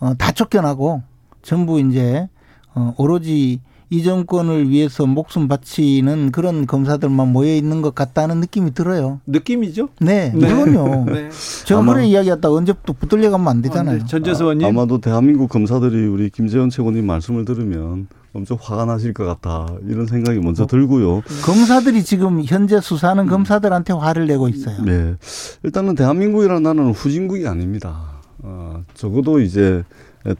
[0.00, 1.02] 어, 다 쫓겨나고
[1.42, 2.28] 전부 이제
[2.74, 3.60] 어, 오로지
[3.92, 9.20] 이 정권을 위해서 목숨 바치는 그런 검사들만 모여 있는 것 같다는 느낌이 들어요.
[9.26, 9.88] 느낌이죠?
[10.00, 10.52] 네, 네.
[10.52, 11.06] 물론요.
[11.10, 11.28] 네.
[11.64, 13.96] 제가 그래 이야기했다 언제부터 붙들려 가면 안 되잖아요.
[13.96, 14.06] 아, 네.
[14.06, 14.66] 전재수 의원님.
[14.66, 20.06] 아, 마도 대한민국 검사들이 우리 김재원 최고님 말씀을 들으면 엄청 화가 나실 것 같다 이런
[20.06, 21.22] 생각이 먼저 들고요.
[21.44, 24.82] 검사들이 지금 현재 수사하는 검사들한테 화를 내고 있어요.
[24.84, 25.16] 네,
[25.64, 28.20] 일단은 대한민국이라는 나라는 후진국이 아닙니다.
[28.38, 29.82] 어, 적어도 이제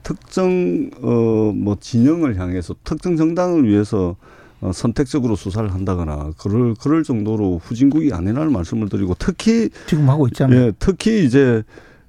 [0.03, 4.15] 특정 어 뭐 진영을 향해서 특정 정당을 위해서
[4.61, 10.61] 어, 선택적으로 수사를 한다거나 그럴 그럴 정도로 후진국이 아니라는 말씀을 드리고 특히 지금 하고 있잖아요.
[10.67, 11.63] 예, 특히 이제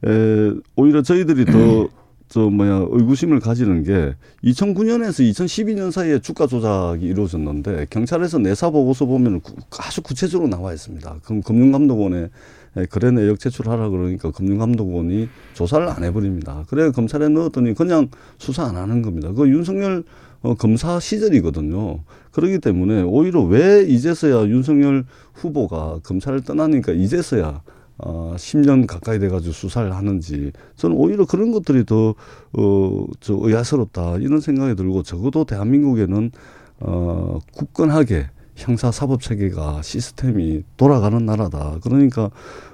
[0.06, 1.88] 에, 오히려 저희들이 더
[2.32, 9.42] 저 뭐야 의구심을 가지는 게 2009년에서 2012년 사이에 주가 조작이 이루어졌는데 경찰에서 내사 보고서 보면
[9.78, 11.20] 아주 구체적으로 나와 있습니다.
[11.26, 12.30] 그럼 금융감독원에
[12.90, 16.64] 거래 내역 제출하라 그러니까 금융감독원이 조사를 안 해버립니다.
[16.70, 19.34] 그래 검찰에 넣었더니 그냥 수사 안 하는 겁니다.
[19.34, 20.06] 그 윤석열
[20.42, 22.00] 어, 검사 시절이거든요.
[22.32, 25.04] 그렇기 때문에 오히려 왜 이제서야 윤석열
[25.34, 27.62] 후보가 검찰을 떠나니까 이제서야
[28.04, 32.16] 어, 10년 가까이 돼가지고 수사를 하는지 저는 오히려 그런 것들이 더,
[32.54, 36.32] 어, 저 의아스럽다 이런 생각이 들고 적어도 대한민국에는
[36.80, 41.78] 어, 굳건하게 형사 사법 체계가 시스템이 돌아가는 나라다.
[41.84, 42.32] 그러니까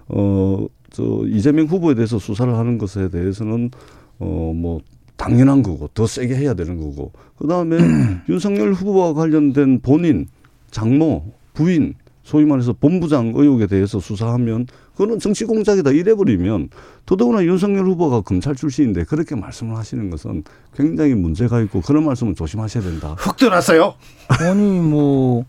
[0.07, 3.71] 어, 저 이재명 후보에 대해서 수사를 하는 것에 대해서는
[4.19, 4.79] 어, 뭐
[5.17, 7.77] 당연한 거고 더 세게 해야 되는 거고 그다음에
[8.29, 10.27] 윤석열 후보와 관련된 본인
[10.71, 11.95] 장모 부인
[12.27, 16.71] 소위 말해서 본부장 의혹에 대해서 수사하면 그거는 정치 공작이다 이래버리면
[17.05, 20.43] 더더구나 윤석열 후보가 검찰 출신인데 그렇게 말씀을 하시는 것은
[20.75, 23.15] 굉장히 문제가 있고 그런 말씀은 조심하셔야 된다.
[23.17, 23.93] 훅 들어왔어요.
[24.27, 25.45] 아니 뭐뭐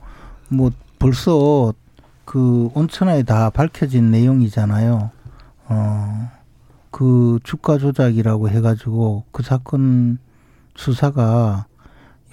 [0.51, 1.75] 뭐 벌써
[2.25, 5.11] 그 온천에 다 밝혀진 내용이잖아요.
[5.71, 6.31] 어.
[6.93, 10.19] 그 주가 조작이라고 해가지고 그 사건
[10.77, 11.67] 수사가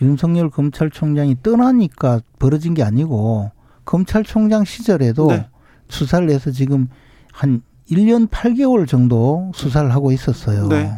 [0.03, 3.54] 윤석열 검찰총장이 떠나니까 벌어진 게 아니고
[3.85, 5.47] 검찰총장 시절에도 네.
[5.87, 6.89] 수사를 해서 지금
[7.31, 10.67] 한 1년 8개월 정도 수사를 하고 있었어요.
[10.67, 10.91] 네.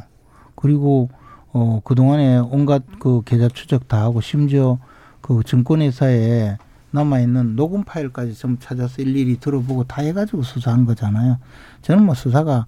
[0.56, 1.10] 그리고
[1.52, 4.80] 어 그동안에 온갖 그 계좌 추적 다 하고 심지어
[5.22, 6.58] 그 증권회사에
[6.92, 11.38] 남아 있는 녹음 파일까지 좀 찾아서 일일이 들어보고 다 해가지고 수사한 거잖아요.
[11.82, 12.66] 저는 뭐 수사가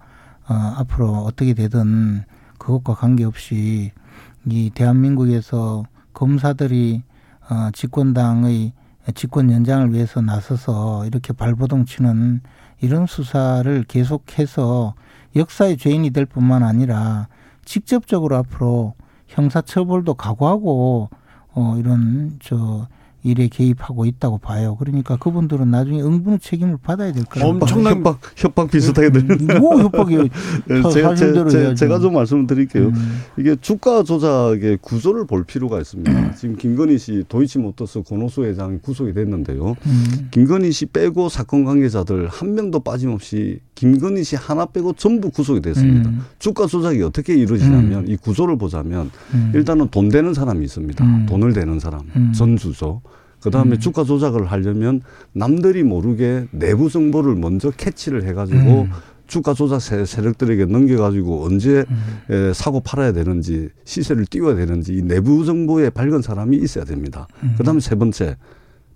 [0.49, 2.23] 어 앞으로 어떻게 되든
[2.57, 3.91] 그것과 관계없이
[4.45, 5.83] 이 대한민국에서
[6.13, 7.03] 검사들이
[7.49, 8.73] 어 집권당의
[9.11, 12.41] 집권 연장을 위해서 나서서 이렇게 발버둥 치는
[12.81, 14.95] 이런 수사를 계속해서
[15.35, 17.27] 역사의 죄인이 될 뿐만 아니라
[17.65, 18.95] 직접적으로 앞으로
[19.27, 21.09] 형사 처벌도 각오하고
[21.53, 22.87] 어 이런 저
[23.23, 24.75] 일에 개입하고 있다고 봐요.
[24.79, 27.47] 그러니까 그분들은 나중에 응분의 책임을 받아야 될 거예요.
[27.49, 29.59] 엄청난 협박, 협박 비슷하게 들리는데.
[29.59, 30.23] 뭐 협박이요?
[30.67, 32.87] 네, 제가, 제, 제 가 좀 말씀을 드릴게요.
[32.87, 33.19] 음.
[33.37, 36.11] 이게 주가 조작의 구조를 볼 필요가 있습니다.
[36.11, 36.31] 음.
[36.37, 39.75] 지금 김건희 씨 도이치모터스 권호수 회장이 구속이 됐는데요.
[39.85, 40.27] 음.
[40.31, 46.09] 김건희 씨 빼고 사건 관계자들 한 명도 빠짐없이 김건희 씨 하나 빼고 전부 구속이 됐습니다.
[46.09, 46.21] 음.
[46.39, 48.09] 주가 조작이 어떻게 이루어지냐면 음.
[48.09, 49.51] 이 구조를 보자면 음.
[49.53, 51.03] 일단은 돈 되는 사람이 있습니다.
[51.03, 51.25] 음.
[51.27, 52.31] 돈을 되는 사람, 음.
[52.33, 53.01] 전주죠.
[53.39, 53.79] 그 다음에 음.
[53.79, 55.01] 주가 조작을 하려면
[55.33, 58.87] 남들이 모르게 내부 정보를 먼저 캐치를 해가지고
[59.27, 61.85] 주가 조작 세력들에게 넘겨가지고 언제
[62.29, 67.27] 에, 사고 팔아야 되는지 시세를 띄워야 되는지 이 내부 정보에 밝은 사람이 있어야 됩니다.
[67.57, 68.37] 그 다음에 세 번째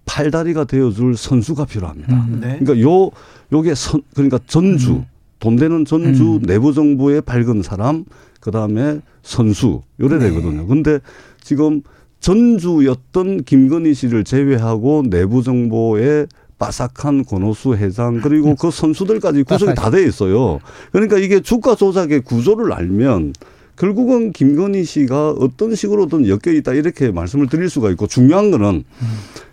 [0.05, 2.13] 팔다리가 되어줄 선수가 필요합니다.
[2.13, 2.59] 음, 네.
[2.59, 3.11] 그러니까 요
[3.51, 5.05] 요게 선 그러니까 전주 음.
[5.39, 6.41] 돈 되는 전주 음.
[6.41, 8.05] 내부 정보에 밝은 사람
[8.39, 10.29] 그 다음에 선수 요래 네.
[10.29, 10.67] 되거든요.
[10.67, 10.99] 근데
[11.41, 11.81] 지금
[12.23, 16.25] 전주였던 김건희 씨를 제외하고 내부 정보에
[16.57, 20.59] 바삭한 권호수 회장 그리고 그 선수들까지 구성이 다 돼 있어요.
[20.93, 23.33] 그러니까 이게 주가 조작의 구조를 알면
[23.75, 29.07] 결국은 김건희 씨가 어떤 식으로든 엮여 있다 이렇게 말씀을 드릴 수가 있고 중요한 거는 음.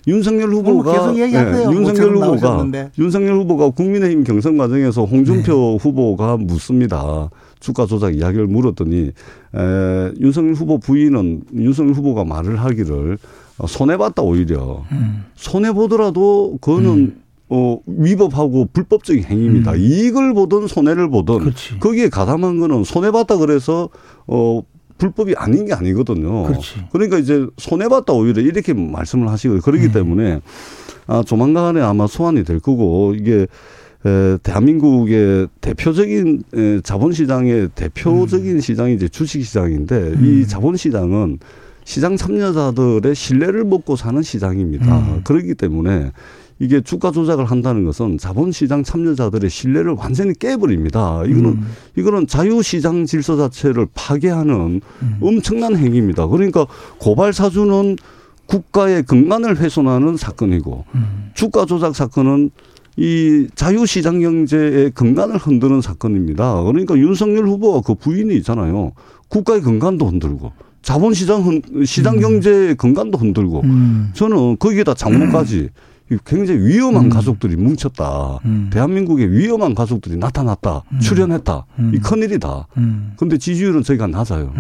[0.06, 1.22] 윤석열 후보가 네,
[1.72, 2.90] 윤석열 후보가 나오셨는데.
[2.98, 5.78] 윤석열 후보가 국민의힘 경선 과정에서 홍준표 네.
[5.80, 7.30] 후보가 묻습니다.
[7.60, 9.12] 주가 조작 이야기를 물었더니
[9.54, 13.18] 에, 윤석열 후보 부인은 윤석열 후보가 말을 하기를
[13.68, 15.24] 손해 봤다 오히려 음.
[15.36, 17.22] 손해 보더라도 그거는 음.
[17.50, 19.72] 어, 위법하고 불법적인 행위입니다.
[19.72, 19.78] 음.
[19.78, 21.78] 이익을 보든 손해를 보든 그렇지.
[21.80, 23.88] 거기에 가담한 거는 손해봤다 그래서
[24.26, 24.62] 어,
[24.98, 26.44] 불법이 아닌 게 아니거든요.
[26.44, 26.84] 그렇지.
[26.92, 29.92] 그러니까 이제 손해봤다 오히려 이렇게 말씀을 하시고 그러기 음.
[29.92, 30.40] 때문에
[31.06, 33.46] 아, 조만간에 아마 소환이 될 거고 이게 에,
[34.42, 38.60] 대한민국의 대표적인 에, 자본시장의 대표적인 음.
[38.60, 40.24] 시장이 이제 주식시장인데 음.
[40.24, 41.38] 이 자본시장은
[41.84, 44.98] 시장 참여자들의 신뢰를 먹고 사는 시장입니다.
[44.98, 45.20] 음.
[45.24, 46.12] 그렇기 때문에
[46.60, 51.22] 이게 주가 조작을 한다는 것은 자본시장 참여자들의 신뢰를 완전히 깨버립니다.
[51.26, 51.66] 이거는 음.
[51.96, 55.18] 이거는 자유시장 질서 자체를 파괴하는 음.
[55.20, 56.26] 엄청난 행위입니다.
[56.26, 56.66] 그러니까
[56.98, 57.96] 고발 사주는
[58.46, 61.30] 국가의 근간을 훼손하는 사건이고 음.
[61.34, 62.50] 주가 조작 사건은
[62.96, 66.62] 이 자유시장 경제의 근간을 흔드는 사건입니다.
[66.64, 68.92] 그러니까 윤석열 후보가 그 부인이 있잖아요.
[69.28, 70.52] 국가의 근간도 흔들고
[70.82, 72.20] 자본시장 시장 음.
[72.20, 74.10] 경제의 근간도 흔들고 음.
[74.14, 75.68] 저는 거기에다 장모까지
[76.24, 77.08] 굉장히 위험한 음.
[77.10, 78.40] 가족들이 뭉쳤다.
[78.44, 78.70] 음.
[78.72, 80.82] 대한민국에 위험한 가족들이 나타났다.
[80.92, 81.00] 음.
[81.00, 81.66] 출연했다.
[81.78, 82.00] 이 음.
[82.02, 82.66] 큰일이다.
[82.78, 83.12] 음.
[83.16, 84.52] 근데 지지율은 저희가 낮아요.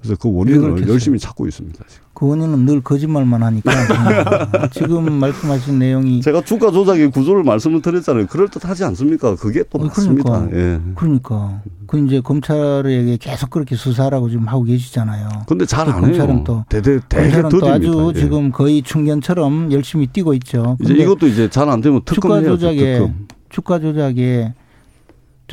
[0.00, 0.02] 음.
[0.02, 1.78] 그래서 그 원인을 열심히 찾고 있습니다.
[1.88, 2.04] 지금.
[2.14, 3.70] 그 원인은 늘 거짓말만 하니까
[4.72, 8.26] 지금 말씀하신 내용이 제가 주가 조작의 구조를 말씀을 드렸잖아요.
[8.26, 9.36] 그럴 듯하지 않습니까?
[9.36, 10.48] 그게 또 그러니까, 맞습니다.
[10.52, 10.80] 예.
[10.94, 15.28] 그러니까 그 이제 검찰에게 계속 그렇게 수사라고 지금 하고 계시잖아요.
[15.46, 16.00] 근데 잘 안 해요.
[16.02, 18.20] 검찰은 또 대대 대개 또 아주 예.
[18.20, 20.76] 지금 거의 충견처럼 열심히 뛰고 있죠.
[20.82, 23.12] 이제 이것도 이제 잘 안 되면 특검 주가 조작에
[23.48, 24.54] 주가 조작에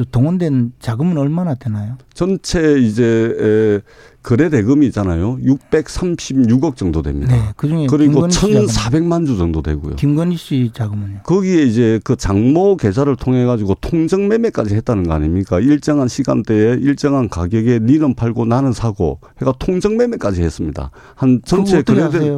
[0.06, 1.98] 동원된 자금은 얼마나 되나요?
[2.14, 3.82] 전체 이제
[4.24, 5.38] 거래 대금이 있잖아요.
[5.38, 7.34] 636억 정도 됩니다.
[7.34, 9.96] 네, 그중에 그리고 1,400만 주 정도 되고요.
[9.96, 11.22] 김건희 씨 자금은요?
[11.24, 15.62] 거기에 이제 그 장모 계좌를 통해 가지고 통정 매매까지 했다는 거 아닙니까?
[15.62, 20.92] 일정한 시간대에 일정한 가격에 니는 팔고 나는 사고 해가 통정 매매까지 했습니다.
[21.16, 22.38] 한 전체 거래 대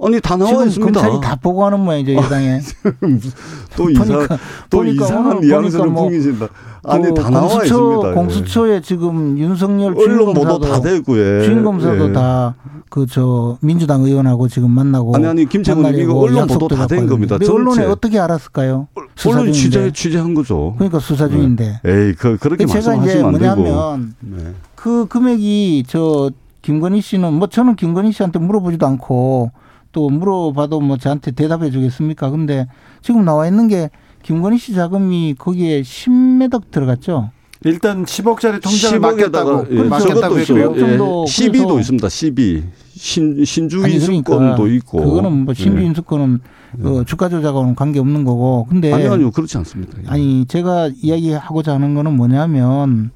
[0.00, 1.00] 아니 다 나와 있습니다.
[1.00, 2.60] 검찰이 다 보고하는 모양이죠 여당에.
[3.76, 4.26] 또 이상
[4.70, 6.48] 또 이상한 뉘앙스를 뭐 풍기신다.
[6.84, 8.14] 아니 그다 나와 공수처, 있습니다.
[8.14, 11.42] 공수처에 지금 윤석열 언론 보도 다 되고 예.
[11.44, 12.12] 주인 검사도 예.
[12.12, 17.36] 다그 저 민주당 의원하고 지금 만나고 아니 아니 김채원 이거 언론 보도 다 된 겁니다.
[17.48, 18.86] 언론에 어떻게 알았을까요?
[19.26, 20.74] 언론 취재 취재한 거죠.
[20.78, 21.80] 그러니까 수사 중인데.
[21.82, 21.92] 네.
[21.92, 22.64] 에이 그 그렇게.
[22.66, 24.54] 제가 이제 뭐냐면 네.
[24.76, 26.30] 그 금액이 저
[26.62, 29.50] 김건희 씨는 뭐 저는 김건희 씨한테 물어보지도 않고
[29.92, 32.30] 또 물어봐도 뭐 저한테 대답해 주겠습니까?
[32.30, 32.66] 근데
[33.02, 33.90] 지금 나와 있는 게
[34.22, 37.30] 김건희 씨 자금이 거기에 10매덕 들어갔죠.
[37.64, 40.74] 일단 10억짜리 통장을 맡겼다고 예, 맡겼다고 했고요.
[40.76, 42.08] 예, 12도 있습니다.
[42.08, 42.64] 12.
[42.94, 44.98] 신, 신주 인수권도 그러니까 있고.
[45.02, 46.40] 그거는 뭐 신주 인수권은
[46.78, 46.82] 예.
[46.82, 48.66] 그 주가 조작하고는 관계 없는 거고.
[48.68, 49.30] 근데 아니 아니요.
[49.30, 49.98] 그렇지 않습니다.
[50.06, 53.10] 아니 제가 이야기하고자 하는 거는 뭐냐면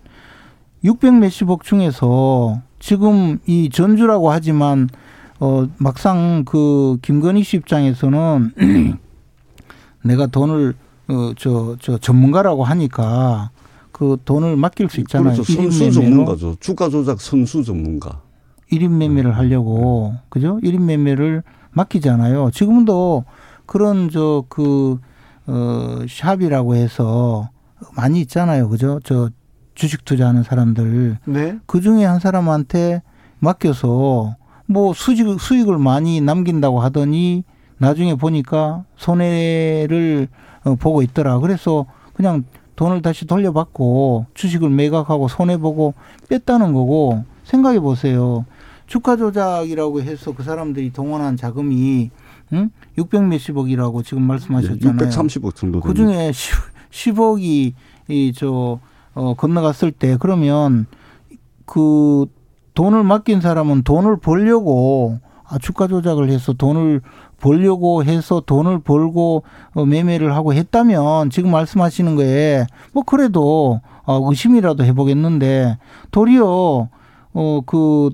[0.82, 4.88] 600 몇십억 중에서 지금 이 전주라고 하지만
[5.42, 8.52] 어 막상 그 김건희 씨 입장에서는
[10.04, 10.74] 내가 돈을
[11.08, 13.50] 어저저 저 전문가라고 하니까
[13.90, 15.34] 그 돈을 맡길 수 있잖아요.
[15.34, 15.52] 그렇죠.
[15.52, 16.56] 선수 전문가죠.
[16.60, 18.20] 주가 조작 선수 전문가.
[18.70, 20.58] 1인 매매를 하려고 그죠?
[20.62, 21.42] 1인 매매를
[21.72, 22.50] 맡기잖아요.
[22.52, 23.24] 지금도
[23.66, 24.98] 그런 저 그
[25.46, 27.50] 어, 샵이라고 해서
[27.96, 28.68] 많이 있잖아요.
[28.68, 29.00] 그죠?
[29.04, 29.30] 저
[29.74, 31.18] 주식 투자하는 사람들.
[31.24, 31.58] 네.
[31.66, 33.02] 그 중에 한 사람한테
[33.38, 34.36] 맡겨서
[34.72, 37.44] 뭐 수익, 수익을 많이 남긴다고 하더니
[37.78, 40.28] 나중에 보니까 손해를
[40.64, 41.38] 어, 보고 있더라.
[41.40, 42.44] 그래서 그냥
[42.76, 45.94] 돈을 다시 돌려받고 주식을 매각하고 손해보고
[46.28, 48.46] 뺐다는 거고 생각해 보세요.
[48.86, 52.10] 주가 조작이라고 해서 그 사람들이 동원한 자금이
[52.52, 52.70] 응?
[52.98, 55.08] 600 몇십억이라고 지금 말씀하셨잖아요.
[55.10, 55.80] 630억 정도.
[55.80, 56.32] 그 중에
[56.90, 57.74] 10, 억이
[58.08, 58.78] 이 저
[59.14, 60.86] 어, 건너갔을 때 그러면
[61.66, 62.26] 그
[62.74, 67.02] 돈을 맡긴 사람은 돈을 벌려고 아, 주가 조작을 해서 돈을
[67.40, 69.42] 벌려고 해서 돈을 벌고
[69.74, 75.76] 어, 매매를 하고 했다면 지금 말씀하시는 거에 뭐 그래도 어, 의심이라도 해보겠는데
[76.10, 76.88] 도리어
[77.34, 78.10] 어그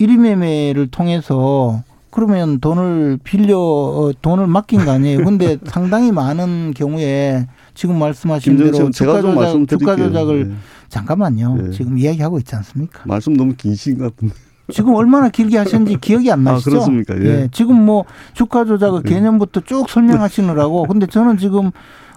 [0.00, 5.24] 1위 매매를 통해서 그러면 돈을 빌려 어, 돈을 맡긴 거 아니에요.
[5.24, 7.46] 근데 상당히 많은 경우에
[7.78, 10.54] 지금 말씀하신 대로 주가 조작, 주가 조작을 네.
[10.88, 11.54] 잠깐만요.
[11.54, 11.70] 네.
[11.70, 13.02] 지금 이야기하고 있지 않습니까?
[13.04, 14.34] 말씀 너무 긴신 같은데.
[14.72, 16.70] 지금 얼마나 길게 하셨는지 기억이 안 아, 나시죠?
[16.70, 17.16] 아, 그렇습니까?
[17.20, 17.24] 예.
[17.24, 17.48] 예.
[17.52, 19.08] 지금 뭐 주가 조작의 예.
[19.08, 20.88] 개념부터 쭉 설명하시느라고.
[20.88, 21.70] 근데 저는 지금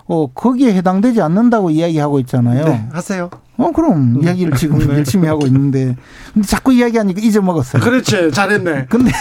[0.08, 2.66] 어 거기에 해당되지 않는다고 이야기하고 있잖아요.
[2.66, 3.30] 네, 하세요.
[3.58, 4.24] 어 그럼 음.
[4.24, 4.88] 이야기를 지금 네.
[4.96, 5.96] 열심히 하고 있는데
[6.34, 7.84] 근데 자꾸 이야기하니까 잊어먹었어요.
[7.84, 8.88] 그렇지 잘했네.
[8.90, 9.12] 근데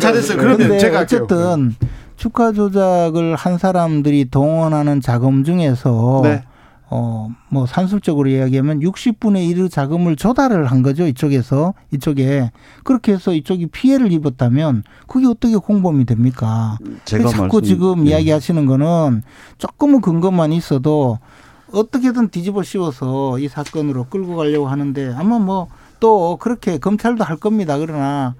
[0.00, 0.36] 잘했어요.
[0.36, 1.76] 그런데 제가 어쨌든
[2.16, 6.42] 주가 조작을 한 사람들이 동원하는 자금 중에서 네.
[6.88, 11.06] 어, 뭐 산술적으로 이야기하면 60분의 1의 자금을 조달을 한 거죠.
[11.06, 12.50] 이쪽에서 이쪽에
[12.84, 16.78] 그렇게 해서 이쪽이 피해를 입었다면 그게 어떻게 공범이 됩니까?
[17.04, 18.10] 제가 자꾸 말씀, 지금 네.
[18.10, 19.22] 이야기하시는 거는
[19.58, 21.18] 조금은 근거만 있어도
[21.72, 25.68] 어떻게든 뒤집어 씌워서 이 사건으로 끌고 가려고 하는데 아마 뭐
[26.00, 27.78] 또 그렇게 검찰도 할 겁니다.
[27.78, 28.34] 그러나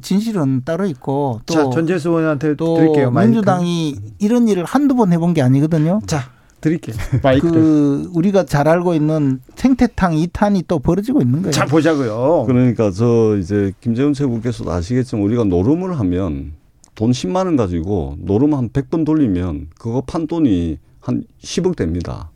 [0.00, 3.10] 진실은 따로 있고 또 자, 전재수 의원한테 또 드릴게요.
[3.10, 6.00] 민주당이 이런 일을 한두 번 해본 게 아니거든요.
[6.06, 6.96] 자, 드릴게요.
[7.40, 11.52] 그 우리가 잘 알고 있는 생태탕 2탄이 또 벌어지고 있는 거예요.
[11.52, 12.44] 자, 보자고요.
[12.46, 16.52] 그러니까 저 이제 김재훈 최고께서도 아시겠지만 우리가 노름을 하면
[16.94, 22.30] 돈 10만 원 가지고 노름 한 100번 돌리면 그거 판 돈이 한 10억 됩니다.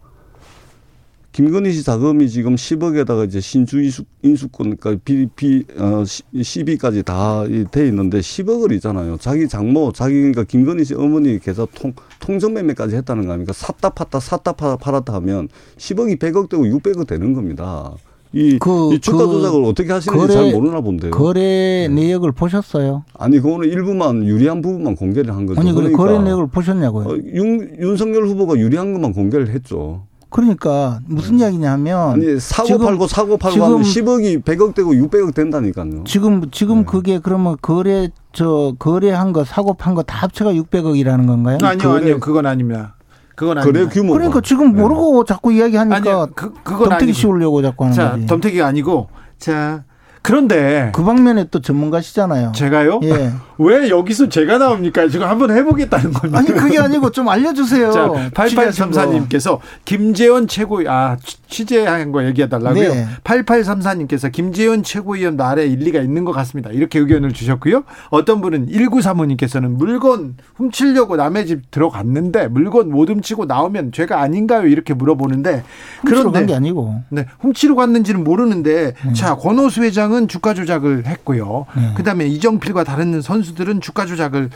[1.37, 3.83] 김건희 씨 자금이 지금 10억에다가 이제 신주
[4.23, 6.03] 인수권, 그러니까 비, 비, 어,
[6.43, 9.19] 시비까지 다 돼 있는데 10억을 있잖아요.
[9.19, 13.53] 자기 장모, 자기, 그러니까 김건희 씨 어머니 계좌 통, 통정매매까지 했다는 거 아닙니까?
[13.53, 17.93] 샀다 팠다, 샀다 팔았다 하면 10억이 100억 되고 600억 되는 겁니다.
[18.33, 21.11] 이, 그, 이 주가 그 조작을 어떻게 하시는지 거래, 잘 모르나 본데요.
[21.11, 21.89] 거래 네.
[21.89, 23.05] 내역을 보셨어요?
[23.13, 25.61] 아니 그거는 일부만 유리한 부분만 공개를 한 거죠.
[25.61, 27.09] 아니 그러니까 거래 내역을 보셨냐고요?
[27.09, 30.06] 어, 윤, 윤석열 후보가 유리한 것만 공개를 했죠.
[30.29, 31.45] 그러니까 무슨 네.
[31.45, 36.05] 이야기냐면 아니 사고 지금, 팔고 사고 팔고 하면 10억이 100억 되고 600억 된다니까요.
[36.05, 36.85] 지금 지금 네.
[36.85, 41.59] 그게 그러면 거래 저 거래한 거 사고 판 거 다 합쳐가 600억이라는 건가요?
[41.63, 42.21] 아니요, 거래, 아니요.
[42.21, 42.97] 그건 아닙니다.
[43.35, 44.81] 그건 거래 규모 그러니까 지금 네.
[44.83, 45.29] 모르고 네.
[45.33, 48.27] 자꾸 이야기하니까 아니요, 그, 그건 덤태기 씌우려고 자꾸 하는 자, 거지.
[48.27, 49.09] 덤태기 아니고
[49.39, 49.85] 자
[50.27, 52.51] 그런데 그 방면에 또 전문가시잖아요.
[52.53, 52.99] 제가요?
[53.05, 53.31] 예.
[53.59, 55.09] 왜 여기서 제가 나옵니까?
[55.09, 56.39] 지금 한번 해보겠다는 겁니다.
[56.39, 57.93] 아니 그게 아니고 좀 알려주세요.
[57.93, 61.17] 자, 8834님께서 김재원 최고 아
[61.49, 62.95] 취재한 거 얘기해달라고요.
[62.95, 63.07] 네.
[63.25, 66.71] 8834님께서 김재원 최고위원 말에 일리가 있는 것 같습니다.
[66.71, 67.85] 이렇게 의견을 주셨고요.
[68.11, 74.67] 어떤 분은 1935님께서는 물건 훔치려고 남의 집 들어갔는데 물건 못 훔치고 나오면 죄가 아닌가요?
[74.67, 75.63] 이렇게 물어보는데
[76.05, 79.15] 그런데 게 아니고 네 훔치러 갔는지는 모르는데 음.
[79.15, 81.67] 자 권오수 회장은 총장은 주가 조작을 했고요.
[81.77, 81.93] 네.
[81.97, 84.49] 그다음에 이정필과 다른 선수들은 주가 조작을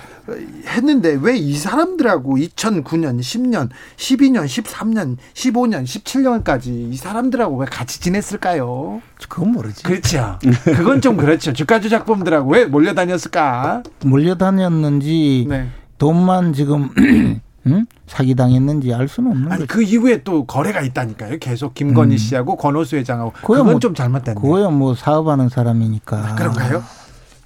[0.67, 9.01] 했는데 왜 이 사람들하고 2009년, 10년, 12년, 13년, 15년, 17년까지 이 사람들하고 왜 같이 지냈을까요?
[9.29, 9.83] 그건 모르지.
[9.83, 10.39] 그렇죠.
[10.65, 11.53] 그건 좀 그렇죠.
[11.53, 13.83] 주가 조작범들하고 왜 몰려다녔을까?
[14.05, 15.69] 몰려다녔는지 네.
[15.99, 16.91] 돈만 지금
[17.67, 17.87] 응?
[18.07, 19.75] 사기 당했는지 알 수는 없는 아니, 거죠.
[19.75, 21.39] 그 이후에 또 거래가 있다니까요.
[21.39, 22.19] 계속 김건희 음.
[22.19, 24.41] 씨하고 권호수 회장하고 그건 뭐, 좀 잘못됐네.
[24.41, 26.17] 그거야 뭐 사업하는 사람이니까.
[26.17, 26.83] 아, 그런가요?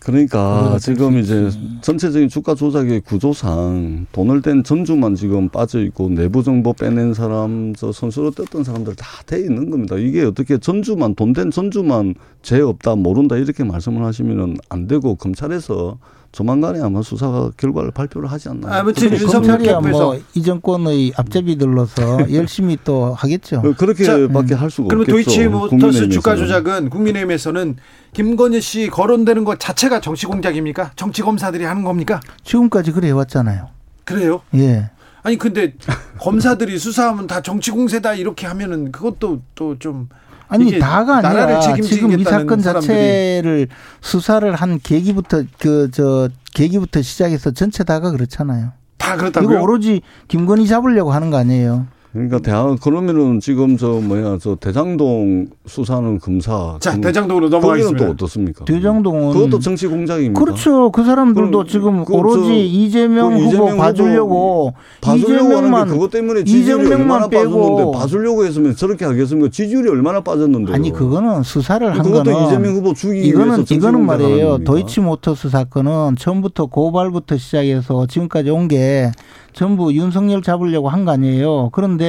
[0.00, 1.50] 그러니까 지금 이제
[1.80, 7.90] 전체적인 주가 조작의 구조상 돈을 댄 전주만 지금 빠져 있고 내부 정보 빼낸 사람, 저
[7.90, 9.96] 선수로 떴던 사람들 다 돼 있는 겁니다.
[9.96, 15.96] 이게 어떻게 전주만 돈 댄 전주만 죄 없다 모른다 이렇게 말씀을 하시면은 안 되고 검찰에서
[16.34, 18.72] 조만간에 아마 수사 결과를 발표를 하지 않나요?
[18.74, 23.62] 아무튼 윤석열이야 뭐이 정권의 앞제비들로서 열심히 또 하겠죠.
[23.78, 24.60] 그렇게밖에 음.
[24.60, 25.12] 할 수가 그러면 없겠죠.
[25.12, 27.76] 도이치모터스 주가 조작은 국민의힘에서는
[28.14, 30.90] 김건희 씨 거론되는 것 자체가 정치 공작입니까?
[30.96, 32.18] 정치 검사들이 하는 겁니까?
[32.42, 33.68] 지금까지 그래 왔잖아요.
[34.02, 34.42] 그래요?
[34.56, 34.90] 예.
[35.22, 35.74] 아니 근데
[36.18, 40.08] 검사들이 수사하면 다 정치 공세다 이렇게 하면은 그것도 또 좀
[40.48, 43.68] 아니 다가 아니라 지금 이 사건 자체를
[44.00, 48.72] 수사를 한 계기부터 그 저 계기부터 시작해서 전체 다가 그렇잖아요.
[48.98, 49.50] 다 그렇다고요?
[49.56, 51.86] 이거 오로지 김건희 잡으려고 하는 거 아니에요?
[52.14, 56.76] 그러니까 대학 그러면은 지금 저 뭐야 저 대장동 수사는 검사.
[56.78, 58.06] 자 대장동으로 넘어가겠습니다.
[58.06, 58.64] 또 어떻습니까?
[58.64, 60.40] 대장동은 그것도 정치 공작입니다.
[60.40, 60.92] 그렇죠.
[60.92, 64.74] 그 사람들도 지금 그 오로지 이재명 그 후보 이재명 봐주려고
[65.04, 69.50] 이재명만 그것 때문에 지지율이 얼마나 빠졌는데 봐주려고 했으면 저렇게 하겠습니까?
[69.50, 70.72] 지지율이 얼마나 빠졌는데.
[70.72, 74.58] 아니 그거는 수사를 한 그것도 거는 이재명 후보 주기 이거는 이거는 말이에요.
[74.58, 79.10] 도이치모터스 사건은 처음부터 고발부터 시작해서 지금까지 온 게
[79.52, 81.68] 전부 윤석열 잡으려고 한 거 아니에요.
[81.72, 82.03] 그런데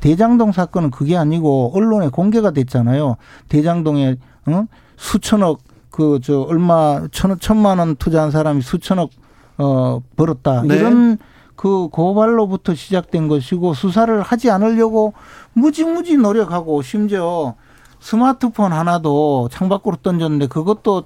[0.00, 3.16] 대장동 사건은 그게 아니고 언론에 공개가 됐잖아요.
[3.48, 4.16] 대장동에
[4.46, 4.66] 어?
[4.96, 5.60] 수천억
[5.92, 9.10] 그 저 얼마 천 천만 원 투자한 사람이 수천억
[9.58, 10.62] 어 벌었다.
[10.62, 10.76] 네.
[10.76, 11.18] 이런
[11.54, 15.12] 그 고발로부터 시작된 것이고 수사를 하지 않으려고
[15.52, 17.54] 무지무지 노력하고 심지어
[18.00, 21.04] 스마트폰 하나도 창밖으로 던졌는데 그것도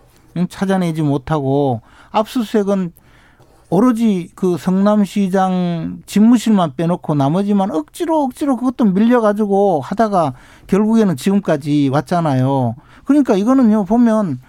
[0.49, 2.93] 찾아내지 못하고 압수수색은
[3.69, 10.35] 오로지 그 성남시장 집무실만 빼놓고 나머지만 억지로 억지로 그것도 밀려가지고 하다가
[10.69, 12.77] 결국에는 지금까지 왔잖아요.
[13.05, 14.41] 그러니까 이거는요 보면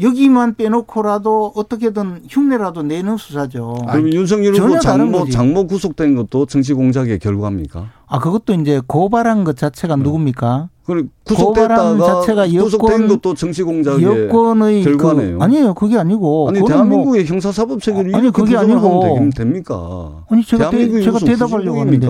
[0.00, 3.76] 여기만 빼놓고라도 어떻게든 흉내라도 내는 수사죠.
[3.88, 7.90] 그럼 윤석열 후보 장모, 장모 구속된 것도 정치 공작의 결과입니까?
[8.06, 10.02] 아 그것도 이제 고발한 것 자체가 네.
[10.02, 10.68] 누굽니까?
[10.84, 15.38] 그 구속됐다가 자체가 구속된 것도 정치 공작의 여권의 그 결과네요.
[15.38, 16.48] 그, 아니에요, 그게 아니고.
[16.50, 20.24] 아니 뭐 대한민국의 뭐, 형사사법 체계를 아니 그게 아니고 됩니까?
[20.28, 22.06] 아니 제가 대, 제가 대답하려고 하는데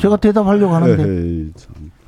[0.00, 1.52] 제가 대답하려고 하는데 에이,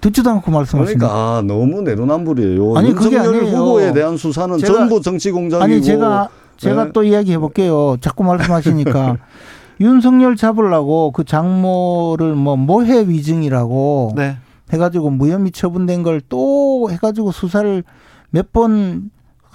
[0.00, 2.76] 듣지도 않고 말씀하시니까 그러니까 아, 너무 내로남불이에요.
[2.76, 3.56] 아니 그게 아니에요.
[3.56, 5.62] 후보에 대한 수사는 제가, 전부 정치 공작이고.
[5.64, 6.92] 아니 제가 제가 네?
[6.92, 7.96] 또 이야기해 볼게요.
[8.00, 9.16] 자꾸 말씀하시니까
[9.80, 14.12] 윤석열 잡으려고 그 장모를 뭐 모해 위증이라고.
[14.16, 14.36] 네.
[14.72, 17.82] 해가지고 무혐의 처분된 걸 또 해가지고 수사를
[18.30, 19.10] 몇 번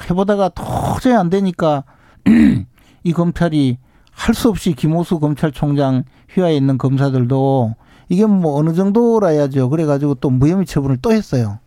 [0.10, 1.84] 해보다가 도저히 안 되니까
[3.03, 3.78] 이 검찰이
[4.11, 6.03] 할 수 없이 김호수 검찰총장
[6.34, 7.76] 휘하에 있는 검사들도
[8.14, 9.69] 이게 뭐 어느 정도라야죠.
[9.69, 11.57] 그래가지고 또 무혐의 처분을 또 했어요.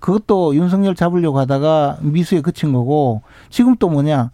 [0.00, 3.20] 그것도 윤석열 잡으려고 하다가 미수에 그친 거고
[3.50, 4.30] 지금 또 뭐냐.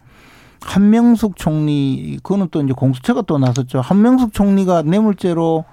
[0.60, 3.80] 한명숙 총리, 그거는 또 이제 공수처가 또 나섰죠.
[3.80, 5.64] 한명숙 총리가 뇌물죄로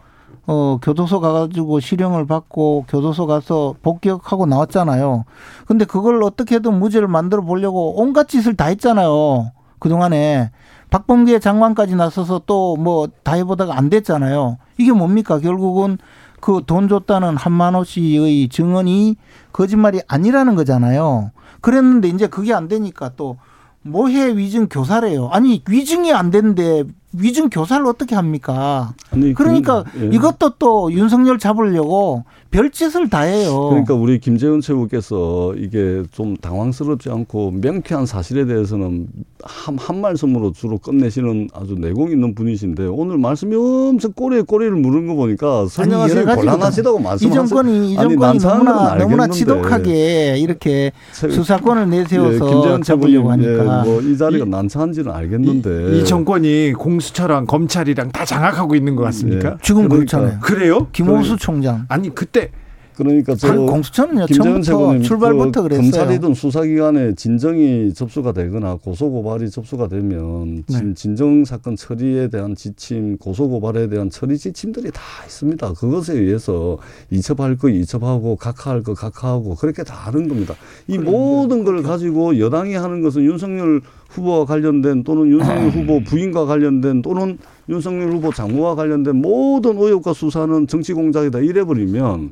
[0.48, 5.26] 어, 교도소 가가지고 실형을 받고 교도소 가서 복귀하고 나왔잖아요.
[5.68, 9.52] 근데 그걸 어떻게든 무죄를 만들어 보려고 온갖 짓을 다 했잖아요.
[9.80, 10.50] 그 동안에.
[10.90, 14.58] 박범계 장관까지 나서서 또 뭐 다 해보다가 안 됐잖아요.
[14.78, 15.40] 이게 뭡니까?
[15.40, 15.98] 결국은
[16.42, 19.16] 그 돈 줬다는 한만호 씨의 증언이
[19.52, 21.32] 거짓말이 아니라는 거잖아요.
[21.62, 23.38] 그랬는데 이제 그게 안 되니까 또
[23.82, 25.30] 모해 위증 교사래요.
[25.32, 26.84] 아니 위증이 안 되는데
[27.18, 28.94] 위증 교사를 어떻게 합니까?
[29.12, 30.16] 아니, 그러니까 그, 예.
[30.16, 33.68] 이것도 또 윤석열 잡으려고 별짓을 다 해요.
[33.70, 39.08] 그러니까 우리 김재훈 최고께서 이게 좀 당황스럽지 않고 명쾌한 사실에 대해서는
[39.44, 45.08] 한, 한 말씀으로 주로 끝내시는 아주 내공 있는 분이신데 오늘 말씀이 엄청 꼬리에 꼬리를 물은
[45.08, 47.30] 거 보니까 설명하시기 곤란하시다고 말씀하세요.
[47.30, 53.84] 이 정권이 이 정권이 너무나 너무나 지독하게 이렇게 제, 수사권을 내세워서 예, 김재훈 잡으려고 하니까
[53.86, 58.96] 예, 뭐이 자리가 이, 난처한지는 알겠는데 이, 이 정권이 공 수처랑 검찰이랑 다 장악하고 있는
[58.96, 59.52] 것 같습니까?
[59.52, 59.58] 예.
[59.62, 60.18] 지금 그러니까.
[60.18, 60.40] 그렇잖아요.
[60.42, 60.88] 그래요?
[60.92, 62.52] 김호수 총장 아니 그때
[62.96, 65.92] 그러니까 저 공수처는요 처음부터 출발부터 그 그랬어요.
[65.92, 70.94] 검찰이든 수사기관에 진정이 접수가 되거나 고소고발이 접수가 되면 네.
[70.96, 75.74] 진정 사건 처리에 대한 지침, 고소고발에 대한 처리 지침들이 다 있습니다.
[75.74, 76.78] 그것에 의해서
[77.12, 80.56] 이첩할 거 이첩하고 각하할 거 각하하고 그렇게 다 하는 겁니다.
[80.88, 83.82] 이 모든 걸 가지고 여당이 하는 것은 윤석열
[84.16, 87.38] 후보와 관련된 또는 윤석열 후보 부인과 관련된 또는
[87.70, 92.32] 윤석열 후보 장모와 관련된 모든 의혹과 수사는 정치 공작이다 이래버리면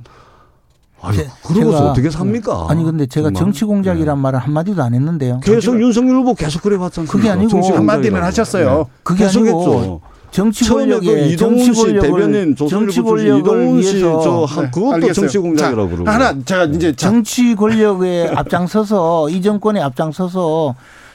[1.02, 2.68] 아유, 그러고서 어떻게 삽니까?
[2.70, 3.40] 아니 근데 제가 정말?
[3.40, 4.22] 정치 공작이란 네.
[4.22, 5.42] 말을 한 마디도 안 했는데요.
[5.44, 7.10] 계속 윤석열 후보 계속 그래 왔잖아요.
[7.10, 8.78] 그게 아니고 한 마디는 하셨어요.
[8.78, 8.84] 네.
[9.04, 10.02] 그게 아니고
[10.32, 15.14] 정치 권력의 그 이동훈 씨 대변인 정치 권력을 이동훈 씨저 네, 그것도 알겠어요.
[15.14, 20.74] 정치 공작이라고 그러고 하나 제가 이제 정치 권력에 앞장서서 이 정권에 앞장서서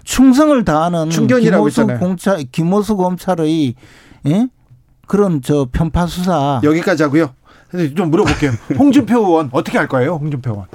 [0.09, 3.75] 충성을 다하는 김호수 공차 김호수 검찰의
[4.27, 4.49] 예?
[5.07, 7.35] 그런 저 편파 수사 여기까지 하고요.
[7.95, 8.53] 좀 물어볼게요.
[8.79, 10.15] 홍준표 의원 어떻게 할 거예요?
[10.15, 10.67] 홍준표 의원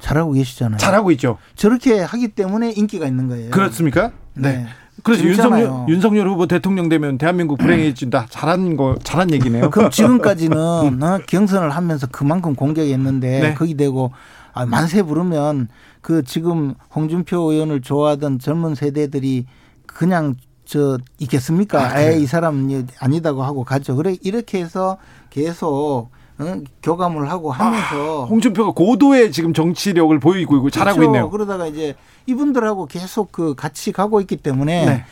[0.00, 0.76] 잘하고 계시잖아요.
[0.76, 1.38] 잘하고 있죠.
[1.56, 3.50] 저렇게 하기 때문에 인기가 있는 거예요.
[3.50, 4.12] 그렇습니까?
[4.34, 4.52] 네.
[4.52, 4.66] 네.
[5.02, 8.26] 그래서 윤석열, 윤석열 후보 대통령 되면 대한민국 불행해진다.
[8.28, 9.70] 잘한 거, 잘한 얘기네요.
[9.70, 10.56] 그럼 지금까지는
[11.02, 13.54] 어, 경선을 하면서 그만큼 공격했는데 네.
[13.54, 14.12] 거기 되고
[14.52, 15.68] 아, 만세 부르면
[16.02, 19.46] 그 지금 홍준표 의원을 좋아하던 젊은 세대들이
[19.86, 20.34] 그냥
[20.64, 21.80] 저 있겠습니까?
[21.80, 23.96] 아, 에이, 이 사람은 아니다고 하고 가죠.
[23.96, 24.98] 그래 이렇게 해서
[25.30, 26.56] 계속 어?
[26.82, 31.08] 교감을 하고 하면서 아, 홍준표가 고도의 지금 정치력을 보이고 있고 잘하고 그렇죠.
[31.08, 31.30] 있네요.
[31.30, 31.94] 그러다가 이제
[32.26, 35.04] 이분들하고 계속 그 같이 가고 있기 때문에 네.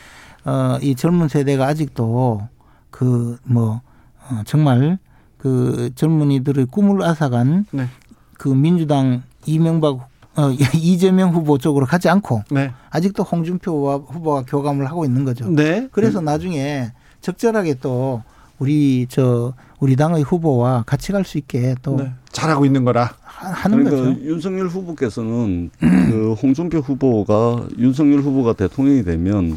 [0.49, 2.41] 어, 이 젊은 세대가 아직도
[2.89, 3.81] 그뭐
[4.29, 4.99] 어, 정말
[5.37, 7.87] 그 젊은이들의 꿈을 앗아간 네.
[8.33, 12.71] 그 민주당 이명박 어, 이재명 후보 쪽으로 가지 않고 네.
[12.89, 15.49] 아직도 홍준표 후보가 교감을 하고 있는 거죠.
[15.49, 15.87] 네.
[15.91, 16.25] 그래서 음.
[16.25, 16.91] 나중에
[17.21, 18.23] 적절하게 또
[18.59, 22.11] 우리 저 우리 당의 후보와 같이 갈 수 있게 또 네.
[22.31, 24.21] 잘하고 있는 거라 하는 그러니까 거죠.
[24.23, 29.55] 윤석열 후보께서는 그 홍준표 후보가 윤석열 후보가 대통령이 되면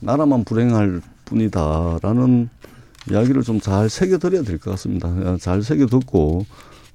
[0.00, 2.48] 나라만 불행할 뿐이다라는
[3.10, 5.08] 이야기를 좀 잘 새겨드려야 될 것 같습니다.
[5.38, 6.44] 잘 새겨듣고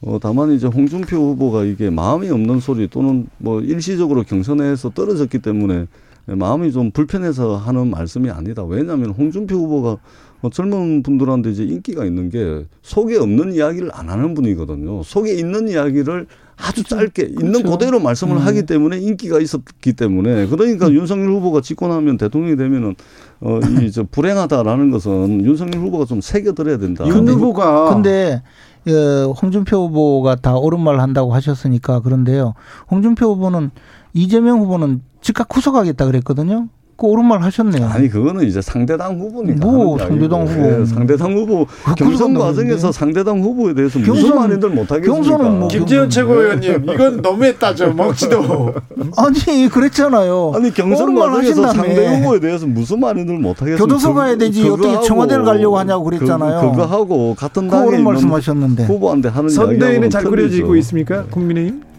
[0.05, 5.87] 어, 다만 이제 홍준표 후보가 이게 마음이 없는 소리 또는 뭐 일시적으로 경선에서 떨어졌기 때문에
[6.27, 8.63] 마음이 좀 불편해서 하는 말씀이 아니다.
[8.63, 9.97] 왜냐하면 홍준표 후보가
[10.41, 15.01] 뭐 젊은 분들한테 이제 인기가 있는 게 속에 없는 이야기를 안 하는 분이거든요.
[15.03, 16.27] 속에 있는 이야기를
[16.57, 16.95] 아주 그렇죠.
[16.95, 17.45] 짧게 그렇죠.
[17.45, 18.41] 있는 그대로 말씀을 음.
[18.41, 20.93] 하기 때문에 인기가 있었기 때문에 그러니까 음.
[20.93, 22.95] 윤석열 후보가 집권하면 대통령이 되면은
[23.41, 27.05] 어 이 저 불행하다라는 것은 윤석열 후보가 좀 새겨들어야 된다.
[27.07, 28.43] 윤 후보가 근데 어,
[28.87, 32.53] 홍준표 후보가 다 옳은 말 한다고 하셨으니까 그런데요.
[32.91, 33.71] 홍준표 후보는
[34.13, 36.67] 이재명 후보는 즉각 구속하겠다 그랬거든요.
[36.97, 37.87] 그 옳은 말 하셨네요.
[37.87, 39.65] 아니 그거는 이제 상대당 후보니까.
[39.65, 40.61] 뭐 상대당 후보.
[40.61, 41.67] 네, 상대당 후보
[41.97, 45.13] 경선 과정에서 상대당 후보에 대해서 경선, 무슨 말인들 못하겠습니까?
[45.13, 47.93] 경선은 뭐 김재현 최고위원님 이건 너무했다죠.
[47.93, 48.75] 먹지도.
[49.17, 50.53] 아니 그랬잖아요.
[50.55, 53.83] 아니 경선 과정에서 상대 후보에 대해서 무슨 말인들 못하겠습니까?
[53.83, 56.71] 교도소 가야 되지 어떻게 청와대를 가려고 하냐고 그랬잖아요.
[56.71, 61.25] 그, 거 하고 같은 당에 말씀하셨는데 후보한테 하는 선대위는 잘 그려지고 있습니까?
[61.25, 61.94] 국민의힘?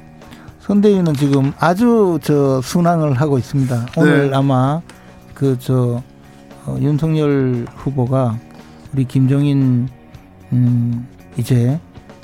[0.67, 3.87] 선대위는 지금 아주 저 순항을 하고 있습니다.
[3.99, 4.37] 오늘 네.
[4.37, 4.83] 아마
[5.33, 6.03] 그저
[6.65, 8.37] 어, 윤석열 후보가
[8.93, 9.89] 우리 김정인
[10.53, 11.07] 음
[11.37, 11.79] 이제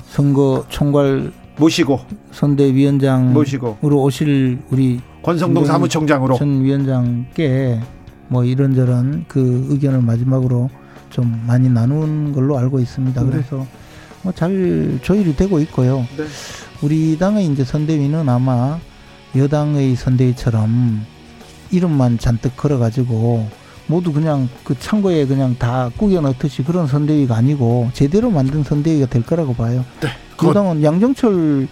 [0.09, 2.01] 선거 총괄 모시고
[2.31, 7.79] 선대위원장 모시고 오실 우리 권성동 사무총장으로 전 위원장께
[8.27, 10.69] 뭐 이런저런 그 의견을 마지막으로
[11.09, 13.21] 좀 많이 나눈 걸로 알고 있습니다.
[13.21, 13.29] 네.
[13.29, 13.65] 그래서
[14.21, 16.05] 뭐 잘 조율이 되고 있고요.
[16.17, 16.25] 네.
[16.83, 18.77] 우리 당의 이제 선대위는 아마
[19.37, 21.05] 여당의 선대위처럼
[21.71, 23.47] 이름만 잔뜩 걸어가지고
[23.87, 29.25] 모두 그냥 그 창고에 그냥 다 꾸겨 넣듯이 그런 선대위가 아니고 제대로 만든 선대위가 될
[29.25, 29.85] 거라고 봐요.
[30.01, 30.09] 네.
[30.45, 31.69] 여당은 양정철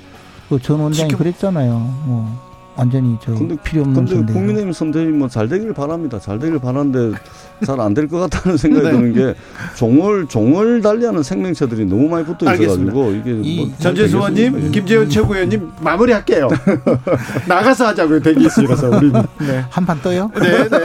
[0.48, 1.18] 그전 원장이 지금...
[1.18, 1.72] 그랬잖아요.
[2.06, 4.34] 뭐 완전히 저 근데, 필요 없는 근데 선대위.
[4.38, 6.20] 국민의힘 선대위 뭐잘 되길 바랍니다.
[6.20, 7.18] 잘 되길 바라는데
[7.66, 8.92] 잘 안 될 것 같다는 생각이 네.
[8.92, 9.36] 드는 게
[9.76, 16.48] 종을 종을 달리하는 생명체들이 너무 많이 붙어 있어가지고 이게 뭐 전재수 의원님, 김재원 최고위원님 마무리할게요.
[17.48, 19.64] 나가서 하자고요 대기실에서 우리 네.
[19.70, 20.32] 한판 떠요.
[20.40, 20.80] 네, 네.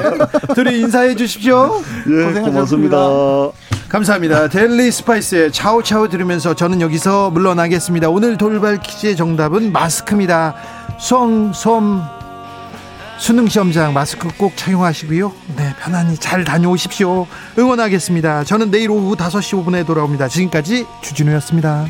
[0.55, 1.81] 둘이 인사해 주십시오.
[2.07, 2.97] 네, 고맙습니다.
[3.89, 4.49] 감사합니다.
[4.49, 8.11] 델리 스파이스의 차우차우 들으면서 저는 여기서 물러나겠습니다.
[8.11, 10.55] 오늘 돌발 퀴즈의 정답은 마스크입니다.
[10.99, 12.03] 송, 솜,
[13.19, 15.33] 수능 시험장 마스크 꼭 착용하시고요.
[15.57, 17.27] 네, 편안히 잘 다녀오십시오.
[17.59, 18.45] 응원하겠습니다.
[18.45, 20.29] 저는 내일 오후 5시 5분에 돌아옵니다.
[20.29, 21.87] 지금까지 주진우였습니다.